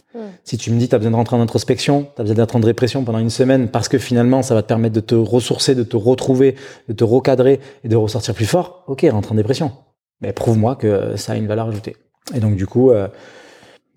Si 0.42 0.59
tu 0.59 0.70
me 0.70 0.79
dis 0.79 0.88
tu 0.88 0.94
as 0.94 0.98
besoin 0.98 1.12
de 1.12 1.16
rentrer 1.16 1.37
en 1.37 1.40
introspection, 1.40 2.09
tu 2.14 2.20
as 2.20 2.24
besoin 2.24 2.37
d'être 2.37 2.57
en 2.57 2.61
dépression 2.61 3.05
pendant 3.05 3.18
une 3.18 3.31
semaine 3.31 3.68
parce 3.68 3.88
que 3.88 3.98
finalement 3.98 4.42
ça 4.42 4.55
va 4.55 4.62
te 4.62 4.68
permettre 4.68 4.94
de 4.94 5.00
te 5.00 5.14
ressourcer, 5.14 5.74
de 5.74 5.85
te 5.85 5.96
retrouver, 5.96 6.57
de 6.88 6.92
te 6.92 7.05
recadrer 7.05 7.61
et 7.85 7.88
de 7.88 7.96
ressortir 7.96 8.35
plus 8.35 8.46
fort, 8.46 8.85
ok, 8.88 9.07
rentre 9.11 9.33
en 9.33 9.35
dépression. 9.35 9.72
Mais 10.20 10.33
prouve-moi 10.33 10.77
que 10.77 11.16
ça 11.16 11.33
a 11.33 11.37
une 11.37 11.46
valeur 11.46 11.68
ajoutée. 11.68 11.96
Et 12.35 12.40
donc 12.40 12.57
du 12.57 12.66
coup, 12.66 12.90
euh, 12.90 13.09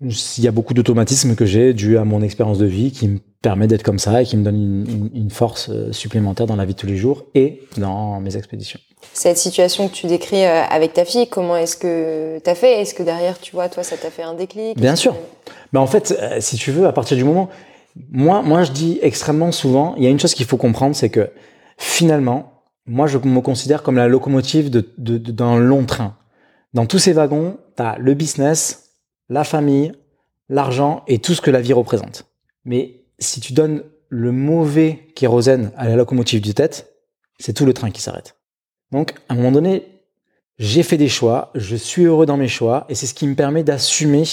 il 0.00 0.44
y 0.44 0.48
a 0.48 0.52
beaucoup 0.52 0.74
d'automatismes 0.74 1.34
que 1.34 1.44
j'ai 1.44 1.74
dû 1.74 1.98
à 1.98 2.04
mon 2.04 2.22
expérience 2.22 2.58
de 2.58 2.66
vie 2.66 2.92
qui 2.92 3.08
me 3.08 3.18
permet 3.42 3.66
d'être 3.66 3.82
comme 3.82 3.98
ça 3.98 4.22
et 4.22 4.24
qui 4.24 4.36
me 4.36 4.44
donne 4.44 4.56
une, 4.56 5.10
une, 5.14 5.30
force 5.30 5.70
euh, 5.70 5.92
supplémentaire 5.92 6.46
dans 6.46 6.56
la 6.56 6.64
vie 6.64 6.74
de 6.74 6.78
tous 6.78 6.86
les 6.86 6.96
jours 6.96 7.24
et 7.34 7.62
dans 7.76 8.20
mes 8.20 8.36
expéditions. 8.36 8.80
Cette 9.12 9.38
situation 9.38 9.88
que 9.88 9.94
tu 9.94 10.06
décris 10.06 10.44
euh, 10.44 10.62
avec 10.64 10.92
ta 10.92 11.04
fille, 11.04 11.28
comment 11.28 11.56
est-ce 11.56 11.76
que 11.76 12.38
tu 12.38 12.50
as 12.50 12.54
fait? 12.54 12.80
Est-ce 12.80 12.94
que 12.94 13.02
derrière, 13.02 13.38
tu 13.40 13.52
vois, 13.52 13.68
toi, 13.68 13.82
ça 13.82 13.96
t'a 13.96 14.10
fait 14.10 14.22
un 14.22 14.34
déclic? 14.34 14.78
Bien 14.78 14.96
sûr. 14.96 15.16
Mais 15.72 15.78
en 15.78 15.86
fait, 15.86 16.16
euh, 16.20 16.40
si 16.40 16.56
tu 16.56 16.70
veux, 16.70 16.86
à 16.86 16.92
partir 16.92 17.16
du 17.16 17.24
moment... 17.24 17.48
Moi, 18.12 18.42
moi, 18.42 18.62
je 18.62 18.70
dis 18.70 19.00
extrêmement 19.02 19.50
souvent, 19.50 19.94
il 19.96 20.04
y 20.04 20.06
a 20.06 20.10
une 20.10 20.20
chose 20.20 20.34
qu'il 20.34 20.46
faut 20.46 20.56
comprendre, 20.56 20.94
c'est 20.94 21.08
que 21.08 21.30
finalement, 21.78 22.62
moi, 22.86 23.08
je 23.08 23.18
me 23.18 23.40
considère 23.40 23.82
comme 23.82 23.96
la 23.96 24.06
locomotive 24.06 24.70
d'un 24.70 24.84
de, 24.98 25.18
de, 25.18 25.58
long 25.58 25.84
train. 25.84 26.16
Dans 26.74 26.86
tous 26.86 26.98
ces 26.98 27.12
wagons, 27.12 27.58
tu 27.76 27.82
as 27.82 27.96
le 27.98 28.14
business, 28.14 28.94
la 29.28 29.42
famille, 29.42 29.92
l'argent 30.48 31.02
et 31.08 31.18
tout 31.18 31.34
ce 31.34 31.40
que 31.40 31.50
la 31.50 31.60
vie 31.60 31.72
représente. 31.72 32.24
Mais 32.64 33.02
si 33.18 33.40
tu 33.40 33.52
donnes 33.52 33.82
le 34.08 34.32
mauvais 34.32 35.06
kérosène 35.14 35.72
à 35.76 35.88
la 35.88 35.96
locomotive 35.96 36.40
du 36.40 36.54
tête, 36.54 36.92
c'est 37.38 37.52
tout 37.52 37.66
le 37.66 37.74
train 37.74 37.90
qui 37.90 38.00
s'arrête. 38.00 38.37
Donc, 38.92 39.14
à 39.28 39.34
un 39.34 39.36
moment 39.36 39.52
donné, 39.52 39.86
j'ai 40.58 40.82
fait 40.82 40.96
des 40.96 41.08
choix, 41.08 41.50
je 41.54 41.76
suis 41.76 42.04
heureux 42.04 42.26
dans 42.26 42.36
mes 42.36 42.48
choix, 42.48 42.86
et 42.88 42.94
c'est 42.94 43.06
ce 43.06 43.14
qui 43.14 43.26
me 43.26 43.34
permet 43.34 43.62
d'assumer 43.62 44.24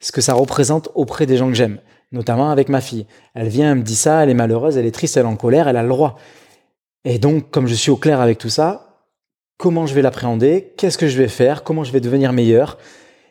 ce 0.00 0.12
que 0.12 0.20
ça 0.20 0.34
représente 0.34 0.90
auprès 0.94 1.26
des 1.26 1.36
gens 1.36 1.48
que 1.48 1.54
j'aime, 1.54 1.78
notamment 2.12 2.50
avec 2.50 2.68
ma 2.68 2.80
fille. 2.80 3.06
Elle 3.34 3.48
vient, 3.48 3.72
elle 3.72 3.78
me 3.78 3.82
dit 3.82 3.96
ça, 3.96 4.22
elle 4.22 4.30
est 4.30 4.34
malheureuse, 4.34 4.76
elle 4.76 4.86
est 4.86 4.92
triste, 4.92 5.16
elle 5.16 5.24
est 5.24 5.28
en 5.28 5.36
colère, 5.36 5.68
elle 5.68 5.76
a 5.76 5.82
le 5.82 5.88
droit. 5.88 6.18
Et 7.04 7.18
donc, 7.18 7.50
comme 7.50 7.66
je 7.66 7.74
suis 7.74 7.90
au 7.90 7.96
clair 7.96 8.20
avec 8.20 8.38
tout 8.38 8.48
ça, 8.48 9.04
comment 9.58 9.86
je 9.86 9.94
vais 9.94 10.02
l'appréhender, 10.02 10.72
qu'est-ce 10.76 10.98
que 10.98 11.08
je 11.08 11.18
vais 11.18 11.28
faire, 11.28 11.62
comment 11.62 11.84
je 11.84 11.92
vais 11.92 12.00
devenir 12.00 12.32
meilleur, 12.32 12.78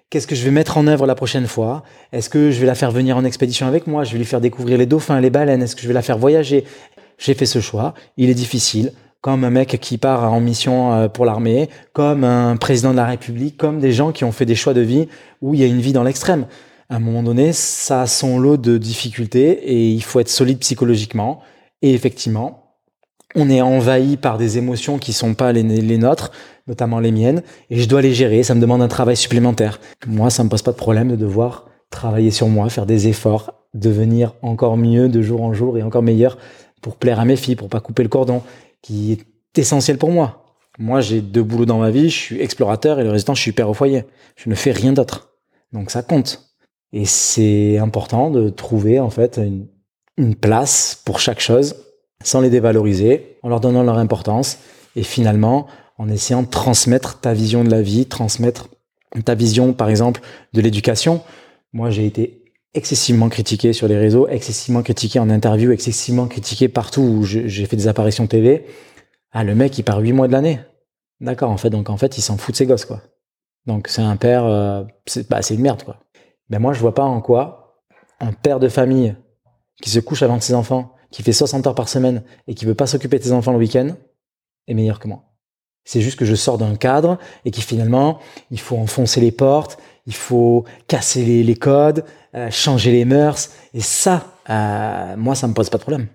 Qu'est-ce 0.09 0.27
que 0.27 0.35
je 0.35 0.45
vais 0.45 0.51
mettre 0.51 0.77
en 0.77 0.85
œuvre 0.87 1.07
la 1.07 1.15
prochaine 1.15 1.47
fois? 1.47 1.83
Est-ce 2.11 2.29
que 2.29 2.51
je 2.51 2.59
vais 2.59 2.67
la 2.67 2.75
faire 2.75 2.91
venir 2.91 3.17
en 3.17 3.25
expédition 3.25 3.67
avec 3.67 3.87
moi? 3.87 4.03
Je 4.03 4.11
vais 4.11 4.19
lui 4.19 4.25
faire 4.25 4.39
découvrir 4.39 4.77
les 4.77 4.85
dauphins, 4.85 5.19
les 5.19 5.31
baleines 5.31 5.63
Est-ce 5.63 5.75
que 5.75 5.81
je 5.81 5.87
vais 5.87 5.93
la 5.93 6.03
faire 6.03 6.17
voyager? 6.17 6.63
J'ai 7.17 7.33
fait 7.33 7.45
ce 7.45 7.59
choix. 7.59 7.93
Il 8.15 8.29
est 8.29 8.35
difficile. 8.35 8.93
Comme 9.21 9.43
un 9.43 9.49
mec 9.49 9.79
qui 9.81 9.97
part 9.97 10.31
en 10.31 10.39
mission 10.39 10.93
euh, 10.93 11.07
pour 11.07 11.25
l'armée, 11.25 11.69
comme 11.93 12.23
un 12.23 12.57
président 12.57 12.91
de 12.91 12.97
la 12.97 13.05
République, 13.05 13.57
comme 13.57 13.79
des 13.79 13.91
gens 13.91 14.11
qui 14.11 14.23
ont 14.23 14.31
fait 14.31 14.45
des 14.45 14.55
choix 14.55 14.73
de 14.73 14.81
vie 14.81 15.07
où 15.41 15.53
il 15.53 15.59
y 15.59 15.63
a 15.63 15.67
une 15.67 15.81
vie 15.81 15.93
dans 15.93 16.03
l'extrême. 16.03 16.45
À 16.89 16.97
un 16.97 16.99
moment 16.99 17.23
donné, 17.23 17.51
ça 17.51 18.01
a 18.01 18.07
son 18.07 18.37
lot 18.37 18.57
de 18.57 18.77
difficultés 18.77 19.49
et 19.49 19.89
il 19.89 20.03
faut 20.03 20.19
être 20.19 20.29
solide 20.29 20.59
psychologiquement. 20.59 21.41
Et 21.81 21.93
effectivement, 21.93 22.65
on 23.35 23.49
est 23.49 23.61
envahi 23.61 24.17
par 24.17 24.37
des 24.37 24.57
émotions 24.57 24.97
qui 24.97 25.13
sont 25.13 25.33
pas 25.33 25.51
les, 25.51 25.63
nôtres 25.63 26.31
notamment 26.67 26.99
les 26.99 27.11
miennes, 27.11 27.43
et 27.69 27.79
je 27.79 27.87
dois 27.87 28.01
les 28.01 28.13
gérer. 28.13 28.41
Ça 28.43 28.55
me 28.55 28.61
demande 28.61 28.81
un 28.81 28.87
travail 28.87 29.17
supplémentaire. 29.17 29.79
Moi, 30.07 30.29
ça 30.29 30.43
me 30.43 30.49
pose 30.49 30.61
pas 30.61 30.71
de 30.71 30.77
problème 30.77 31.09
de 31.09 31.15
devoir 31.15 31.67
travailler 31.91 32.31
sur 32.31 32.47
moi, 32.47 32.69
faire 32.69 32.85
des 32.85 33.07
efforts, 33.07 33.53
devenir 33.73 34.33
encore 34.41 34.77
mieux 34.77 35.09
de 35.09 35.21
jour 35.21 35.43
en 35.43 35.53
jour 35.53 35.77
et 35.77 35.83
encore 35.83 36.01
meilleur 36.01 36.37
pour 36.81 36.95
plaire 36.95 37.19
à 37.19 37.25
mes 37.25 37.35
filles, 37.35 37.55
pour 37.55 37.69
pas 37.69 37.79
couper 37.79 38.03
le 38.03 38.09
cordon, 38.09 38.41
qui 38.85 39.13
est 39.13 39.57
essentiel 39.57 39.97
pour 39.97 40.11
moi. 40.11 40.43
Moi, 40.77 41.01
j'ai 41.01 41.21
deux 41.21 41.41
boulots 41.41 41.65
dans 41.65 41.79
ma 41.79 41.89
vie, 41.89 42.11
je 42.11 42.15
suis 42.15 42.39
explorateur 42.39 42.99
et 42.99 43.03
le 43.03 43.09
résultat, 43.09 43.33
je 43.33 43.41
suis 43.41 43.51
père 43.51 43.67
au 43.67 43.73
foyer. 43.73 44.03
Je 44.35 44.47
ne 44.47 44.53
fais 44.53 44.71
rien 44.71 44.93
d'autre. 44.93 45.31
Donc 45.73 45.89
ça 45.89 46.03
compte. 46.03 46.53
Et 46.93 47.05
c'est 47.05 47.79
important 47.79 48.29
de 48.29 48.49
trouver 48.49 48.99
en 48.99 49.09
fait 49.09 49.37
une, 49.37 49.67
une 50.17 50.35
place 50.35 51.01
pour 51.03 51.19
chaque 51.19 51.39
chose 51.39 51.75
sans 52.23 52.41
les 52.41 52.51
dévaloriser, 52.51 53.39
en 53.41 53.49
leur 53.49 53.59
donnant 53.59 53.81
leur 53.81 53.97
importance 53.97 54.59
et 54.95 55.03
finalement 55.03 55.65
en 55.97 56.07
essayant 56.07 56.43
de 56.43 56.47
transmettre 56.47 57.19
ta 57.19 57.33
vision 57.33 57.63
de 57.63 57.71
la 57.71 57.81
vie, 57.81 58.05
transmettre 58.05 58.67
ta 59.23 59.33
vision, 59.33 59.73
par 59.73 59.89
exemple, 59.89 60.21
de 60.53 60.61
l'éducation. 60.61 61.21
Moi, 61.73 61.89
j'ai 61.89 62.05
été 62.05 62.44
excessivement 62.75 63.29
critiqué 63.29 63.73
sur 63.73 63.87
les 63.87 63.97
réseaux, 63.97 64.27
excessivement 64.27 64.83
critiqué 64.83 65.19
en 65.19 65.29
interview, 65.29 65.71
excessivement 65.71 66.27
critiqué 66.27 66.67
partout 66.67 67.01
où 67.01 67.23
j'ai 67.23 67.65
fait 67.65 67.75
des 67.75 67.87
apparitions 67.87 68.27
TV. 68.27 68.65
Ah, 69.31 69.43
le 69.43 69.55
mec, 69.55 69.77
il 69.77 69.83
part 69.83 69.99
huit 69.99 70.13
mois 70.13 70.27
de 70.27 70.33
l'année. 70.33 70.59
D'accord, 71.21 71.49
en 71.49 71.57
fait, 71.57 71.69
donc 71.69 71.89
en 71.89 71.97
fait, 71.97 72.17
il 72.17 72.21
s'en 72.21 72.37
fout 72.37 72.53
de 72.53 72.57
ses 72.57 72.65
gosses, 72.65 72.85
quoi. 72.85 73.01
Donc 73.65 73.87
c'est 73.87 74.01
un 74.01 74.17
père, 74.17 74.45
euh, 74.45 74.83
c'est 75.05 75.27
bah, 75.29 75.39
une 75.49 75.61
merde, 75.61 75.83
quoi. 75.83 75.99
Mais 76.49 76.59
moi, 76.59 76.73
je 76.73 76.79
vois 76.79 76.93
pas 76.93 77.03
en 77.03 77.21
quoi 77.21 77.65
un 78.19 78.31
père 78.31 78.59
de 78.59 78.69
famille 78.69 79.15
qui 79.81 79.89
se 79.89 79.99
couche 79.99 80.23
avant 80.23 80.39
ses 80.39 80.53
enfants, 80.53 80.93
qui 81.11 81.23
fait 81.23 81.33
60 81.33 81.67
heures 81.67 81.75
par 81.75 81.89
semaine 81.89 82.23
et 82.47 82.55
qui 82.55 82.65
veut 82.65 82.75
pas 82.75 82.87
s'occuper 82.87 83.19
de 83.19 83.23
ses 83.23 83.31
enfants 83.31 83.51
le 83.51 83.57
week-end, 83.57 83.95
est 84.67 84.73
meilleur 84.73 84.99
que 84.99 85.07
moi. 85.07 85.23
C'est 85.83 86.01
juste 86.01 86.17
que 86.17 86.25
je 86.25 86.33
sors 86.33 86.57
d'un 86.57 86.75
cadre 86.75 87.19
et 87.45 87.51
qui 87.51 87.61
finalement, 87.61 88.19
il 88.49 88.59
faut 88.59 88.77
enfoncer 88.77 89.21
les 89.21 89.31
portes, 89.31 89.77
il 90.07 90.15
faut 90.15 90.65
casser 90.87 91.43
les, 91.43 91.55
codes, 91.55 92.05
euh, 92.35 92.49
changer 92.51 92.91
les 92.91 93.05
mœurs. 93.05 93.49
Et 93.73 93.81
ça, 93.81 94.23
euh, 94.49 95.15
moi, 95.17 95.35
ça 95.35 95.47
me 95.47 95.53
pose 95.53 95.69
pas 95.69 95.77
de 95.77 95.83
problème. 95.83 96.07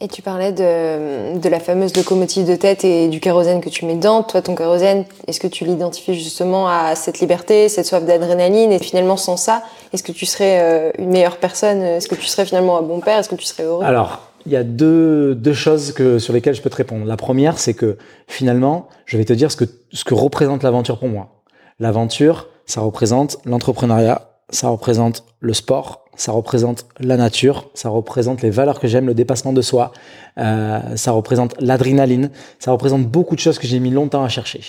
Et 0.00 0.06
tu 0.06 0.22
parlais 0.22 0.52
de, 0.52 1.38
de 1.38 1.48
la 1.48 1.58
fameuse 1.58 1.96
locomotive 1.96 2.46
de 2.46 2.54
tête 2.54 2.84
et 2.84 3.08
du 3.08 3.18
kérosène 3.18 3.60
que 3.60 3.68
tu 3.68 3.84
mets 3.84 3.96
dedans. 3.96 4.22
Toi, 4.22 4.42
ton 4.42 4.54
kérosène, 4.54 5.04
est-ce 5.26 5.40
que 5.40 5.48
tu 5.48 5.64
l'identifies 5.64 6.14
justement 6.14 6.68
à 6.68 6.94
cette 6.94 7.18
liberté, 7.18 7.68
cette 7.68 7.86
soif 7.86 8.04
d'adrénaline? 8.04 8.70
Et 8.70 8.78
finalement, 8.78 9.16
sans 9.16 9.36
ça, 9.36 9.64
est-ce 9.92 10.04
que 10.04 10.12
tu 10.12 10.24
serais 10.24 10.60
euh, 10.60 10.92
une 10.98 11.10
meilleure 11.10 11.38
personne? 11.38 11.82
Est-ce 11.82 12.06
que 12.06 12.14
tu 12.14 12.26
serais 12.26 12.46
finalement 12.46 12.78
un 12.78 12.82
bon 12.82 13.00
père? 13.00 13.18
Est-ce 13.18 13.28
que 13.28 13.34
tu 13.34 13.44
serais 13.44 13.64
heureux? 13.64 13.84
Alors, 13.84 14.20
il 14.46 14.52
y 14.52 14.56
a 14.56 14.62
deux, 14.62 15.34
deux 15.34 15.52
choses 15.52 15.90
que, 15.92 16.20
sur 16.20 16.32
lesquelles 16.32 16.54
je 16.54 16.62
peux 16.62 16.70
te 16.70 16.76
répondre. 16.76 17.04
La 17.04 17.16
première, 17.16 17.58
c'est 17.58 17.74
que 17.74 17.98
finalement, 18.28 18.86
je 19.04 19.18
vais 19.18 19.24
te 19.24 19.32
dire 19.32 19.50
ce 19.50 19.56
que, 19.56 19.64
ce 19.92 20.04
que 20.04 20.14
représente 20.14 20.62
l'aventure 20.62 21.00
pour 21.00 21.08
moi. 21.08 21.42
L'aventure, 21.80 22.46
ça 22.66 22.82
représente 22.82 23.38
l'entrepreneuriat, 23.44 24.27
ça 24.50 24.68
représente 24.68 25.24
le 25.40 25.52
sport, 25.54 26.04
ça 26.16 26.32
représente 26.32 26.86
la 26.98 27.16
nature, 27.16 27.70
ça 27.74 27.88
représente 27.88 28.42
les 28.42 28.50
valeurs 28.50 28.80
que 28.80 28.88
j'aime, 28.88 29.06
le 29.06 29.14
dépassement 29.14 29.52
de 29.52 29.62
soi, 29.62 29.92
euh, 30.38 30.96
ça 30.96 31.12
représente 31.12 31.54
l'adrénaline, 31.60 32.30
ça 32.58 32.72
représente 32.72 33.06
beaucoup 33.06 33.34
de 33.34 33.40
choses 33.40 33.58
que 33.58 33.66
j'ai 33.66 33.78
mis 33.78 33.90
longtemps 33.90 34.24
à 34.24 34.28
chercher. 34.28 34.62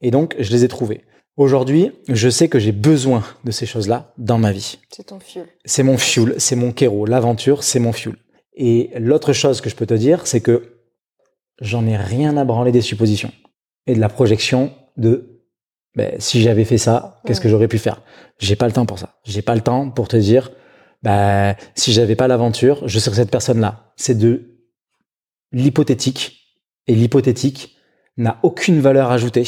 Et 0.00 0.10
donc, 0.10 0.36
je 0.38 0.50
les 0.50 0.64
ai 0.64 0.68
trouvées. 0.68 1.04
Aujourd'hui, 1.36 1.92
je 2.08 2.28
sais 2.28 2.48
que 2.48 2.58
j'ai 2.58 2.72
besoin 2.72 3.24
de 3.44 3.50
ces 3.50 3.64
choses-là 3.64 4.12
dans 4.18 4.38
ma 4.38 4.52
vie. 4.52 4.78
C'est 4.90 5.04
ton 5.04 5.20
fuel. 5.20 5.46
C'est 5.64 5.82
mon 5.82 5.96
fuel, 5.96 6.34
c'est 6.38 6.56
mon 6.56 6.72
kéro. 6.72 7.06
L'aventure, 7.06 7.62
c'est 7.62 7.78
mon 7.78 7.92
fuel. 7.92 8.16
Et 8.54 8.90
l'autre 8.98 9.32
chose 9.32 9.60
que 9.60 9.70
je 9.70 9.76
peux 9.76 9.86
te 9.86 9.94
dire, 9.94 10.26
c'est 10.26 10.40
que 10.40 10.74
j'en 11.60 11.86
ai 11.86 11.96
rien 11.96 12.36
à 12.36 12.44
branler 12.44 12.72
des 12.72 12.82
suppositions 12.82 13.32
et 13.86 13.94
de 13.94 14.00
la 14.00 14.08
projection 14.08 14.72
de 14.96 15.29
ben, 15.96 16.14
si 16.18 16.42
j'avais 16.42 16.64
fait 16.64 16.78
ça, 16.78 17.20
qu'est-ce 17.26 17.40
que 17.40 17.48
j'aurais 17.48 17.68
pu 17.68 17.78
faire? 17.78 18.02
J'ai 18.38 18.56
pas 18.56 18.66
le 18.66 18.72
temps 18.72 18.86
pour 18.86 18.98
ça. 18.98 19.16
J'ai 19.24 19.42
pas 19.42 19.54
le 19.54 19.60
temps 19.60 19.90
pour 19.90 20.08
te 20.08 20.16
dire 20.16 20.50
ben, 21.02 21.54
si 21.74 21.92
j'avais 21.92 22.16
pas 22.16 22.28
l'aventure, 22.28 22.86
je 22.86 22.98
serais 22.98 23.16
cette 23.16 23.30
personne-là. 23.30 23.92
C'est 23.96 24.18
de 24.18 24.60
l'hypothétique 25.52 26.40
et 26.86 26.94
l'hypothétique 26.94 27.76
n'a 28.16 28.38
aucune 28.42 28.80
valeur 28.80 29.10
ajoutée 29.10 29.44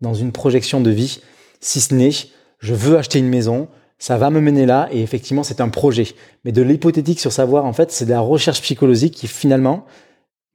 dans 0.00 0.14
une 0.14 0.32
projection 0.32 0.80
de 0.80 0.90
vie, 0.90 1.20
si 1.60 1.80
ce 1.80 1.94
n'est 1.94 2.10
je 2.58 2.74
veux 2.74 2.96
acheter 2.96 3.18
une 3.18 3.28
maison, 3.28 3.68
ça 3.98 4.16
va 4.16 4.30
me 4.30 4.40
mener 4.40 4.66
là, 4.66 4.88
et 4.92 5.02
effectivement 5.02 5.42
c'est 5.42 5.60
un 5.60 5.68
projet. 5.68 6.08
Mais 6.44 6.52
de 6.52 6.62
l'hypothétique 6.62 7.20
sur 7.20 7.32
savoir, 7.32 7.64
en 7.64 7.72
fait, 7.72 7.90
c'est 7.90 8.04
de 8.04 8.10
la 8.10 8.20
recherche 8.20 8.62
psychologique 8.62 9.14
qui 9.14 9.26
finalement, 9.26 9.84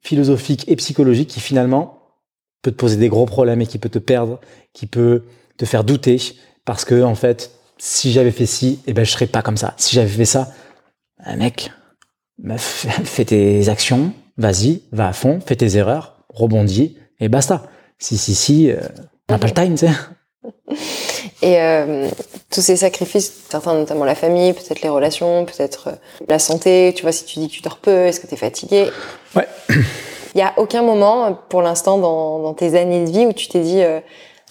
philosophique 0.02 0.64
et 0.68 0.76
psychologique, 0.78 1.30
qui 1.30 1.40
finalement 1.40 1.97
peut 2.62 2.72
te 2.72 2.76
poser 2.76 2.98
des 2.98 3.10
gros 3.10 3.26
problèmes 3.26 3.62
et 3.62 3.68
qui 3.68 3.78
peut 3.78 3.90
te 3.90 4.00
perdre, 4.00 4.40
qui 4.74 4.88
peut 4.88 5.24
te 5.58 5.66
faire 5.66 5.84
douter, 5.84 6.20
parce 6.66 6.86
que 6.86 7.02
en 7.04 7.16
fait, 7.16 7.52
si 7.78 8.12
j'avais 8.12 8.32
fait 8.32 8.46
ci, 8.46 8.80
eh 8.88 8.94
ben 8.94 9.06
je 9.06 9.12
serais 9.12 9.28
pas 9.28 9.42
comme 9.42 9.58
ça. 9.58 9.74
Si 9.78 9.96
j'avais 9.96 10.08
fait 10.08 10.26
ça, 10.26 10.50
un 11.24 11.38
mec, 11.38 11.72
meuf, 12.40 12.86
fais 13.04 13.26
tes 13.26 13.70
actions, 13.70 14.14
vas-y, 14.38 14.82
va 14.92 15.08
à 15.08 15.14
fond, 15.14 15.40
fais 15.46 15.56
tes 15.56 15.78
erreurs, 15.78 16.24
rebondis 16.30 16.98
et 17.20 17.30
basta. 17.30 17.64
Si 18.00 18.18
si 18.18 18.36
si, 18.36 18.70
euh, 18.70 18.78
on 19.30 19.34
n'a 19.34 19.40
pas 19.40 19.48
le 19.48 19.54
time, 19.54 19.76
tu 19.76 19.88
sais. 19.88 19.94
Et 21.42 21.60
euh, 21.62 22.10
tous 22.52 22.62
ces 22.62 22.78
sacrifices, 22.78 23.32
certains 23.50 23.74
notamment 23.74 24.06
la 24.06 24.16
famille, 24.16 24.54
peut-être 24.54 24.82
les 24.82 24.90
relations, 24.90 25.46
peut-être 25.46 25.90
euh, 25.90 25.96
la 26.28 26.40
santé, 26.40 26.94
tu 26.96 27.04
vois, 27.04 27.12
si 27.12 27.26
tu 27.26 27.40
dis 27.40 27.48
que 27.48 27.54
tu 27.54 27.62
dors 27.62 27.78
peu, 27.78 28.06
est-ce 28.06 28.20
que 28.20 28.28
tu 28.28 28.34
es 28.34 28.38
fatigué? 28.38 28.90
Ouais. 29.36 29.48
Il 30.36 30.40
y 30.40 30.42
a 30.42 30.54
aucun 30.58 30.82
moment, 30.82 31.34
pour 31.50 31.62
l'instant, 31.62 31.98
dans, 31.98 32.40
dans, 32.40 32.54
tes 32.54 32.78
années 32.80 33.06
de 33.06 33.12
vie 33.12 33.26
où 33.26 33.34
tu 33.34 33.48
t'es 33.48 33.62
dit, 33.62 33.82
euh, 33.82 34.00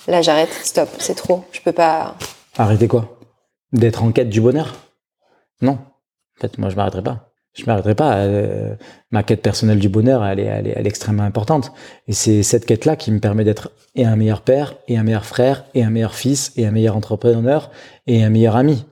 là 0.09 0.23
j'arrête, 0.23 0.53
stop, 0.63 0.89
c'est 0.99 1.15
trop, 1.15 1.45
je 1.53 1.61
peux 1.61 1.73
pas... 1.73 2.15
Arrêter 2.57 2.89
quoi? 2.89 3.19
D'être 3.73 4.03
en 4.03 4.13
quête 4.13 4.29
du 4.29 4.41
bonheur? 4.41 4.75
Non. 5.61 5.73
En 5.73 6.41
fait, 6.41 6.59
moi 6.59 6.71
je 6.71 6.77
m'arrêterai 6.77 7.03
pas 7.03 7.27
je 7.57 7.65
m'arrêterai 7.65 7.95
pas. 7.95 8.19
Euh, 8.19 8.75
ma 9.11 9.23
quête 9.23 9.43
personnelle 9.43 9.79
du 9.79 9.89
bonheur, 9.89 10.25
elle 10.25 10.41
est, 10.41 10.45
elle 10.45 10.67
est, 10.67 10.75
elle 10.77 10.87
est 10.87 10.89
extrêmement 10.89 11.23
importante. 11.23 11.73
Et 12.07 12.13
c'est 12.13 12.43
cette 12.43 12.67
quête-là 12.67 12.97
qui 12.97 13.11
me 13.11 13.19
permet 13.19 13.45
d'être 13.45 13.71
et 13.95 14.05
un 14.05 14.15
meilleur 14.15 14.43
père, 14.43 14.75
et 14.89 14.99
un 14.99 15.03
meilleur 15.03 15.25
frère, 15.25 15.65
et 15.75 15.83
un 15.83 15.91
meilleur 15.91 16.15
fils, 16.15 16.53
et 16.57 16.67
un 16.67 16.71
meilleur 16.71 16.97
entrepreneur, 16.97 17.71
et 18.07 18.23
un 18.23 18.29
meilleur 18.29 18.57
ami. 18.57 18.85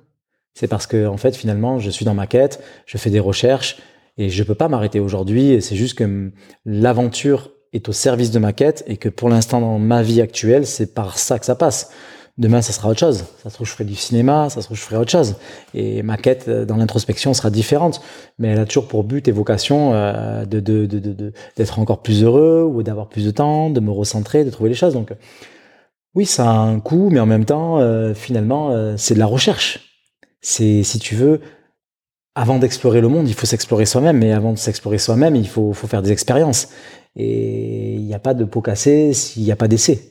C'est 0.55 0.67
parce 0.67 0.87
que, 0.87 1.07
en 1.07 1.19
fait, 1.19 1.37
finalement, 1.37 1.79
je 1.79 1.91
suis 1.91 2.07
dans 2.07 2.15
ma 2.15 2.27
quête, 2.27 2.63
je 2.87 2.97
fais 2.97 3.11
des 3.11 3.21
recherches, 3.21 3.77
et 4.19 4.29
je 4.29 4.43
peux 4.43 4.55
pas 4.55 4.69
m'arrêter 4.69 5.01
aujourd'hui. 5.01 5.61
C'est 5.61 5.77
juste 5.77 5.99
que 5.99 6.33
l'aventure 6.65 7.51
est 7.73 7.89
au 7.89 7.93
service 7.93 8.31
de 8.31 8.39
ma 8.39 8.53
quête, 8.53 8.85
et 8.87 8.97
que 8.97 9.09
pour 9.09 9.29
l'instant, 9.29 9.61
dans 9.61 9.79
ma 9.79 10.03
vie 10.03 10.21
actuelle, 10.21 10.67
c'est 10.67 10.95
par 10.95 11.19
ça 11.19 11.39
que 11.39 11.47
ça 11.47 11.57
passe. 11.57 11.91
Demain, 12.37 12.63
ça 12.63 12.73
sera 12.73 12.89
autre 12.89 12.99
chose. 12.99 13.25
Ça 13.43 13.49
se 13.49 13.55
trouve, 13.55 13.67
je 13.67 13.73
ferai 13.73 13.85
du 13.85 13.95
cinéma, 13.95 14.51
ça 14.51 14.61
se 14.61 14.67
trouve, 14.67 14.77
je 14.77 14.83
ferai 14.83 14.97
autre 14.97 15.11
chose. 15.11 15.37
Et 15.73 16.03
ma 16.03 16.17
quête 16.17 16.47
euh, 16.49 16.65
dans 16.65 16.77
l'introspection 16.77 17.33
sera 17.33 17.49
différente. 17.49 18.01
Mais 18.39 18.49
elle 18.49 18.59
a 18.59 18.65
toujours 18.65 18.89
pour 18.89 19.05
but 19.05 19.29
et 19.29 19.33
vocation 19.33 19.95
euh, 19.95 20.45
de, 20.45 21.33
d'être 21.57 21.79
encore 21.79 22.03
plus 22.03 22.25
heureux 22.25 22.65
ou 22.65 22.83
d'avoir 22.83 23.09
plus 23.09 23.25
de 23.25 23.31
temps, 23.31 23.71
de 23.71 23.79
me 23.79 23.93
recentrer, 23.93 24.45
de 24.45 24.51
trouver 24.51 24.71
les 24.71 24.75
choses. 24.75 24.95
Donc, 24.95 25.13
oui, 26.17 26.27
ça 26.27 26.51
a 26.51 26.55
un 26.55 26.81
coût, 26.81 27.09
mais 27.11 27.21
en 27.21 27.27
même 27.27 27.45
temps, 27.45 27.79
euh, 27.79 28.15
finalement, 28.15 28.97
c'est 28.97 29.15
de 29.15 29.21
la 29.21 29.27
recherche. 29.27 30.01
C'est, 30.41 30.83
si 30.83 30.99
tu 30.99 31.15
veux, 31.15 31.41
avant 32.35 32.59
d'explorer 32.59 33.01
le 33.01 33.09
monde, 33.09 33.29
il 33.29 33.35
faut 33.35 33.47
s'explorer 33.47 33.87
soi-même. 33.87 34.19
Mais 34.19 34.33
avant 34.33 34.53
de 34.53 34.59
s'explorer 34.59 34.99
soi-même, 34.99 35.37
il 35.37 35.49
faut, 35.49 35.73
faut 35.73 35.87
faire 35.87 36.03
des 36.03 36.13
expériences. 36.13 36.69
Et 37.17 37.95
il 37.95 38.03
n'y 38.03 38.15
a 38.15 38.19
pas 38.19 38.35
de 38.35 38.45
pot 38.45 38.61
cassé 38.61 39.13
s'il 39.13 39.45
n'y 39.45 39.53
a 39.53 39.57
pas 39.57 39.69
d'essai. 39.69 40.11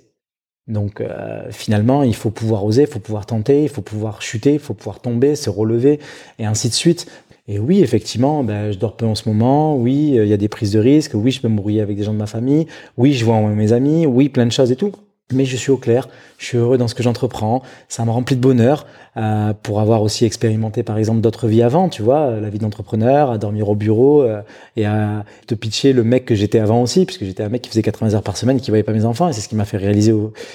Donc 0.68 1.02
euh, 1.02 1.52
finalement, 1.52 2.04
il 2.04 2.16
faut 2.16 2.30
pouvoir 2.30 2.64
oser, 2.64 2.84
il 2.84 2.88
faut 2.88 3.00
pouvoir 3.00 3.26
tenter, 3.26 3.64
il 3.64 3.70
faut 3.70 3.82
pouvoir 3.82 4.22
chuter, 4.22 4.54
il 4.54 4.60
faut 4.60 4.74
pouvoir 4.74 5.02
tomber, 5.02 5.36
se 5.36 5.50
relever, 5.50 6.00
et 6.40 6.46
ainsi 6.46 6.70
de 6.70 6.74
suite. 6.74 7.08
Et 7.50 7.60
oui, 7.60 7.82
effectivement, 7.82 8.46
ben, 8.46 8.72
je 8.72 8.78
dors 8.78 8.96
peu 8.96 9.06
en 9.06 9.16
ce 9.16 9.28
moment. 9.28 9.76
Oui, 9.76 10.18
euh, 10.18 10.24
il 10.24 10.30
y 10.30 10.34
a 10.34 10.38
des 10.38 10.48
prises 10.48 10.72
de 10.72 10.80
risques. 10.80 11.12
Oui, 11.14 11.32
je 11.32 11.42
peux 11.42 11.50
me 11.50 11.58
brouiller 11.58 11.82
avec 11.82 11.98
des 11.98 12.04
gens 12.04 12.14
de 12.14 12.18
ma 12.18 12.28
famille. 12.28 12.68
Oui, 12.96 13.12
je 13.12 13.26
vois 13.26 13.38
mes 13.42 13.74
amis. 13.74 14.06
Oui, 14.06 14.30
plein 14.30 14.46
de 14.46 14.52
choses 14.52 14.72
et 14.72 14.78
tout 14.78 14.94
mais 15.32 15.46
je 15.46 15.56
suis 15.56 15.72
au 15.72 15.78
clair, 15.78 16.10
je 16.38 16.46
suis 16.46 16.58
heureux 16.58 16.78
dans 16.78 16.88
ce 16.88 16.96
que 16.96 17.04
j'entreprends, 17.04 17.62
ça 17.88 18.06
me 18.06 18.12
remplit 18.12 18.36
de 18.36 18.42
bonheur 18.42 18.86
euh, 19.18 19.54
pour 19.54 19.80
avoir 19.80 20.02
aussi 20.02 20.26
expérimenté 20.26 20.84
par 20.84 20.98
exemple 20.98 21.22
d'autres 21.22 21.48
vies 21.48 21.64
avant, 21.64 21.90
tu 21.90 22.02
vois, 22.02 22.40
la 22.40 22.50
vie 22.50 22.60
d'entrepreneur, 22.60 23.32
à 23.32 23.38
dormir 23.38 23.70
au 23.70 23.76
bureau 23.76 24.24
euh, 24.24 24.42
et 24.76 24.86
à 24.86 25.26
te 25.48 25.56
pitcher 25.56 25.94
le 25.94 26.04
mec 26.04 26.26
que 26.26 26.36
j'étais 26.36 26.60
avant 26.60 26.82
aussi, 26.82 27.06
puisque 27.06 27.24
j'étais 27.24 27.44
un 27.44 27.50
mec 27.50 27.62
qui 27.62 27.70
faisait 27.70 27.82
80 27.82 28.16
heures 28.16 28.24
par 28.24 28.38
semaine 28.38 28.58
et 28.58 28.60
qui 28.60 28.72
voyait 28.72 28.84
pas 28.84 28.94
mes 28.94 29.06
enfants 29.06 29.30
et 29.30 29.34
c'est 29.34 29.42
ce 29.42 29.50
qui 29.50 29.56
m'a 29.56 29.66
fait 29.66 29.78
réaliser 29.78 30.14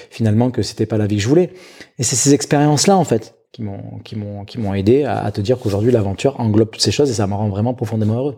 finalement 0.09 0.51
que 0.51 0.61
c'était 0.61 0.85
pas 0.85 0.97
la 0.97 1.07
vie 1.07 1.17
que 1.17 1.23
je 1.23 1.29
voulais. 1.29 1.51
Et 1.97 2.03
c'est 2.03 2.15
ces 2.15 2.33
expériences-là 2.33 2.95
en 2.97 3.03
fait 3.05 3.35
qui 3.51 3.63
m'ont 3.63 3.99
qui 4.03 4.15
m'ont 4.15 4.45
qui 4.45 4.59
m'ont 4.59 4.75
aidé 4.75 5.03
à, 5.05 5.23
à, 5.23 5.31
te 5.31 5.41
dire 5.41 5.57
qu'aujourd'hui 5.57 5.91
l'aventure 5.91 6.39
englobe 6.39 6.69
toutes 6.69 6.83
ces 6.83 6.91
choses 6.91 7.09
et 7.09 7.13
ça 7.15 7.25
me 7.25 7.33
rend 7.33 7.49
vraiment 7.49 7.73
profondément 7.73 8.15
heureux. 8.15 8.37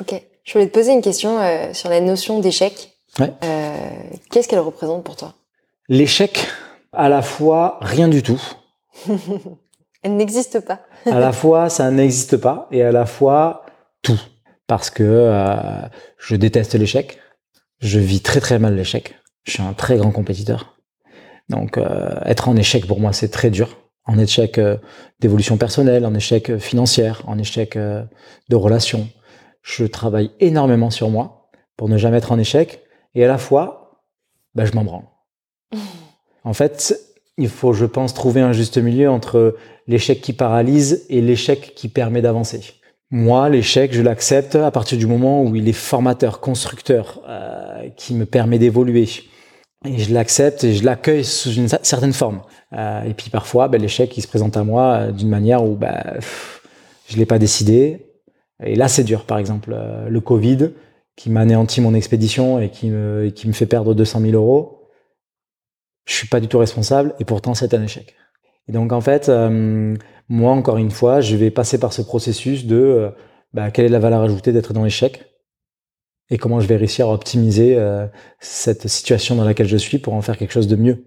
Ok, 0.00 0.22
je 0.44 0.52
voulais 0.52 0.66
te 0.66 0.72
poser 0.72 0.92
une 0.92 1.02
question 1.02 1.38
euh, 1.40 1.72
sur 1.74 1.88
la 1.88 2.00
notion 2.00 2.38
d'échec. 2.38 2.90
Ouais. 3.18 3.32
Qu'est-ce 4.30 4.48
qu'elle 4.48 4.60
représente 4.60 5.04
pour 5.04 5.16
toi? 5.16 5.34
L'échec, 5.92 6.48
à 6.94 7.10
la 7.10 7.20
fois 7.20 7.76
rien 7.82 8.08
du 8.08 8.22
tout. 8.22 8.42
Elle 10.02 10.16
n'existe 10.16 10.60
pas. 10.60 10.80
à 11.04 11.20
la 11.20 11.32
fois, 11.32 11.68
ça 11.68 11.90
n'existe 11.90 12.38
pas, 12.38 12.66
et 12.70 12.82
à 12.82 12.92
la 12.92 13.04
fois 13.04 13.66
tout. 14.00 14.18
Parce 14.66 14.88
que 14.88 15.02
euh, 15.02 15.82
je 16.16 16.34
déteste 16.36 16.76
l'échec. 16.76 17.18
Je 17.80 17.98
vis 17.98 18.22
très 18.22 18.40
très 18.40 18.58
mal 18.58 18.74
l'échec. 18.74 19.16
Je 19.44 19.52
suis 19.52 19.62
un 19.62 19.74
très 19.74 19.98
grand 19.98 20.12
compétiteur. 20.12 20.78
Donc 21.50 21.76
euh, 21.76 22.18
être 22.24 22.48
en 22.48 22.56
échec 22.56 22.86
pour 22.86 22.98
moi 22.98 23.12
c'est 23.12 23.28
très 23.28 23.50
dur. 23.50 23.76
En 24.06 24.18
échec 24.18 24.56
euh, 24.56 24.78
d'évolution 25.20 25.58
personnelle, 25.58 26.06
en 26.06 26.14
échec 26.14 26.56
financière, 26.56 27.22
en 27.26 27.36
échec 27.38 27.76
de 27.76 28.56
relations. 28.56 29.10
Je 29.60 29.84
travaille 29.84 30.30
énormément 30.40 30.88
sur 30.88 31.10
moi 31.10 31.50
pour 31.76 31.90
ne 31.90 31.98
jamais 31.98 32.16
être 32.16 32.32
en 32.32 32.38
échec. 32.38 32.80
Et 33.14 33.26
à 33.26 33.28
la 33.28 33.36
fois, 33.36 34.00
bah, 34.54 34.64
je 34.64 34.72
m'en 34.72 34.84
branle. 34.84 35.11
En 36.44 36.52
fait, 36.52 36.98
il 37.38 37.48
faut, 37.48 37.72
je 37.72 37.86
pense, 37.86 38.14
trouver 38.14 38.40
un 38.40 38.52
juste 38.52 38.78
milieu 38.78 39.10
entre 39.10 39.56
l'échec 39.86 40.20
qui 40.20 40.32
paralyse 40.32 41.04
et 41.08 41.20
l'échec 41.20 41.74
qui 41.74 41.88
permet 41.88 42.22
d'avancer. 42.22 42.60
Moi, 43.10 43.48
l'échec, 43.50 43.92
je 43.92 44.00
l'accepte 44.00 44.56
à 44.56 44.70
partir 44.70 44.96
du 44.96 45.06
moment 45.06 45.42
où 45.42 45.54
il 45.54 45.68
est 45.68 45.74
formateur, 45.74 46.40
constructeur, 46.40 47.20
euh, 47.28 47.88
qui 47.96 48.14
me 48.14 48.24
permet 48.24 48.58
d'évoluer. 48.58 49.08
Et 49.84 49.98
je 49.98 50.14
l'accepte 50.14 50.64
et 50.64 50.72
je 50.72 50.84
l'accueille 50.84 51.24
sous 51.24 51.52
une 51.52 51.68
certaine 51.68 52.12
forme. 52.12 52.40
Euh, 52.72 53.02
et 53.02 53.12
puis 53.12 53.28
parfois, 53.28 53.68
ben, 53.68 53.80
l'échec, 53.80 54.16
il 54.16 54.22
se 54.22 54.28
présente 54.28 54.56
à 54.56 54.64
moi 54.64 54.92
euh, 54.92 55.12
d'une 55.12 55.28
manière 55.28 55.62
où 55.64 55.74
ben, 55.74 56.00
je 57.08 57.16
l'ai 57.16 57.26
pas 57.26 57.38
décidé. 57.38 58.06
Et 58.64 58.76
là, 58.76 58.88
c'est 58.88 59.04
dur. 59.04 59.24
Par 59.24 59.38
exemple, 59.38 59.76
le 60.08 60.20
Covid, 60.20 60.70
qui 61.16 61.30
m'a 61.30 61.40
anéanti 61.40 61.80
mon 61.80 61.94
expédition 61.94 62.60
et 62.60 62.70
qui 62.70 62.88
me, 62.88 63.28
qui 63.30 63.48
me 63.48 63.52
fait 63.52 63.66
perdre 63.66 63.92
200 63.92 64.20
000 64.20 64.32
euros 64.32 64.81
je 66.04 66.14
suis 66.14 66.28
pas 66.28 66.40
du 66.40 66.48
tout 66.48 66.58
responsable 66.58 67.14
et 67.20 67.24
pourtant 67.24 67.54
c'est 67.54 67.74
un 67.74 67.82
échec. 67.82 68.14
Et 68.68 68.72
donc 68.72 68.92
en 68.92 69.00
fait, 69.00 69.28
euh, 69.28 69.94
moi 70.28 70.52
encore 70.52 70.78
une 70.78 70.90
fois, 70.90 71.20
je 71.20 71.36
vais 71.36 71.50
passer 71.50 71.78
par 71.78 71.92
ce 71.92 72.02
processus 72.02 72.66
de 72.66 72.76
euh, 72.76 73.10
bah, 73.52 73.70
quelle 73.70 73.86
est 73.86 73.90
la 73.90 73.98
valeur 73.98 74.22
ajoutée 74.22 74.52
d'être 74.52 74.72
dans 74.72 74.84
l'échec 74.84 75.24
et 76.30 76.38
comment 76.38 76.60
je 76.60 76.66
vais 76.66 76.76
réussir 76.76 77.08
à 77.08 77.12
optimiser 77.12 77.76
euh, 77.76 78.06
cette 78.40 78.88
situation 78.88 79.34
dans 79.34 79.44
laquelle 79.44 79.68
je 79.68 79.76
suis 79.76 79.98
pour 79.98 80.14
en 80.14 80.22
faire 80.22 80.38
quelque 80.38 80.52
chose 80.52 80.68
de 80.68 80.76
mieux. 80.76 81.04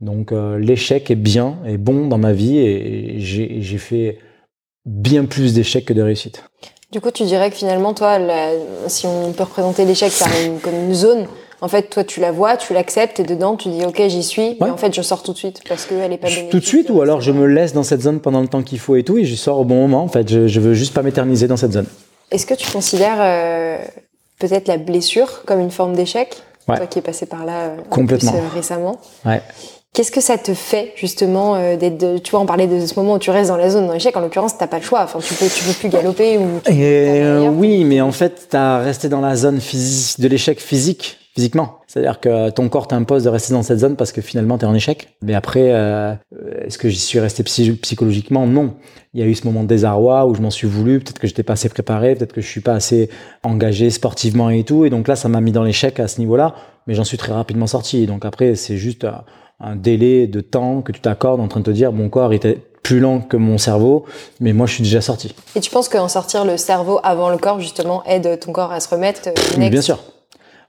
Donc 0.00 0.32
l'échec 0.32 1.10
est 1.10 1.14
bien, 1.14 1.58
est 1.66 1.76
bon 1.76 2.06
dans 2.06 2.16
ma 2.16 2.32
vie 2.32 2.56
et 2.56 3.16
j'ai 3.18 3.76
fait 3.76 4.18
bien 4.86 5.26
plus 5.26 5.52
d'échecs 5.52 5.84
que 5.84 5.92
de 5.92 6.00
réussites. 6.00 6.42
Du 6.90 7.02
coup, 7.02 7.10
tu 7.10 7.24
dirais 7.24 7.50
que 7.50 7.56
finalement, 7.56 7.92
toi, 7.92 8.18
si 8.86 9.06
on 9.06 9.34
peut 9.34 9.42
représenter 9.42 9.84
l'échec 9.84 10.10
comme 10.62 10.74
une 10.74 10.94
zone, 10.94 11.26
en 11.62 11.68
fait, 11.68 11.90
toi, 11.90 12.04
tu 12.04 12.20
la 12.20 12.32
vois, 12.32 12.56
tu 12.56 12.72
l'acceptes 12.72 13.20
et 13.20 13.24
dedans, 13.24 13.56
tu 13.56 13.68
dis, 13.68 13.84
OK, 13.84 14.00
j'y 14.08 14.22
suis. 14.22 14.56
Et 14.58 14.62
en 14.62 14.76
fait, 14.76 14.94
je 14.94 15.02
sors 15.02 15.22
tout 15.22 15.32
de 15.32 15.38
suite 15.38 15.60
parce 15.68 15.84
qu'elle 15.84 16.12
est 16.12 16.16
pas 16.16 16.28
bénéfique. 16.28 16.50
Tout 16.50 16.60
de 16.60 16.64
suite, 16.64 16.90
ou 16.90 17.02
alors 17.02 17.20
je 17.20 17.32
me 17.32 17.46
laisse 17.46 17.72
dans 17.72 17.82
cette 17.82 18.00
zone 18.00 18.20
pendant 18.20 18.40
le 18.40 18.48
temps 18.48 18.62
qu'il 18.62 18.78
faut 18.78 18.96
et 18.96 19.02
tout, 19.02 19.18
et 19.18 19.24
je 19.24 19.34
sors 19.34 19.58
au 19.58 19.64
bon 19.64 19.76
moment. 19.76 20.02
En 20.02 20.08
fait, 20.08 20.28
je, 20.28 20.46
je 20.46 20.60
veux 20.60 20.74
juste 20.74 20.94
pas 20.94 21.02
m'éterniser 21.02 21.48
dans 21.48 21.56
cette 21.56 21.72
zone. 21.72 21.86
Est-ce 22.30 22.46
que 22.46 22.54
tu 22.54 22.70
considères 22.70 23.18
euh, 23.18 23.78
peut-être 24.38 24.68
la 24.68 24.78
blessure 24.78 25.42
comme 25.44 25.60
une 25.60 25.70
forme 25.70 25.94
d'échec? 25.94 26.36
Ouais. 26.68 26.76
Toi 26.76 26.86
qui 26.86 26.98
es 26.98 27.02
passé 27.02 27.26
par 27.26 27.44
là 27.44 27.64
euh, 27.64 27.76
Complètement. 27.90 28.32
Plus, 28.32 28.38
euh, 28.38 28.54
récemment. 28.54 29.00
Ouais. 29.26 29.42
Qu'est-ce 29.92 30.12
que 30.12 30.20
ça 30.20 30.38
te 30.38 30.54
fait 30.54 30.92
justement 30.94 31.56
euh, 31.56 31.76
d'être, 31.76 32.22
tu 32.22 32.30
vois, 32.30 32.40
on 32.40 32.46
parlait 32.46 32.68
de 32.68 32.86
ce 32.86 32.94
moment 32.98 33.14
où 33.14 33.18
tu 33.18 33.30
restes 33.30 33.50
dans 33.50 33.56
la 33.56 33.70
zone 33.70 33.90
d'échec. 33.90 34.16
En 34.16 34.20
l'occurrence, 34.20 34.56
t'as 34.56 34.68
pas 34.68 34.78
le 34.78 34.84
choix. 34.84 35.02
Enfin, 35.02 35.18
tu 35.18 35.34
peux, 35.34 35.46
tu 35.46 35.64
peux 35.64 35.72
plus 35.72 35.88
galoper 35.88 36.38
ou. 36.38 36.60
Et 36.70 37.48
oui, 37.48 37.84
mais 37.84 38.00
en 38.00 38.12
fait, 38.12 38.46
t'as 38.50 38.78
resté 38.78 39.08
dans 39.08 39.20
la 39.20 39.34
zone 39.34 39.60
physique 39.60 40.20
de 40.20 40.28
l'échec 40.28 40.60
physique 40.60 41.18
physiquement. 41.34 41.78
C'est-à-dire 41.86 42.20
que 42.20 42.50
ton 42.50 42.68
corps 42.68 42.88
t'impose 42.88 43.24
de 43.24 43.28
rester 43.28 43.52
dans 43.52 43.62
cette 43.62 43.78
zone 43.78 43.96
parce 43.96 44.12
que 44.12 44.20
finalement 44.20 44.58
tu 44.58 44.64
es 44.64 44.68
en 44.68 44.74
échec. 44.74 45.16
Mais 45.22 45.34
après, 45.34 45.72
euh, 45.72 46.14
est-ce 46.64 46.78
que 46.78 46.88
j'y 46.88 46.98
suis 46.98 47.20
resté 47.20 47.42
psychologiquement? 47.42 48.46
Non. 48.46 48.74
Il 49.14 49.20
y 49.20 49.22
a 49.22 49.26
eu 49.26 49.34
ce 49.34 49.46
moment 49.46 49.62
de 49.62 49.68
désarroi 49.68 50.26
où 50.26 50.34
je 50.34 50.42
m'en 50.42 50.50
suis 50.50 50.66
voulu. 50.66 51.00
Peut-être 51.00 51.18
que 51.18 51.26
j'étais 51.26 51.42
pas 51.42 51.54
assez 51.54 51.68
préparé, 51.68 52.14
peut-être 52.14 52.32
que 52.32 52.40
je 52.40 52.48
suis 52.48 52.60
pas 52.60 52.74
assez 52.74 53.10
engagé 53.42 53.90
sportivement 53.90 54.50
et 54.50 54.64
tout. 54.64 54.84
Et 54.84 54.90
donc 54.90 55.08
là, 55.08 55.16
ça 55.16 55.28
m'a 55.28 55.40
mis 55.40 55.52
dans 55.52 55.64
l'échec 55.64 56.00
à 56.00 56.08
ce 56.08 56.20
niveau-là. 56.20 56.54
Mais 56.86 56.94
j'en 56.94 57.04
suis 57.04 57.18
très 57.18 57.32
rapidement 57.32 57.66
sorti. 57.66 58.06
Donc 58.06 58.24
après, 58.24 58.54
c'est 58.54 58.76
juste 58.76 59.06
un 59.60 59.76
délai 59.76 60.26
de 60.26 60.40
temps 60.40 60.82
que 60.82 60.92
tu 60.92 61.00
t'accordes 61.00 61.40
en 61.40 61.48
train 61.48 61.60
de 61.60 61.66
te 61.66 61.70
dire 61.70 61.92
mon 61.92 62.08
corps 62.08 62.32
était 62.32 62.58
plus 62.82 62.98
lent 62.98 63.20
que 63.20 63.36
mon 63.36 63.58
cerveau, 63.58 64.06
mais 64.40 64.52
moi 64.52 64.66
je 64.66 64.74
suis 64.74 64.82
déjà 64.82 65.00
sorti. 65.00 65.34
Et 65.54 65.60
tu 65.60 65.70
penses 65.70 65.88
qu'en 65.88 66.08
sortir 66.08 66.44
le 66.44 66.56
cerveau 66.56 66.98
avant 67.02 67.28
le 67.28 67.36
corps 67.36 67.60
justement 67.60 68.02
aide 68.06 68.40
ton 68.40 68.52
corps 68.52 68.72
à 68.72 68.80
se 68.80 68.88
remettre 68.88 69.28
euh, 69.28 69.68
Bien 69.68 69.82
sûr. 69.82 69.98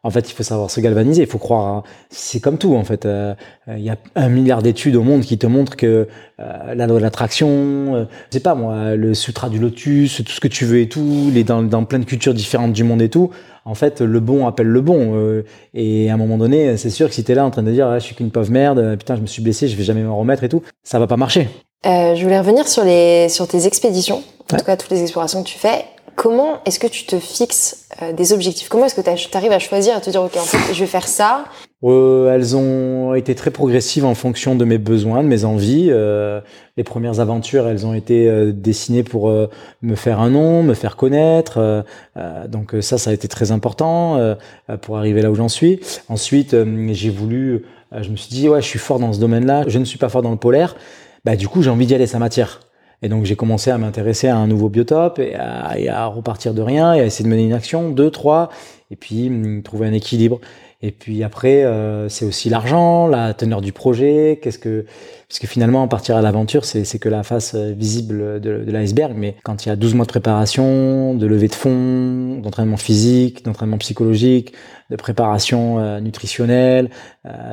En 0.04 0.10
fait, 0.10 0.32
il 0.32 0.34
faut 0.34 0.42
savoir 0.42 0.72
se 0.72 0.82
galvaniser, 0.82 1.22
il 1.22 1.28
faut 1.28 1.38
croire. 1.38 1.84
C'est 2.10 2.40
comme 2.40 2.58
tout, 2.58 2.76
en 2.76 2.84
fait. 2.84 3.06
Euh, 3.06 3.36
il 3.68 3.84
y 3.84 3.92
a 3.92 3.98
un 4.16 4.30
milliard 4.30 4.64
d'études 4.64 4.96
au 4.96 5.04
monde 5.04 5.22
qui 5.22 5.38
te 5.38 5.46
montrent 5.46 5.76
que 5.76 6.08
euh, 6.40 6.74
la 6.74 6.88
loi 6.88 6.98
de 6.98 7.04
l'attraction, 7.04 7.48
euh, 7.50 8.06
je 8.30 8.38
sais 8.38 8.40
pas 8.40 8.56
moi, 8.56 8.96
le 8.96 9.14
sutra 9.14 9.50
du 9.50 9.60
lotus, 9.60 10.24
tout 10.26 10.32
ce 10.32 10.40
que 10.40 10.48
tu 10.48 10.66
veux 10.66 10.80
et 10.80 10.90
tout, 10.90 11.30
les 11.32 11.44
dans, 11.44 11.62
dans 11.62 11.84
plein 11.84 12.00
de 12.00 12.06
cultures 12.06 12.34
différentes 12.34 12.74
du 12.74 12.84
monde 12.84 13.02
et 13.04 13.10
tout. 13.10 13.30
En 13.64 13.76
fait, 13.76 14.02
le 14.02 14.20
bon 14.20 14.48
appelle 14.48 14.68
le 14.68 14.82
bon. 14.82 15.12
Euh, 15.14 15.46
et 15.76 16.10
à 16.10 16.16
un 16.16 16.18
moment 16.18 16.40
donné, 16.40 16.78
c'est 16.78 16.90
sûr 16.90 17.08
que 17.08 17.14
si 17.14 17.24
t'es 17.24 17.36
là 17.36 17.46
en 17.46 17.52
train 17.52 17.62
de 17.62 17.72
dire, 17.72 17.86
ah, 17.86 18.00
je 18.00 18.06
suis 18.06 18.16
qu'une 18.16 18.32
pauvre 18.32 18.50
merde, 18.50 18.96
putain, 18.98 19.16
je 19.16 19.22
me 19.22 19.28
suis 19.28 19.44
blessé, 19.44 19.68
je 19.68 19.76
vais 19.76 19.84
jamais 19.84 20.02
me 20.02 20.12
remettre 20.12 20.44
et 20.44 20.50
tout, 20.50 20.64
ça 20.84 20.98
va 20.98 21.06
pas 21.06 21.18
marcher. 21.18 21.48
Je 21.84 22.24
voulais 22.24 22.40
revenir 22.40 22.68
sur 22.68 22.84
les 22.84 23.30
sur 23.30 23.48
tes 23.48 23.66
expéditions, 23.68 24.24
en 24.52 24.58
tout 24.58 24.66
cas 24.66 24.78
toutes 24.78 24.92
les 24.92 25.02
explorations 25.02 25.44
que 25.44 25.48
tu 25.48 25.58
fais. 25.58 25.86
Comment 26.16 26.62
est-ce 26.66 26.80
que 26.80 26.88
tu 26.88 27.06
te 27.06 27.20
fixes 27.20 27.86
euh, 28.02 28.14
des 28.14 28.34
objectifs? 28.34 28.70
Comment 28.70 28.86
est-ce 28.86 28.96
que 28.96 29.02
tu 29.02 29.38
arrives 29.38 29.52
à 29.52 29.60
choisir 29.60 29.98
et 29.98 30.02
te 30.02 30.10
dire, 30.10 30.22
OK, 30.22 30.36
en 30.36 30.42
fait, 30.42 30.74
je 30.74 30.80
vais 30.80 30.86
faire 30.88 31.08
ça? 31.08 31.46
Euh, 31.84 32.34
Elles 32.34 32.56
ont 32.56 33.16
été 33.16 33.34
très 33.34 33.50
progressives 33.50 34.06
en 34.06 34.14
fonction 34.14 34.56
de 34.56 34.66
mes 34.66 34.78
besoins, 34.78 35.24
de 35.24 35.28
mes 35.28 35.46
envies. 35.46 35.88
Euh, 35.90 36.40
les 36.78 36.84
premières 36.84 37.20
aventures, 37.20 37.68
elles 37.68 37.86
ont 37.86 37.94
été 37.94 38.28
euh, 38.28 38.52
dessinées 38.52 39.04
pour 39.04 39.30
euh, 39.30 39.50
me 39.82 39.96
faire 39.96 40.20
un 40.20 40.30
nom, 40.30 40.64
me 40.64 40.74
faire 40.74 40.96
connaître. 40.96 41.84
donc 42.48 42.76
ça, 42.82 42.98
ça 42.98 43.10
a 43.10 43.14
été 43.14 43.28
très 43.28 43.52
important 43.52 44.36
pour 44.82 44.98
arriver 44.98 45.22
là 45.22 45.32
où 45.32 45.36
j'en 45.36 45.50
suis. 45.50 45.80
Ensuite, 46.10 46.56
j'ai 46.92 47.10
voulu, 47.10 47.66
je 47.92 48.10
me 48.10 48.16
suis 48.16 48.30
dit, 48.30 48.50
ouais, 48.50 48.62
je 48.62 48.68
suis 48.68 48.80
fort 48.80 49.00
dans 49.00 49.14
ce 49.14 49.20
domaine-là, 49.20 49.64
je 49.68 49.80
ne 49.80 49.86
suis 49.86 49.98
pas 49.98 50.10
fort 50.10 50.22
dans 50.22 50.32
le 50.32 50.38
polaire. 50.38 50.76
Bah, 51.26 51.36
du 51.36 51.48
coup, 51.48 51.62
j'ai 51.62 51.70
envie 51.70 51.86
d'y 51.86 51.96
aller, 51.96 52.08
ça 52.08 52.20
m'attire. 52.20 52.60
Et 53.02 53.10
donc 53.10 53.26
j'ai 53.26 53.36
commencé 53.36 53.72
à 53.72 53.78
m'intéresser 53.78 54.28
à 54.28 54.38
un 54.38 54.48
nouveau 54.48 54.70
biotope 54.70 55.20
et 55.20 55.36
à, 55.36 56.06
repartir 56.06 56.54
de 56.54 56.62
rien 56.62 56.94
et 56.94 57.02
à 57.02 57.06
essayer 57.06 57.26
de 57.26 57.30
mener 57.30 57.44
une 57.44 57.54
action, 57.54 57.90
deux, 57.90 58.12
trois, 58.12 58.50
et 58.92 58.96
puis 58.96 59.28
hum, 59.28 59.64
trouver 59.64 59.88
un 59.88 59.94
équilibre. 59.94 60.40
Et 60.84 60.92
puis 60.92 61.24
après, 61.24 61.64
euh, 61.64 62.10
c'est 62.10 62.26
aussi 62.26 62.50
l'argent, 62.50 63.08
la 63.08 63.36
teneur 63.36 63.62
du 63.62 63.72
projet. 63.72 64.40
Qu'est-ce 64.42 64.58
que, 64.58 64.86
parce 65.30 65.38
que 65.40 65.46
finalement, 65.46 65.88
partir 65.88 66.18
à 66.18 66.22
l'aventure, 66.22 66.66
c'est 66.66 67.00
que 67.00 67.10
la 67.10 67.22
face 67.22 67.54
euh, 67.54 67.72
visible 67.78 68.42
de, 68.42 68.64
de 68.64 68.72
l'iceberg. 68.72 69.14
Mais 69.16 69.36
quand 69.44 69.66
il 69.66 69.70
y 69.70 69.72
a 69.72 69.76
12 69.76 69.94
mois 69.94 70.06
de 70.06 70.12
préparation, 70.12 71.14
de 71.14 71.26
levée 71.28 71.50
de 71.50 71.54
fonds, 71.54 72.40
d'entraînement 72.40 72.78
physique, 72.78 73.46
d'entraînement 73.46 73.78
psychologique, 73.78 74.54
de 74.90 74.96
préparation 74.96 75.78
euh, 75.78 76.00
nutritionnelle, 76.00 76.90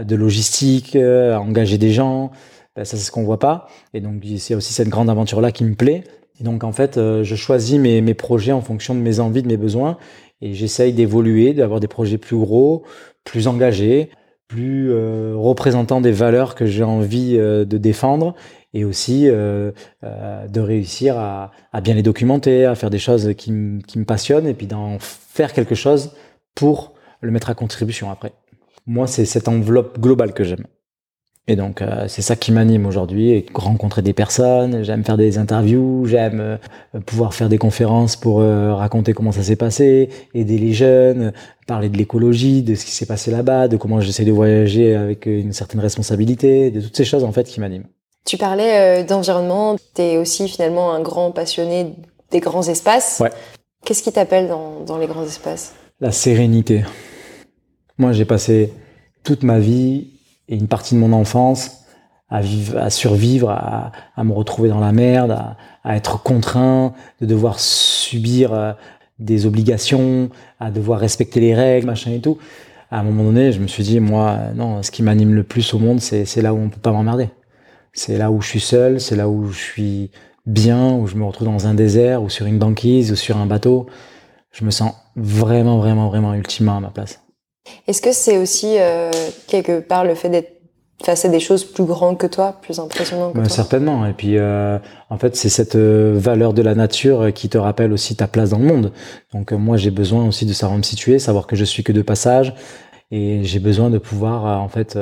de 0.03 0.16
logistique, 0.16 0.96
engager 0.96 1.76
des 1.76 1.92
gens, 1.92 2.30
ben, 2.77 2.85
ça 2.85 2.97
c'est 2.97 3.05
ce 3.05 3.11
qu'on 3.11 3.25
voit 3.25 3.39
pas. 3.39 3.69
Et 3.95 4.01
donc 4.01 4.23
c'est 4.39 4.55
aussi 4.55 4.73
cette 4.73 4.89
grande 4.89 5.11
aventure 5.11 5.41
là 5.41 5.53
qui 5.53 5.64
me 5.64 5.75
plaît. 5.75 6.05
Et 6.41 6.45
donc 6.45 6.64
en 6.64 6.73
fait, 6.73 6.99
euh, 6.99 7.25
je 7.25 7.35
choisis 7.35 7.79
mes, 7.79 8.01
mes 8.01 8.14
projets 8.14 8.53
en 8.53 8.61
fonction 8.61 8.95
de 8.95 9.01
mes 9.01 9.19
envies, 9.19 9.43
de 9.43 9.49
mes 9.49 9.57
besoins, 9.57 9.99
et 10.41 10.55
j'essaye 10.55 10.93
d'évoluer, 10.93 11.53
d'avoir 11.53 11.81
des 11.81 11.89
projets 11.89 12.19
plus 12.19 12.37
gros, 12.37 12.85
plus 13.25 13.49
engagés, 13.49 14.11
plus 14.49 14.91
euh, 14.91 15.35
représentants 15.37 16.01
des 16.01 16.11
valeurs 16.11 16.55
que 16.55 16.66
j'ai 16.66 16.83
envie 16.83 17.37
euh, 17.37 17.64
de 17.64 17.79
défendre, 17.79 18.35
et 18.75 18.85
aussi 18.85 19.25
euh, 19.29 19.73
de 20.03 20.61
réussir 20.61 21.19
à, 21.19 21.53
à, 21.73 21.81
bien 21.81 21.95
les 21.95 22.03
documenter, 22.03 22.64
à 22.64 22.75
faire 22.75 22.91
des 22.91 22.99
choses 22.99 23.35
qui 23.37 23.51
me 23.51 24.05
passionnent, 24.05 24.47
et 24.47 24.55
puis 24.55 24.66
d'en 24.66 24.99
faire 24.99 25.53
quelque 25.53 25.75
chose 25.75 26.12
pour 26.55 26.95
le 27.21 27.31
mettre 27.31 27.51
à 27.51 27.55
contribution 27.55 28.11
après. 28.11 28.33
Moi, 28.87 29.07
c'est 29.07 29.25
cette 29.25 29.49
enveloppe 29.49 29.99
globale 30.01 30.33
que 30.33 30.45
j'aime. 30.45 30.66
Et 31.51 31.57
donc 31.57 31.80
euh, 31.80 32.05
c'est 32.09 32.20
ça 32.20 32.36
qui 32.36 32.53
m'anime 32.53 32.84
aujourd'hui, 32.84 33.46
rencontrer 33.55 34.03
des 34.03 34.12
personnes, 34.12 34.84
j'aime 34.84 35.03
faire 35.03 35.16
des 35.16 35.38
interviews, 35.38 36.05
j'aime 36.05 36.40
euh, 36.40 37.01
pouvoir 37.07 37.32
faire 37.32 37.49
des 37.49 37.57
conférences 37.57 38.16
pour 38.16 38.40
euh, 38.40 38.74
raconter 38.74 39.14
comment 39.14 39.32
ça 39.32 39.42
s'est 39.42 39.57
passé, 39.57 40.11
aider 40.34 40.59
les 40.59 40.74
jeunes, 40.74 41.32
parler 41.66 41.88
de 41.88 41.96
l'écologie, 41.96 42.62
de 42.62 42.74
ce 42.74 42.84
qui 42.84 42.90
s'est 42.90 43.07
passé 43.07 43.30
là-bas, 43.30 43.66
de 43.66 43.78
comment 43.78 43.99
j'essaie 43.99 44.26
de 44.26 44.30
voyager 44.30 44.94
avec 44.94 45.24
une 45.24 45.55
certaine 45.55 45.80
responsabilité, 45.80 46.70
de 46.70 46.82
toutes 46.82 46.96
ces 46.96 47.07
choses 47.07 47.24
en 47.24 47.32
fait 47.32 47.44
qui 47.44 47.61
m'animent. 47.61 47.86
Tu 48.26 48.36
parlais 48.36 49.05
d'environnement, 49.05 49.76
tu 49.94 50.03
es 50.03 50.18
aussi 50.18 50.49
finalement 50.49 50.92
un 50.92 51.01
grand 51.01 51.30
passionné 51.30 51.94
des 52.30 52.40
grands 52.40 52.68
espaces. 52.68 53.20
Ouais. 53.20 53.30
Qu'est-ce 53.86 54.03
qui 54.03 54.12
t'appelle 54.12 54.49
dans, 54.49 54.84
dans 54.84 54.99
les 54.99 55.07
grands 55.07 55.24
espaces? 55.24 55.72
La 55.99 56.12
sérénité. 56.12 56.84
Moi 57.96 58.12
j'ai 58.12 58.26
passé 58.26 58.74
toute 59.24 59.44
ma 59.44 59.59
vie 59.59 60.18
et 60.49 60.57
une 60.57 60.68
partie 60.68 60.94
de 60.94 61.01
mon 61.01 61.12
enfance 61.12 61.84
à 62.30 62.40
vivre, 62.40 62.78
à 62.78 62.90
survivre, 62.90 63.51
à, 63.51 63.92
à 64.16 64.24
me 64.24 64.32
retrouver 64.32 64.68
dans 64.68 64.80
la 64.80 64.92
merde, 64.92 65.38
à, 65.84 65.96
être 65.96 66.22
contraint, 66.22 66.92
de 67.20 67.26
devoir 67.26 67.59
subir 67.59 68.53
euh, 68.53 68.72
des 69.18 69.46
obligations, 69.46 70.28
à 70.61 70.70
devoir 70.70 71.01
respecter 71.01 71.40
les 71.40 71.55
règles, 71.55 71.86
machin 71.86 72.12
et 72.12 72.20
tout. 72.20 72.38
À 72.90 73.01
un 73.01 73.03
moment 73.03 73.24
donné, 73.24 73.53
je 73.53 73.61
me 73.61 73.66
suis 73.66 73.82
dit, 73.82 74.01
moi, 74.01 74.38
non, 74.55 74.82
ce 74.82 74.90
qui 74.90 75.03
m'anime 75.03 75.34
le 75.34 75.42
plus 75.42 75.74
au 75.74 75.78
monde, 75.78 76.01
c'est 76.01 76.42
là 76.42 76.55
où 76.55 76.59
on 76.59 76.68
peut 76.68 76.80
pas 76.80 76.92
m'emmerder. 76.92 77.28
C'est 77.92 78.16
là 78.16 78.30
où 78.30 78.40
je 78.40 78.49
suis 78.49 78.61
seul, 78.61 79.01
c'est 79.01 79.16
là 79.16 79.28
où 79.28 79.51
je 79.51 79.59
suis 79.59 80.11
bien, 80.46 80.94
où 80.94 81.07
je 81.07 81.16
me 81.16 81.24
retrouve 81.24 81.49
dans 81.49 81.66
un 81.66 81.74
désert, 81.74 82.22
ou 82.22 82.30
sur 82.30 82.46
une 82.46 82.59
banquise, 82.59 83.12
ou 83.12 83.16
sur 83.16 83.36
un 83.36 83.46
bateau. 83.46 83.86
Je 84.53 84.64
me 84.64 84.70
sens 84.70 84.92
vraiment, 85.16 85.78
vraiment, 85.78 86.09
vraiment 86.09 86.32
ultimement 86.32 86.76
à 86.76 86.80
ma 86.80 86.88
place. 86.88 87.20
Est-ce 87.87 88.03
que 88.03 88.12
c'est 88.12 88.39
aussi 88.39 88.77
euh, 88.79 89.11
quelque 89.47 89.81
part 89.81 90.05
le 90.05 90.14
fait 90.14 90.29
d'être 90.29 90.53
face 91.03 91.25
à 91.25 91.29
des 91.29 91.39
choses 91.39 91.64
plus 91.64 91.85
grandes 91.85 92.19
que 92.19 92.27
toi, 92.27 92.59
plus 92.61 92.81
impressionnantes 92.81 93.33
que 93.33 93.39
toi 93.39 93.49
Certainement. 93.49 94.05
Et 94.07 94.12
puis, 94.12 94.37
euh, 94.37 94.79
en 95.11 95.16
fait, 95.16 95.37
c'est 95.37 95.49
cette 95.49 95.77
euh, 95.77 96.14
valeur 96.16 96.53
de 96.53 96.62
la 96.62 96.75
nature 96.75 97.33
qui 97.33 97.49
te 97.49 97.57
rappelle 97.57 97.93
aussi 97.93 98.16
ta 98.16 98.27
place 98.27 98.51
dans 98.51 98.59
le 98.59 98.64
monde. 98.64 98.93
Donc, 99.33 99.53
moi, 99.53 99.77
j'ai 99.77 99.93
besoin 99.93 100.27
aussi 100.27 100.45
de 100.45 100.53
savoir 100.53 100.77
me 100.77 100.83
situer, 100.83 101.19
savoir 101.19 101.47
que 101.47 101.55
je 101.55 101.64
suis 101.64 101.85
que 101.85 101.93
de 101.93 102.03
passage, 102.03 102.55
et 103.11 103.45
j'ai 103.45 103.61
besoin 103.61 103.91
de 103.91 103.99
pouvoir, 103.99 104.61
en 104.61 104.69
fait, 104.69 104.99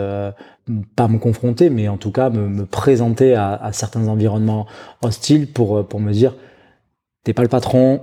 pas 0.97 1.09
me 1.09 1.19
confronter, 1.19 1.71
mais 1.71 1.89
en 1.89 1.97
tout 1.97 2.12
cas 2.12 2.29
me, 2.29 2.47
me 2.47 2.67
présenter 2.67 3.35
à, 3.35 3.55
à, 3.55 3.73
certains 3.73 4.07
environnements 4.07 4.67
hostiles 5.03 5.51
pour 5.51 5.87
pour 5.89 6.01
me 6.01 6.12
dire, 6.12 6.37
t'es 7.25 7.33
pas 7.33 7.43
le 7.43 7.49
patron, 7.49 8.03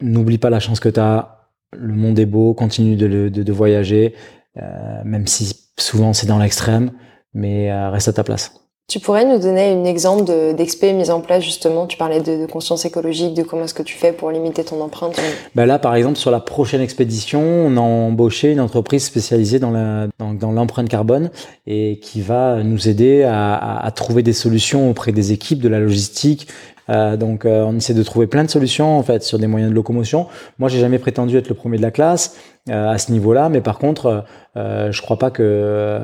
n'oublie 0.00 0.38
pas 0.38 0.50
la 0.50 0.60
chance 0.60 0.80
que 0.80 0.88
t'as 0.88 1.39
le 1.76 1.94
monde 1.94 2.18
est 2.18 2.26
beau, 2.26 2.54
continue 2.54 2.96
de, 2.96 3.28
de, 3.28 3.42
de 3.42 3.52
voyager, 3.52 4.14
euh, 4.60 5.02
même 5.04 5.26
si 5.26 5.70
souvent 5.78 6.12
c'est 6.12 6.26
dans 6.26 6.38
l'extrême, 6.38 6.92
mais 7.34 7.70
euh, 7.70 7.90
reste 7.90 8.08
à 8.08 8.12
ta 8.12 8.24
place. 8.24 8.52
Tu 8.88 8.98
pourrais 8.98 9.24
nous 9.24 9.38
donner 9.38 9.70
un 9.70 9.84
exemple 9.84 10.24
d'expé 10.56 10.92
mis 10.92 11.10
en 11.10 11.20
place 11.20 11.44
justement? 11.44 11.86
Tu 11.86 11.96
parlais 11.96 12.20
de, 12.20 12.44
conscience 12.46 12.84
écologique, 12.84 13.34
de 13.34 13.44
comment 13.44 13.62
est-ce 13.62 13.74
que 13.74 13.84
tu 13.84 13.96
fais 13.96 14.10
pour 14.10 14.32
limiter 14.32 14.64
ton 14.64 14.80
empreinte. 14.80 15.14
Ben 15.54 15.64
là, 15.64 15.78
par 15.78 15.94
exemple, 15.94 16.18
sur 16.18 16.32
la 16.32 16.40
prochaine 16.40 16.80
expédition, 16.80 17.40
on 17.40 17.76
a 17.76 17.80
embauché 17.80 18.50
une 18.50 18.58
entreprise 18.58 19.04
spécialisée 19.04 19.60
dans 19.60 19.70
l'empreinte 19.70 20.86
dans, 20.86 20.90
carbone 20.90 21.30
et 21.68 22.00
qui 22.02 22.20
va 22.20 22.64
nous 22.64 22.88
aider 22.88 23.22
à, 23.22 23.54
à, 23.54 23.86
à, 23.86 23.90
trouver 23.92 24.24
des 24.24 24.32
solutions 24.32 24.90
auprès 24.90 25.12
des 25.12 25.30
équipes 25.30 25.60
de 25.60 25.68
la 25.68 25.78
logistique, 25.78 26.48
euh, 26.90 27.16
donc 27.16 27.44
euh, 27.44 27.62
on 27.62 27.76
essaie 27.76 27.94
de 27.94 28.02
trouver 28.02 28.26
plein 28.26 28.44
de 28.44 28.50
solutions 28.50 28.98
en 28.98 29.02
fait 29.02 29.22
sur 29.22 29.38
des 29.38 29.46
moyens 29.46 29.70
de 29.70 29.74
locomotion. 29.74 30.26
Moi, 30.58 30.68
j'ai 30.68 30.80
jamais 30.80 30.98
prétendu 30.98 31.36
être 31.36 31.48
le 31.48 31.54
premier 31.54 31.76
de 31.76 31.82
la 31.82 31.90
classe 31.90 32.36
euh, 32.68 32.88
à 32.88 32.98
ce 32.98 33.12
niveau-là, 33.12 33.48
mais 33.48 33.60
par 33.60 33.78
contre, 33.78 34.24
je 34.56 35.00
crois 35.00 35.18
pas 35.18 35.30
que 35.30 36.00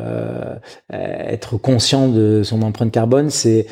être 0.91 1.57
conscient 1.57 2.09
de 2.09 2.43
son 2.45 2.63
empreinte 2.63 2.93
carbone, 2.93 3.31
c'est 3.31 3.67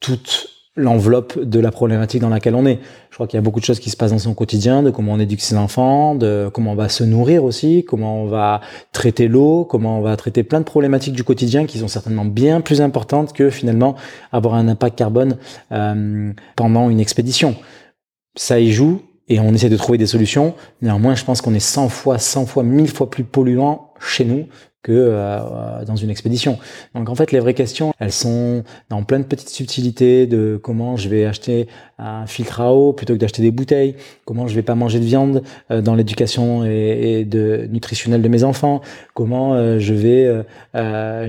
toute 0.00 0.55
l'enveloppe 0.76 1.38
de 1.38 1.58
la 1.58 1.70
problématique 1.70 2.20
dans 2.20 2.28
laquelle 2.28 2.54
on 2.54 2.66
est. 2.66 2.78
Je 3.10 3.14
crois 3.14 3.26
qu'il 3.26 3.38
y 3.38 3.40
a 3.40 3.42
beaucoup 3.42 3.60
de 3.60 3.64
choses 3.64 3.80
qui 3.80 3.88
se 3.90 3.96
passent 3.96 4.10
dans 4.10 4.18
son 4.18 4.34
quotidien, 4.34 4.82
de 4.82 4.90
comment 4.90 5.12
on 5.12 5.18
éduque 5.18 5.40
ses 5.40 5.56
enfants, 5.56 6.14
de 6.14 6.50
comment 6.52 6.72
on 6.72 6.76
va 6.76 6.90
se 6.90 7.02
nourrir 7.02 7.44
aussi, 7.44 7.84
comment 7.88 8.22
on 8.22 8.26
va 8.26 8.60
traiter 8.92 9.26
l'eau, 9.26 9.64
comment 9.64 9.98
on 9.98 10.02
va 10.02 10.16
traiter 10.16 10.42
plein 10.42 10.60
de 10.60 10.66
problématiques 10.66 11.14
du 11.14 11.24
quotidien 11.24 11.64
qui 11.64 11.78
sont 11.78 11.88
certainement 11.88 12.26
bien 12.26 12.60
plus 12.60 12.82
importantes 12.82 13.32
que 13.32 13.48
finalement 13.48 13.96
avoir 14.32 14.54
un 14.54 14.68
impact 14.68 14.98
carbone 14.98 15.38
euh, 15.72 16.32
pendant 16.56 16.90
une 16.90 17.00
expédition. 17.00 17.56
Ça 18.36 18.60
y 18.60 18.70
joue 18.70 19.00
et 19.28 19.40
on 19.40 19.52
essaie 19.54 19.70
de 19.70 19.76
trouver 19.76 19.98
des 19.98 20.06
solutions. 20.06 20.54
Néanmoins, 20.82 21.14
je 21.14 21.24
pense 21.24 21.40
qu'on 21.40 21.54
est 21.54 21.58
100 21.58 21.88
fois, 21.88 22.18
100 22.18 22.46
fois, 22.46 22.62
1000 22.62 22.88
fois 22.88 23.10
plus 23.10 23.24
polluant 23.24 23.92
chez 23.98 24.24
nous 24.24 24.46
que 24.86 24.92
euh, 24.92 25.84
dans 25.84 25.96
une 25.96 26.10
expédition. 26.10 26.58
Donc 26.94 27.08
en 27.08 27.16
fait, 27.16 27.32
les 27.32 27.40
vraies 27.40 27.54
questions, 27.54 27.92
elles 27.98 28.12
sont 28.12 28.62
dans 28.88 29.02
plein 29.02 29.18
de 29.18 29.24
petites 29.24 29.48
subtilités 29.48 30.28
de 30.28 30.60
comment 30.62 30.96
je 30.96 31.08
vais 31.08 31.26
acheter 31.26 31.66
un 31.98 32.26
filtre 32.26 32.60
à 32.60 32.72
eau 32.72 32.92
plutôt 32.92 33.14
que 33.14 33.18
d'acheter 33.18 33.42
des 33.42 33.50
bouteilles, 33.50 33.96
comment 34.24 34.46
je 34.46 34.54
vais 34.54 34.62
pas 34.62 34.76
manger 34.76 35.00
de 35.00 35.04
viande 35.04 35.42
euh, 35.72 35.80
dans 35.82 35.96
l'éducation 35.96 36.64
et, 36.64 37.24
de 37.24 37.66
nutritionnelle 37.68 38.22
de 38.22 38.28
mes 38.28 38.44
enfants, 38.44 38.80
comment 39.14 39.54
euh, 39.54 39.80
je 39.80 39.94
vais 39.94 40.30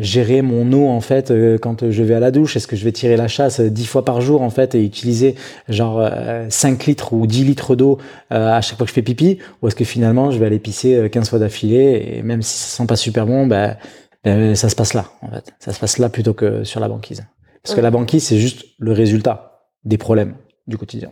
gérer 0.01 0.41
mon 0.41 0.71
eau 0.73 0.87
en 0.87 1.01
fait 1.01 1.33
quand 1.61 1.89
je 1.89 2.03
vais 2.03 2.13
à 2.13 2.19
la 2.19 2.31
douche, 2.31 2.57
est-ce 2.57 2.67
que 2.67 2.75
je 2.75 2.83
vais 2.83 2.91
tirer 2.91 3.17
la 3.17 3.27
chasse 3.27 3.59
dix 3.59 3.85
fois 3.85 4.05
par 4.05 4.21
jour 4.21 4.41
en 4.41 4.49
fait 4.49 4.75
et 4.75 4.83
utiliser 4.83 5.35
genre 5.67 6.07
5 6.49 6.85
litres 6.85 7.13
ou 7.13 7.25
10 7.25 7.45
litres 7.45 7.75
d'eau 7.75 7.97
à 8.29 8.61
chaque 8.61 8.77
fois 8.77 8.85
que 8.85 8.89
je 8.89 8.93
fais 8.93 9.01
pipi, 9.01 9.39
ou 9.61 9.67
est-ce 9.67 9.75
que 9.75 9.85
finalement 9.85 10.29
je 10.31 10.37
vais 10.37 10.45
aller 10.45 10.59
pisser 10.59 11.09
15 11.09 11.29
fois 11.29 11.39
d'affilée 11.39 12.17
et 12.17 12.21
même 12.21 12.41
si 12.41 12.57
ça 12.57 12.77
sent 12.77 12.87
pas 12.87 12.95
super 12.95 13.25
bon, 13.25 13.46
ben, 13.47 13.77
ben, 14.23 14.55
ça 14.55 14.69
se 14.69 14.75
passe 14.75 14.93
là, 14.93 15.05
en 15.21 15.29
fait. 15.29 15.53
Ça 15.59 15.73
se 15.73 15.79
passe 15.79 15.97
là 15.97 16.09
plutôt 16.09 16.33
que 16.33 16.63
sur 16.63 16.79
la 16.79 16.87
banquise. 16.87 17.25
Parce 17.63 17.75
que 17.75 17.81
la 17.81 17.91
banquise, 17.91 18.23
c'est 18.23 18.37
juste 18.37 18.65
le 18.79 18.93
résultat 18.93 19.61
des 19.83 19.97
problèmes 19.97 20.35
du 20.67 20.77
quotidien. 20.77 21.09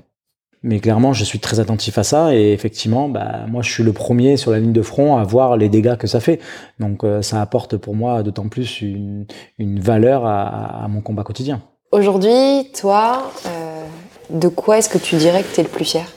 Mais 0.63 0.79
clairement, 0.79 1.13
je 1.13 1.23
suis 1.23 1.39
très 1.39 1.59
attentif 1.59 1.97
à 1.99 2.03
ça 2.03 2.33
et 2.33 2.51
effectivement, 2.51 3.07
bah, 3.07 3.45
moi, 3.47 3.61
je 3.61 3.71
suis 3.71 3.83
le 3.83 3.93
premier 3.93 4.35
sur 4.35 4.51
la 4.51 4.59
ligne 4.59 4.73
de 4.73 4.81
front 4.81 5.15
à 5.15 5.23
voir 5.23 5.57
les 5.57 5.69
dégâts 5.69 5.95
que 5.95 6.07
ça 6.07 6.19
fait. 6.19 6.39
Donc, 6.79 7.03
euh, 7.03 7.21
ça 7.21 7.39
apporte 7.39 7.77
pour 7.77 7.95
moi 7.95 8.23
d'autant 8.23 8.47
plus 8.49 8.81
une, 8.81 9.27
valeur 9.59 10.25
à, 10.25 10.87
mon 10.89 11.01
combat 11.01 11.23
quotidien. 11.23 11.61
Aujourd'hui, 11.91 12.71
toi, 12.73 13.31
euh, 13.45 13.85
de 14.31 14.47
quoi 14.47 14.79
est-ce 14.79 14.89
que 14.89 14.97
tu 14.97 15.17
dirais 15.17 15.43
que 15.43 15.53
tu 15.53 15.59
es 15.59 15.63
le 15.63 15.69
plus 15.69 15.85
fier? 15.85 16.11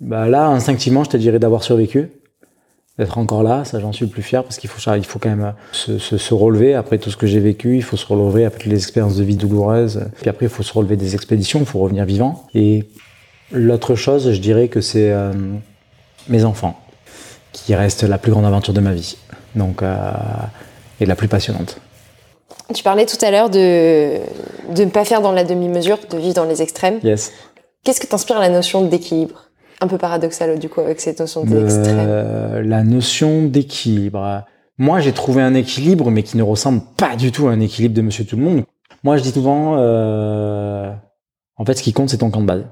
Bah 0.00 0.28
Là, 0.28 0.46
instinctivement, 0.46 1.04
je 1.04 1.10
te 1.10 1.16
dirais 1.18 1.38
d'avoir 1.38 1.62
survécu 1.62 2.10
d'être 2.98 3.16
encore 3.18 3.42
là, 3.42 3.64
ça 3.64 3.80
j'en 3.80 3.92
suis 3.92 4.04
le 4.04 4.10
plus 4.10 4.22
fier 4.22 4.42
parce 4.42 4.58
qu'il 4.58 4.68
faut, 4.68 4.94
il 4.94 5.04
faut 5.04 5.18
quand 5.18 5.30
même 5.30 5.54
se, 5.72 5.98
se, 5.98 6.18
se, 6.18 6.34
relever 6.34 6.74
après 6.74 6.98
tout 6.98 7.10
ce 7.10 7.16
que 7.16 7.26
j'ai 7.26 7.40
vécu, 7.40 7.76
il 7.76 7.82
faut 7.82 7.96
se 7.96 8.06
relever 8.06 8.44
après 8.44 8.68
les 8.68 8.76
expériences 8.76 9.16
de 9.16 9.24
vie 9.24 9.36
douloureuses, 9.36 10.04
puis 10.20 10.28
après 10.28 10.46
il 10.46 10.50
faut 10.50 10.62
se 10.62 10.72
relever 10.72 10.96
des 10.96 11.14
expéditions, 11.14 11.60
il 11.60 11.66
faut 11.66 11.78
revenir 11.78 12.04
vivant. 12.04 12.46
Et 12.54 12.84
l'autre 13.50 13.94
chose, 13.94 14.32
je 14.32 14.40
dirais 14.40 14.68
que 14.68 14.80
c'est 14.80 15.10
euh, 15.10 15.32
mes 16.28 16.44
enfants 16.44 16.78
qui 17.52 17.74
restent 17.74 18.04
la 18.04 18.18
plus 18.18 18.30
grande 18.30 18.44
aventure 18.44 18.74
de 18.74 18.80
ma 18.80 18.92
vie, 18.92 19.16
donc 19.54 19.82
euh, 19.82 20.12
et 21.00 21.06
la 21.06 21.16
plus 21.16 21.28
passionnante. 21.28 21.78
Tu 22.74 22.82
parlais 22.82 23.06
tout 23.06 23.22
à 23.22 23.30
l'heure 23.30 23.50
de 23.50 24.18
de 24.70 24.84
ne 24.84 24.90
pas 24.90 25.04
faire 25.04 25.20
dans 25.20 25.32
la 25.32 25.44
demi-mesure, 25.44 25.98
de 26.10 26.16
vivre 26.18 26.34
dans 26.34 26.44
les 26.44 26.62
extrêmes. 26.62 27.00
Yes. 27.02 27.32
Qu'est-ce 27.84 28.00
que 28.00 28.06
t'inspire 28.06 28.38
la 28.38 28.48
notion 28.48 28.82
d'équilibre? 28.82 29.48
Un 29.80 29.88
peu 29.88 29.98
paradoxal 29.98 30.58
du 30.58 30.68
coup 30.68 30.80
avec 30.80 31.00
cette 31.00 31.20
notion 31.20 31.44
d'extrême. 31.44 32.62
la 32.62 32.84
notion 32.84 33.44
d'équilibre. 33.44 34.44
Moi, 34.78 35.00
j'ai 35.00 35.12
trouvé 35.12 35.42
un 35.42 35.54
équilibre, 35.54 36.10
mais 36.10 36.22
qui 36.22 36.36
ne 36.36 36.42
ressemble 36.42 36.80
pas 36.96 37.14
du 37.16 37.30
tout 37.30 37.46
à 37.46 37.52
un 37.52 37.60
équilibre 37.60 37.94
de 37.94 38.02
Monsieur 38.02 38.24
Tout 38.24 38.36
le 38.36 38.42
Monde. 38.42 38.64
Moi, 39.04 39.16
je 39.16 39.22
dis 39.22 39.30
souvent, 39.30 39.76
euh, 39.76 40.90
en 41.56 41.64
fait, 41.64 41.74
ce 41.74 41.82
qui 41.82 41.92
compte, 41.92 42.08
c'est 42.08 42.18
ton 42.18 42.30
camp 42.30 42.40
de 42.40 42.46
base. 42.46 42.64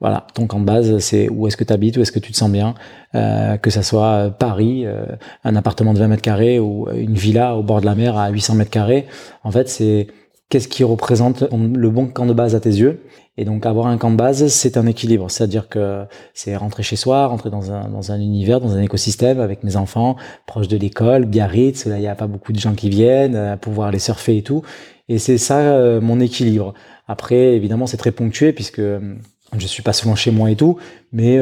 Voilà, 0.00 0.26
ton 0.32 0.46
camp 0.46 0.60
de 0.60 0.64
base, 0.64 0.98
c'est 0.98 1.28
où 1.28 1.48
est-ce 1.48 1.56
que 1.56 1.64
tu 1.64 1.72
habites, 1.72 1.96
où 1.96 2.00
est-ce 2.00 2.12
que 2.12 2.20
tu 2.20 2.30
te 2.30 2.36
sens 2.36 2.50
bien, 2.50 2.74
euh, 3.16 3.56
que 3.56 3.68
ça 3.68 3.82
soit 3.82 4.30
Paris, 4.38 4.86
euh, 4.86 5.06
un 5.42 5.56
appartement 5.56 5.92
de 5.92 5.98
20 5.98 6.08
mètres 6.08 6.22
carrés 6.22 6.60
ou 6.60 6.88
une 6.90 7.14
villa 7.16 7.56
au 7.56 7.64
bord 7.64 7.80
de 7.80 7.86
la 7.86 7.96
mer 7.96 8.16
à 8.16 8.30
800 8.30 8.54
mètres 8.54 8.70
carrés. 8.70 9.06
En 9.42 9.50
fait, 9.50 9.68
c'est 9.68 10.06
qu'est-ce 10.50 10.68
qui 10.68 10.84
représente 10.84 11.42
le 11.52 11.90
bon 11.90 12.06
camp 12.06 12.26
de 12.26 12.32
base 12.32 12.54
à 12.54 12.60
tes 12.60 12.70
yeux. 12.70 13.02
Et 13.40 13.44
donc 13.44 13.64
avoir 13.66 13.86
un 13.86 13.98
camp 13.98 14.10
de 14.10 14.16
base, 14.16 14.48
c'est 14.48 14.76
un 14.76 14.86
équilibre. 14.86 15.30
C'est-à-dire 15.30 15.68
que 15.68 16.04
c'est 16.34 16.56
rentrer 16.56 16.82
chez 16.82 16.96
soi, 16.96 17.24
rentrer 17.26 17.50
dans 17.50 17.70
un, 17.70 17.88
dans 17.88 18.10
un 18.10 18.18
univers, 18.18 18.60
dans 18.60 18.76
un 18.76 18.82
écosystème 18.82 19.38
avec 19.38 19.62
mes 19.62 19.76
enfants, 19.76 20.16
proche 20.46 20.66
de 20.66 20.76
l'école, 20.76 21.24
Biarritz, 21.24 21.86
là 21.86 21.98
il 21.98 22.00
n'y 22.00 22.08
a 22.08 22.16
pas 22.16 22.26
beaucoup 22.26 22.52
de 22.52 22.58
gens 22.58 22.74
qui 22.74 22.90
viennent, 22.90 23.36
euh, 23.36 23.56
pouvoir 23.56 23.88
aller 23.88 24.00
surfer 24.00 24.38
et 24.38 24.42
tout. 24.42 24.62
Et 25.08 25.18
c'est 25.18 25.38
ça 25.38 25.60
euh, 25.60 26.00
mon 26.00 26.18
équilibre. 26.18 26.74
Après, 27.06 27.54
évidemment, 27.54 27.86
c'est 27.86 27.96
très 27.96 28.10
ponctué 28.10 28.52
puisque 28.52 28.80
euh, 28.80 29.14
je 29.56 29.66
suis 29.68 29.84
pas 29.84 29.92
souvent 29.92 30.16
chez 30.16 30.32
moi 30.32 30.50
et 30.50 30.56
tout, 30.56 30.76
mais 31.12 31.38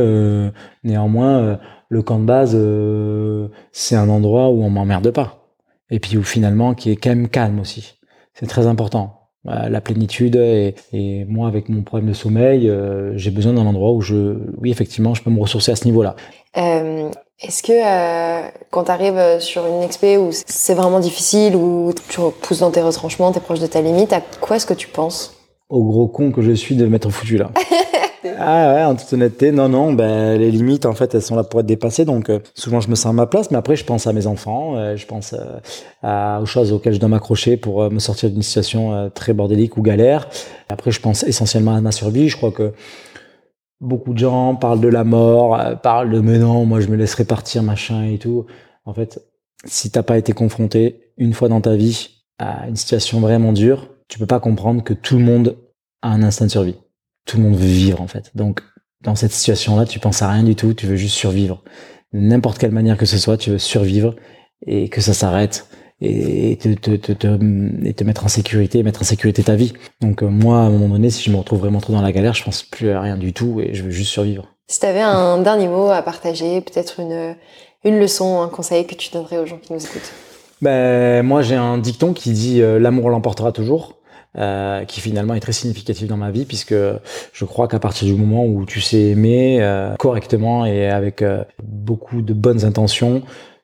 néanmoins, 0.85 1.59
le 1.89 2.03
camp 2.03 2.21
de 2.21 2.25
base, 2.25 2.57
c'est 3.73 3.97
un 3.97 4.09
endroit 4.09 4.51
où 4.51 4.63
on 4.63 4.71
m'emmerde 4.71 5.11
pas. 5.11 5.49
Et 5.91 5.99
puis 5.99 6.17
où 6.17 6.23
finalement, 6.23 6.75
qui 6.75 6.91
est 6.93 6.97
quand 6.97 7.11
même 7.11 7.29
calme 7.29 7.59
aussi. 7.59 7.95
C'est 8.35 8.47
très 8.47 8.69
important. 8.69 9.26
La 9.47 9.81
plénitude 9.81 10.37
et, 10.37 10.75
et, 10.93 11.25
moi 11.27 11.49
avec 11.49 11.69
mon 11.69 11.83
problème 11.83 12.09
de 12.09 12.15
sommeil, 12.15 12.69
euh, 12.69 13.13
j'ai 13.17 13.31
besoin 13.31 13.53
d'un 13.53 13.67
endroit 13.67 13.93
où 13.93 14.01
je, 14.01 14.37
oui 14.61 14.71
effectivement, 14.71 15.15
je 15.15 15.23
peux 15.23 15.31
me 15.31 15.41
ressourcer 15.41 15.73
à 15.73 15.77
ce 15.77 15.85
niveau-là. 15.85 16.17
Euh, 16.57 17.09
Est-ce 17.41 17.63
que 17.63 17.73
euh, 17.73 18.49
quand 18.71 18.85
tu 18.85 18.91
arrives 18.91 19.41
sur 19.41 19.67
une 19.67 19.83
expé 19.83 20.17
où 20.17 20.31
c'est 20.33 20.75
vraiment 20.75 21.01
difficile, 21.01 21.55
où 21.55 21.93
tu 22.09 22.21
pousses 22.43 22.61
dans 22.61 22.71
tes 22.71 22.83
retranchements, 22.83 23.31
t'es 23.33 23.41
proche 23.41 23.61
de 23.61 23.67
ta 23.67 23.81
limite, 23.83 24.13
à 24.13 24.21
quoi 24.41 24.57
est-ce 24.57 24.67
que 24.67 24.75
tu 24.75 24.89
penses? 24.89 25.35
Au 25.69 25.83
gros 25.85 26.07
con 26.07 26.31
que 26.33 26.43
je 26.43 26.53
suis 26.53 26.77
de 26.77 26.87
m'être 26.87 27.11
foutu 27.11 27.39
là. 27.39 27.51
Ah 28.39 28.75
ouais, 28.75 28.85
en 28.85 28.95
toute 28.95 29.13
honnêteté, 29.13 29.53
non, 29.53 29.69
non, 29.69 29.93
ben, 29.93 30.39
les 30.39 30.51
limites, 30.51 30.87
en 30.87 30.95
fait, 30.95 31.15
elles 31.15 31.23
sont 31.23 31.37
là 31.37 31.45
pour 31.45 31.61
être 31.61 31.67
dépassées. 31.67 32.05
Donc, 32.05 32.31
euh, 32.31 32.41
souvent, 32.55 32.81
je 32.81 32.89
me 32.89 32.95
sens 32.95 33.07
à 33.07 33.13
ma 33.13 33.27
place, 33.27 33.51
mais 33.51 33.57
après, 33.57 33.77
je 33.77 33.85
pense 33.85 34.07
à 34.07 34.13
mes 34.13 34.27
enfants, 34.27 34.77
euh, 34.77 34.97
je 34.97 35.07
pense 35.07 35.35
euh, 35.35 36.41
aux 36.41 36.47
choses 36.47 36.73
auxquelles 36.73 36.95
je 36.95 37.01
dois 37.01 37.09
m'accrocher 37.09 37.57
pour 37.57 37.91
me 37.91 37.99
sortir 37.99 38.31
d'une 38.31 38.43
situation 38.43 39.11
très 39.15 39.33
bordélique 39.33 39.77
ou 39.77 39.83
galère. 39.83 40.29
Après, 40.69 40.91
je 40.91 41.01
pense 41.01 41.23
essentiellement 41.25 41.75
à 41.75 41.81
ma 41.81 41.93
survie. 41.93 42.29
Je 42.29 42.37
crois 42.37 42.53
que 42.53 42.73
beaucoup 43.81 44.13
de 44.13 44.19
gens 44.19 44.55
parlent 44.55 44.81
de 44.81 44.89
la 44.89 45.05
mort, 45.05 45.59
parlent 45.83 46.11
de 46.11 46.21
mais 46.21 46.39
non, 46.39 46.65
moi, 46.65 46.81
je 46.81 46.89
me 46.89 46.97
laisserai 46.97 47.25
partir, 47.25 47.63
machin 47.63 48.05
et 48.05 48.19
tout. 48.19 48.47
En 48.85 48.95
fait, 48.95 49.21
si 49.65 49.91
t'as 49.91 50.03
pas 50.03 50.19
été 50.19 50.33
confronté 50.33 51.13
une 51.17 51.33
fois 51.33 51.49
dans 51.49 51.61
ta 51.61 51.75
vie 51.75 52.25
à 52.39 52.69
une 52.69 52.77
situation 52.77 53.21
vraiment 53.21 53.53
dure, 53.53 53.89
tu 54.09 54.19
peux 54.19 54.27
pas 54.27 54.41
comprendre 54.41 54.83
que 54.85 54.95
tout 54.95 55.19
le 55.19 55.25
monde 55.25 55.57
a 56.03 56.11
un 56.11 56.23
instinct 56.23 56.47
de 56.47 56.51
survie 56.51 56.77
tout 57.27 57.37
le 57.37 57.43
monde 57.43 57.57
veut 57.57 57.67
vivre 57.67 58.01
en 58.01 58.07
fait. 58.07 58.31
Donc 58.35 58.63
dans 59.03 59.15
cette 59.15 59.33
situation-là, 59.33 59.85
tu 59.85 59.99
penses 59.99 60.23
à 60.23 60.31
rien 60.31 60.43
du 60.43 60.57
tout, 60.57 60.73
tu 60.73 60.87
veux 60.87 60.97
juste 60.97 61.17
survivre. 61.17 61.63
N'importe 62.13 62.59
quelle 62.59 62.71
manière 62.73 62.97
que 62.97 63.07
ce 63.07 63.19
soit, 63.19 63.37
tu 63.37 63.51
veux 63.51 63.59
survivre 63.59 64.17
et 64.67 64.89
que 64.89 65.01
ça 65.01 65.13
s'arrête 65.13 65.67
et 66.01 66.59
te, 66.61 66.69
te, 66.97 67.13
te, 67.13 67.87
et 67.87 67.95
te 67.95 68.05
mettre 68.05 68.25
en 68.25 68.29
sécurité, 68.29 68.83
mettre 68.83 69.03
en 69.03 69.05
sécurité 69.05 69.43
ta 69.43 69.55
vie. 69.55 69.73
Donc 70.01 70.23
euh, 70.23 70.27
moi, 70.27 70.59
à 70.59 70.63
un 70.63 70.71
moment 70.71 70.89
donné, 70.89 71.11
si 71.11 71.23
je 71.23 71.31
me 71.31 71.37
retrouve 71.37 71.61
vraiment 71.61 71.81
trop 71.81 71.93
dans 71.93 72.03
la 72.03 72.13
galère, 72.13 72.35
je 72.35 72.45
pense 72.45 72.63
plus 72.63 72.91
à 72.91 73.01
rien 73.01 73.17
du 73.17 73.33
tout 73.33 73.61
et 73.61 73.75
je 73.75 73.83
veux 73.83 73.91
juste 73.91 74.11
survivre. 74.11 74.47
Si 74.69 74.81
tu 74.81 74.87
avais 74.87 75.01
un 75.01 75.39
dernier 75.39 75.69
mot 75.69 75.91
à 75.91 76.03
partager, 76.03 76.61
peut-être 76.61 77.01
une, 77.01 77.37
une 77.85 77.99
leçon, 77.99 78.43
un 78.43 78.49
conseil 78.49 78.87
que 78.87 78.95
tu 78.95 79.11
donnerais 79.11 79.39
aux 79.39 79.47
gens 79.47 79.59
qui 79.59 79.73
nous 79.73 79.83
écoutent? 79.83 80.13
Ben, 80.61 81.23
moi 81.25 81.43
j'ai 81.43 81.55
un 81.55 81.79
dicton 81.79 82.13
qui 82.13 82.33
dit 82.33 82.63
euh, 82.63 82.79
l'amour 82.79 83.11
l'emportera 83.11 83.53
toujours. 83.53 83.96
Euh, 84.39 84.85
qui 84.85 85.01
finalement 85.01 85.33
est 85.33 85.41
très 85.41 85.53
significatif 85.53 86.09
dans 86.09 86.19
ma 86.19 86.31
vie 86.31 86.45
puisque 86.45 86.75
je 87.33 87.45
crois 87.47 87.69
qu'à 87.69 87.79
partir 87.79 88.07
du 88.07 88.15
moment 88.21 88.45
où 88.45 88.67
tu 88.67 88.83
sais 88.83 89.01
aimer 89.01 89.63
euh, 89.63 89.95
correctement 89.97 90.67
et 90.67 90.91
avec 90.91 91.23
euh, 91.23 91.43
beaucoup 91.63 92.21
de 92.21 92.35
bonnes 92.35 92.63
intentions, 92.67 93.23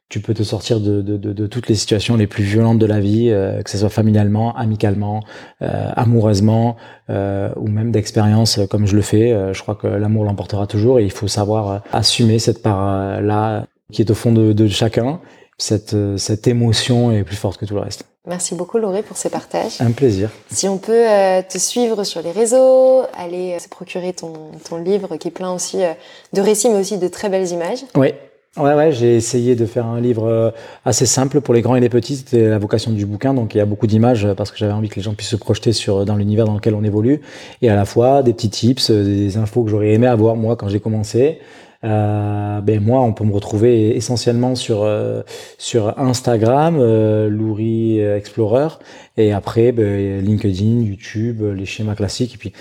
tu 0.08 0.20
peux 0.20 0.32
te 0.32 0.42
sortir 0.42 0.80
de, 0.80 1.02
de, 1.02 1.18
de, 1.18 1.34
de, 1.34 1.46
toutes 1.46 1.68
les 1.68 1.74
situations 1.74 2.16
les 2.16 2.26
plus 2.26 2.42
violentes 2.42 2.78
de 2.78 2.86
la 2.86 3.00
vie, 3.00 3.28
que 3.64 3.70
ce 3.70 3.78
soit 3.78 3.88
familialement, 3.88 4.54
amicalement, 4.56 5.22
amoureusement 5.60 6.76
ou 7.08 7.68
même 7.68 7.92
d'expérience 7.92 8.60
comme 8.68 8.86
je 8.86 8.94
le 8.94 9.00
fais. 9.00 9.34
je 9.54 9.62
crois 9.62 9.74
que 9.74 9.86
l'amour 9.86 10.24
l'emportera 10.24 10.66
toujours 10.66 11.00
et 11.00 11.04
il 11.04 11.10
faut 11.10 11.28
savoir 11.28 11.82
assumer 11.94 12.38
cette 12.38 12.62
part-là 12.62 13.64
qui 13.90 14.02
est 14.02 14.10
au 14.10 14.14
fond 14.14 14.32
de, 14.32 14.66
chacun. 14.68 15.18
Cette, 15.56 15.96
cette 16.18 16.46
émotion 16.46 17.10
est 17.10 17.24
plus 17.24 17.36
forte 17.36 17.58
que 17.58 17.64
tout 17.64 17.74
le 17.74 17.80
reste. 17.80 18.11
Merci 18.28 18.54
beaucoup 18.54 18.78
Lauré 18.78 19.02
pour 19.02 19.16
ces 19.16 19.30
partages. 19.30 19.80
Un 19.80 19.90
plaisir. 19.90 20.30
Si 20.48 20.68
on 20.68 20.78
peut 20.78 20.92
euh, 20.92 21.42
te 21.42 21.58
suivre 21.58 22.04
sur 22.04 22.22
les 22.22 22.30
réseaux, 22.30 23.02
aller 23.18 23.54
euh, 23.54 23.58
se 23.58 23.68
procurer 23.68 24.12
ton, 24.12 24.32
ton, 24.68 24.76
livre 24.76 25.16
qui 25.16 25.26
est 25.26 25.32
plein 25.32 25.52
aussi 25.52 25.82
euh, 25.82 25.92
de 26.32 26.40
récits 26.40 26.68
mais 26.68 26.78
aussi 26.78 26.98
de 26.98 27.08
très 27.08 27.28
belles 27.28 27.48
images. 27.48 27.80
Oui. 27.96 28.12
Ouais, 28.58 28.74
ouais, 28.74 28.92
j'ai 28.92 29.16
essayé 29.16 29.56
de 29.56 29.64
faire 29.64 29.86
un 29.86 29.98
livre 29.98 30.52
assez 30.84 31.06
simple 31.06 31.40
pour 31.40 31.54
les 31.54 31.62
grands 31.62 31.74
et 31.74 31.80
les 31.80 31.88
petits. 31.88 32.16
C'était 32.16 32.48
la 32.48 32.58
vocation 32.58 32.90
du 32.90 33.06
bouquin, 33.06 33.32
donc 33.32 33.54
il 33.54 33.58
y 33.58 33.60
a 33.62 33.64
beaucoup 33.64 33.86
d'images 33.86 34.28
parce 34.36 34.50
que 34.50 34.58
j'avais 34.58 34.74
envie 34.74 34.90
que 34.90 34.96
les 34.96 35.02
gens 35.02 35.14
puissent 35.14 35.30
se 35.30 35.36
projeter 35.36 35.72
sur 35.72 36.04
dans 36.04 36.16
l'univers 36.16 36.44
dans 36.44 36.52
lequel 36.52 36.74
on 36.74 36.84
évolue, 36.84 37.22
et 37.62 37.70
à 37.70 37.74
la 37.74 37.86
fois 37.86 38.22
des 38.22 38.34
petits 38.34 38.50
tips, 38.50 38.90
des 38.90 39.38
infos 39.38 39.64
que 39.64 39.70
j'aurais 39.70 39.94
aimé 39.94 40.06
avoir 40.06 40.36
moi 40.36 40.56
quand 40.56 40.68
j'ai 40.68 40.80
commencé, 40.80 41.38
ben 41.82 42.80
moi, 42.80 43.00
on 43.00 43.12
peut 43.12 43.24
me 43.24 43.32
retrouver 43.32 43.96
essentiellement 43.96 44.54
sur 44.54 44.82
euh, 44.82 45.22
sur 45.58 45.98
Instagram, 45.98 46.76
euh, 46.78 47.28
Louri 47.28 48.00
Explorer, 48.00 48.78
et 49.16 49.32
après 49.32 49.72
ben, 49.72 50.20
LinkedIn, 50.20 50.82
YouTube, 50.82 51.42
les 51.42 51.66
schémas 51.66 51.94
classiques, 51.94 52.34
et 52.34 52.38
puis 52.38 52.52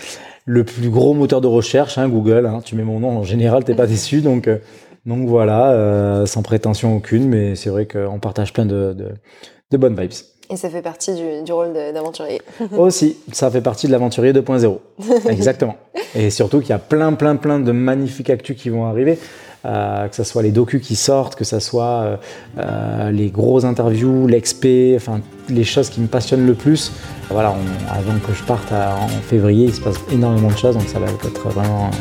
le 0.45 0.63
plus 0.63 0.89
gros 0.89 1.13
moteur 1.13 1.41
de 1.41 1.47
recherche, 1.47 1.97
hein, 1.97 2.09
Google. 2.09 2.45
Hein, 2.45 2.61
tu 2.63 2.75
mets 2.75 2.83
mon 2.83 2.99
nom 2.99 3.17
en 3.17 3.23
général, 3.23 3.63
t'es 3.63 3.75
pas 3.75 3.87
déçu, 3.87 4.21
donc 4.21 4.49
donc 5.05 5.27
voilà, 5.27 6.25
sans 6.27 6.43
prétention 6.43 6.95
aucune, 6.95 7.27
mais 7.27 7.55
c'est 7.55 7.69
vrai 7.69 7.87
qu'on 7.87 8.19
partage 8.19 8.53
plein 8.53 8.65
de, 8.65 8.93
de, 8.93 9.09
de 9.71 9.77
bonnes 9.77 9.99
vibes. 9.99 10.11
Et 10.51 10.57
ça 10.57 10.69
fait 10.69 10.81
partie 10.81 11.13
du, 11.15 11.43
du 11.43 11.51
rôle 11.53 11.73
d'aventurier. 11.73 12.41
Aussi, 12.77 13.17
ça 13.31 13.49
fait 13.49 13.61
partie 13.61 13.87
de 13.87 13.91
l'aventurier 13.93 14.33
2.0. 14.33 14.77
Exactement. 15.29 15.75
Et 16.13 16.29
surtout 16.29 16.59
qu'il 16.59 16.69
y 16.69 16.73
a 16.73 16.79
plein, 16.79 17.13
plein, 17.13 17.37
plein 17.37 17.59
de 17.59 17.71
magnifiques 17.71 18.29
actus 18.29 18.57
qui 18.57 18.69
vont 18.69 18.85
arriver. 18.85 19.17
que 19.63 20.15
ce 20.15 20.23
soit 20.23 20.41
les 20.41 20.51
docus 20.51 20.81
qui 20.85 20.95
sortent, 20.95 21.35
que 21.35 21.45
ce 21.45 21.59
soit 21.59 22.19
les 23.11 23.29
gros 23.29 23.63
interviews, 23.65 24.27
l'expé, 24.27 24.93
enfin 24.97 25.21
les 25.49 25.63
choses 25.63 25.89
qui 25.89 26.01
me 26.01 26.07
passionnent 26.07 26.45
le 26.45 26.53
plus. 26.53 26.91
Voilà, 27.29 27.55
avant 27.89 28.19
que 28.25 28.33
je 28.33 28.43
parte 28.43 28.71
en 28.73 29.07
février, 29.07 29.65
il 29.67 29.73
se 29.73 29.81
passe 29.81 29.97
énormément 30.11 30.49
de 30.49 30.57
choses, 30.57 30.75
donc 30.75 30.89
ça 30.89 30.99
va 30.99 31.05
être 31.05 31.49
vraiment 31.49 31.91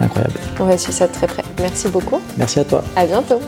incroyable. 0.00 0.34
On 0.60 0.64
va 0.64 0.78
suivre 0.78 0.96
ça 0.96 1.08
de 1.08 1.12
très 1.12 1.26
près. 1.26 1.42
Merci 1.58 1.88
beaucoup. 1.88 2.20
Merci 2.36 2.60
à 2.60 2.64
toi. 2.64 2.84
À 2.94 3.06
bientôt. 3.06 3.40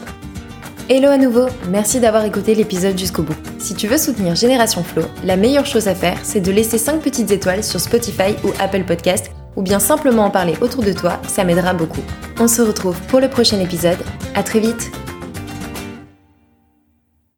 Hello 0.88 1.10
à 1.10 1.16
nouveau, 1.16 1.46
merci 1.68 2.00
d'avoir 2.00 2.24
écouté 2.24 2.56
l'épisode 2.56 2.98
jusqu'au 2.98 3.22
bout. 3.22 3.36
Si 3.58 3.74
tu 3.74 3.86
veux 3.86 3.96
soutenir 3.96 4.34
Génération 4.34 4.82
Flow, 4.82 5.04
la 5.24 5.36
meilleure 5.36 5.64
chose 5.64 5.86
à 5.86 5.94
faire, 5.94 6.18
c'est 6.24 6.40
de 6.40 6.50
laisser 6.50 6.76
5 6.76 7.00
petites 7.00 7.30
étoiles 7.30 7.62
sur 7.62 7.78
Spotify 7.78 8.34
ou 8.44 8.50
Apple 8.58 8.82
Podcast, 8.84 9.30
ou 9.54 9.62
bien 9.62 9.78
simplement 9.78 10.24
en 10.24 10.30
parler 10.30 10.54
autour 10.60 10.82
de 10.82 10.92
toi, 10.92 11.20
ça 11.28 11.44
m'aidera 11.44 11.72
beaucoup. 11.72 12.02
On 12.40 12.48
se 12.48 12.62
retrouve 12.62 13.00
pour 13.02 13.20
le 13.20 13.28
prochain 13.28 13.60
épisode, 13.60 13.98
à 14.34 14.42
très 14.42 14.58
vite 14.58 14.90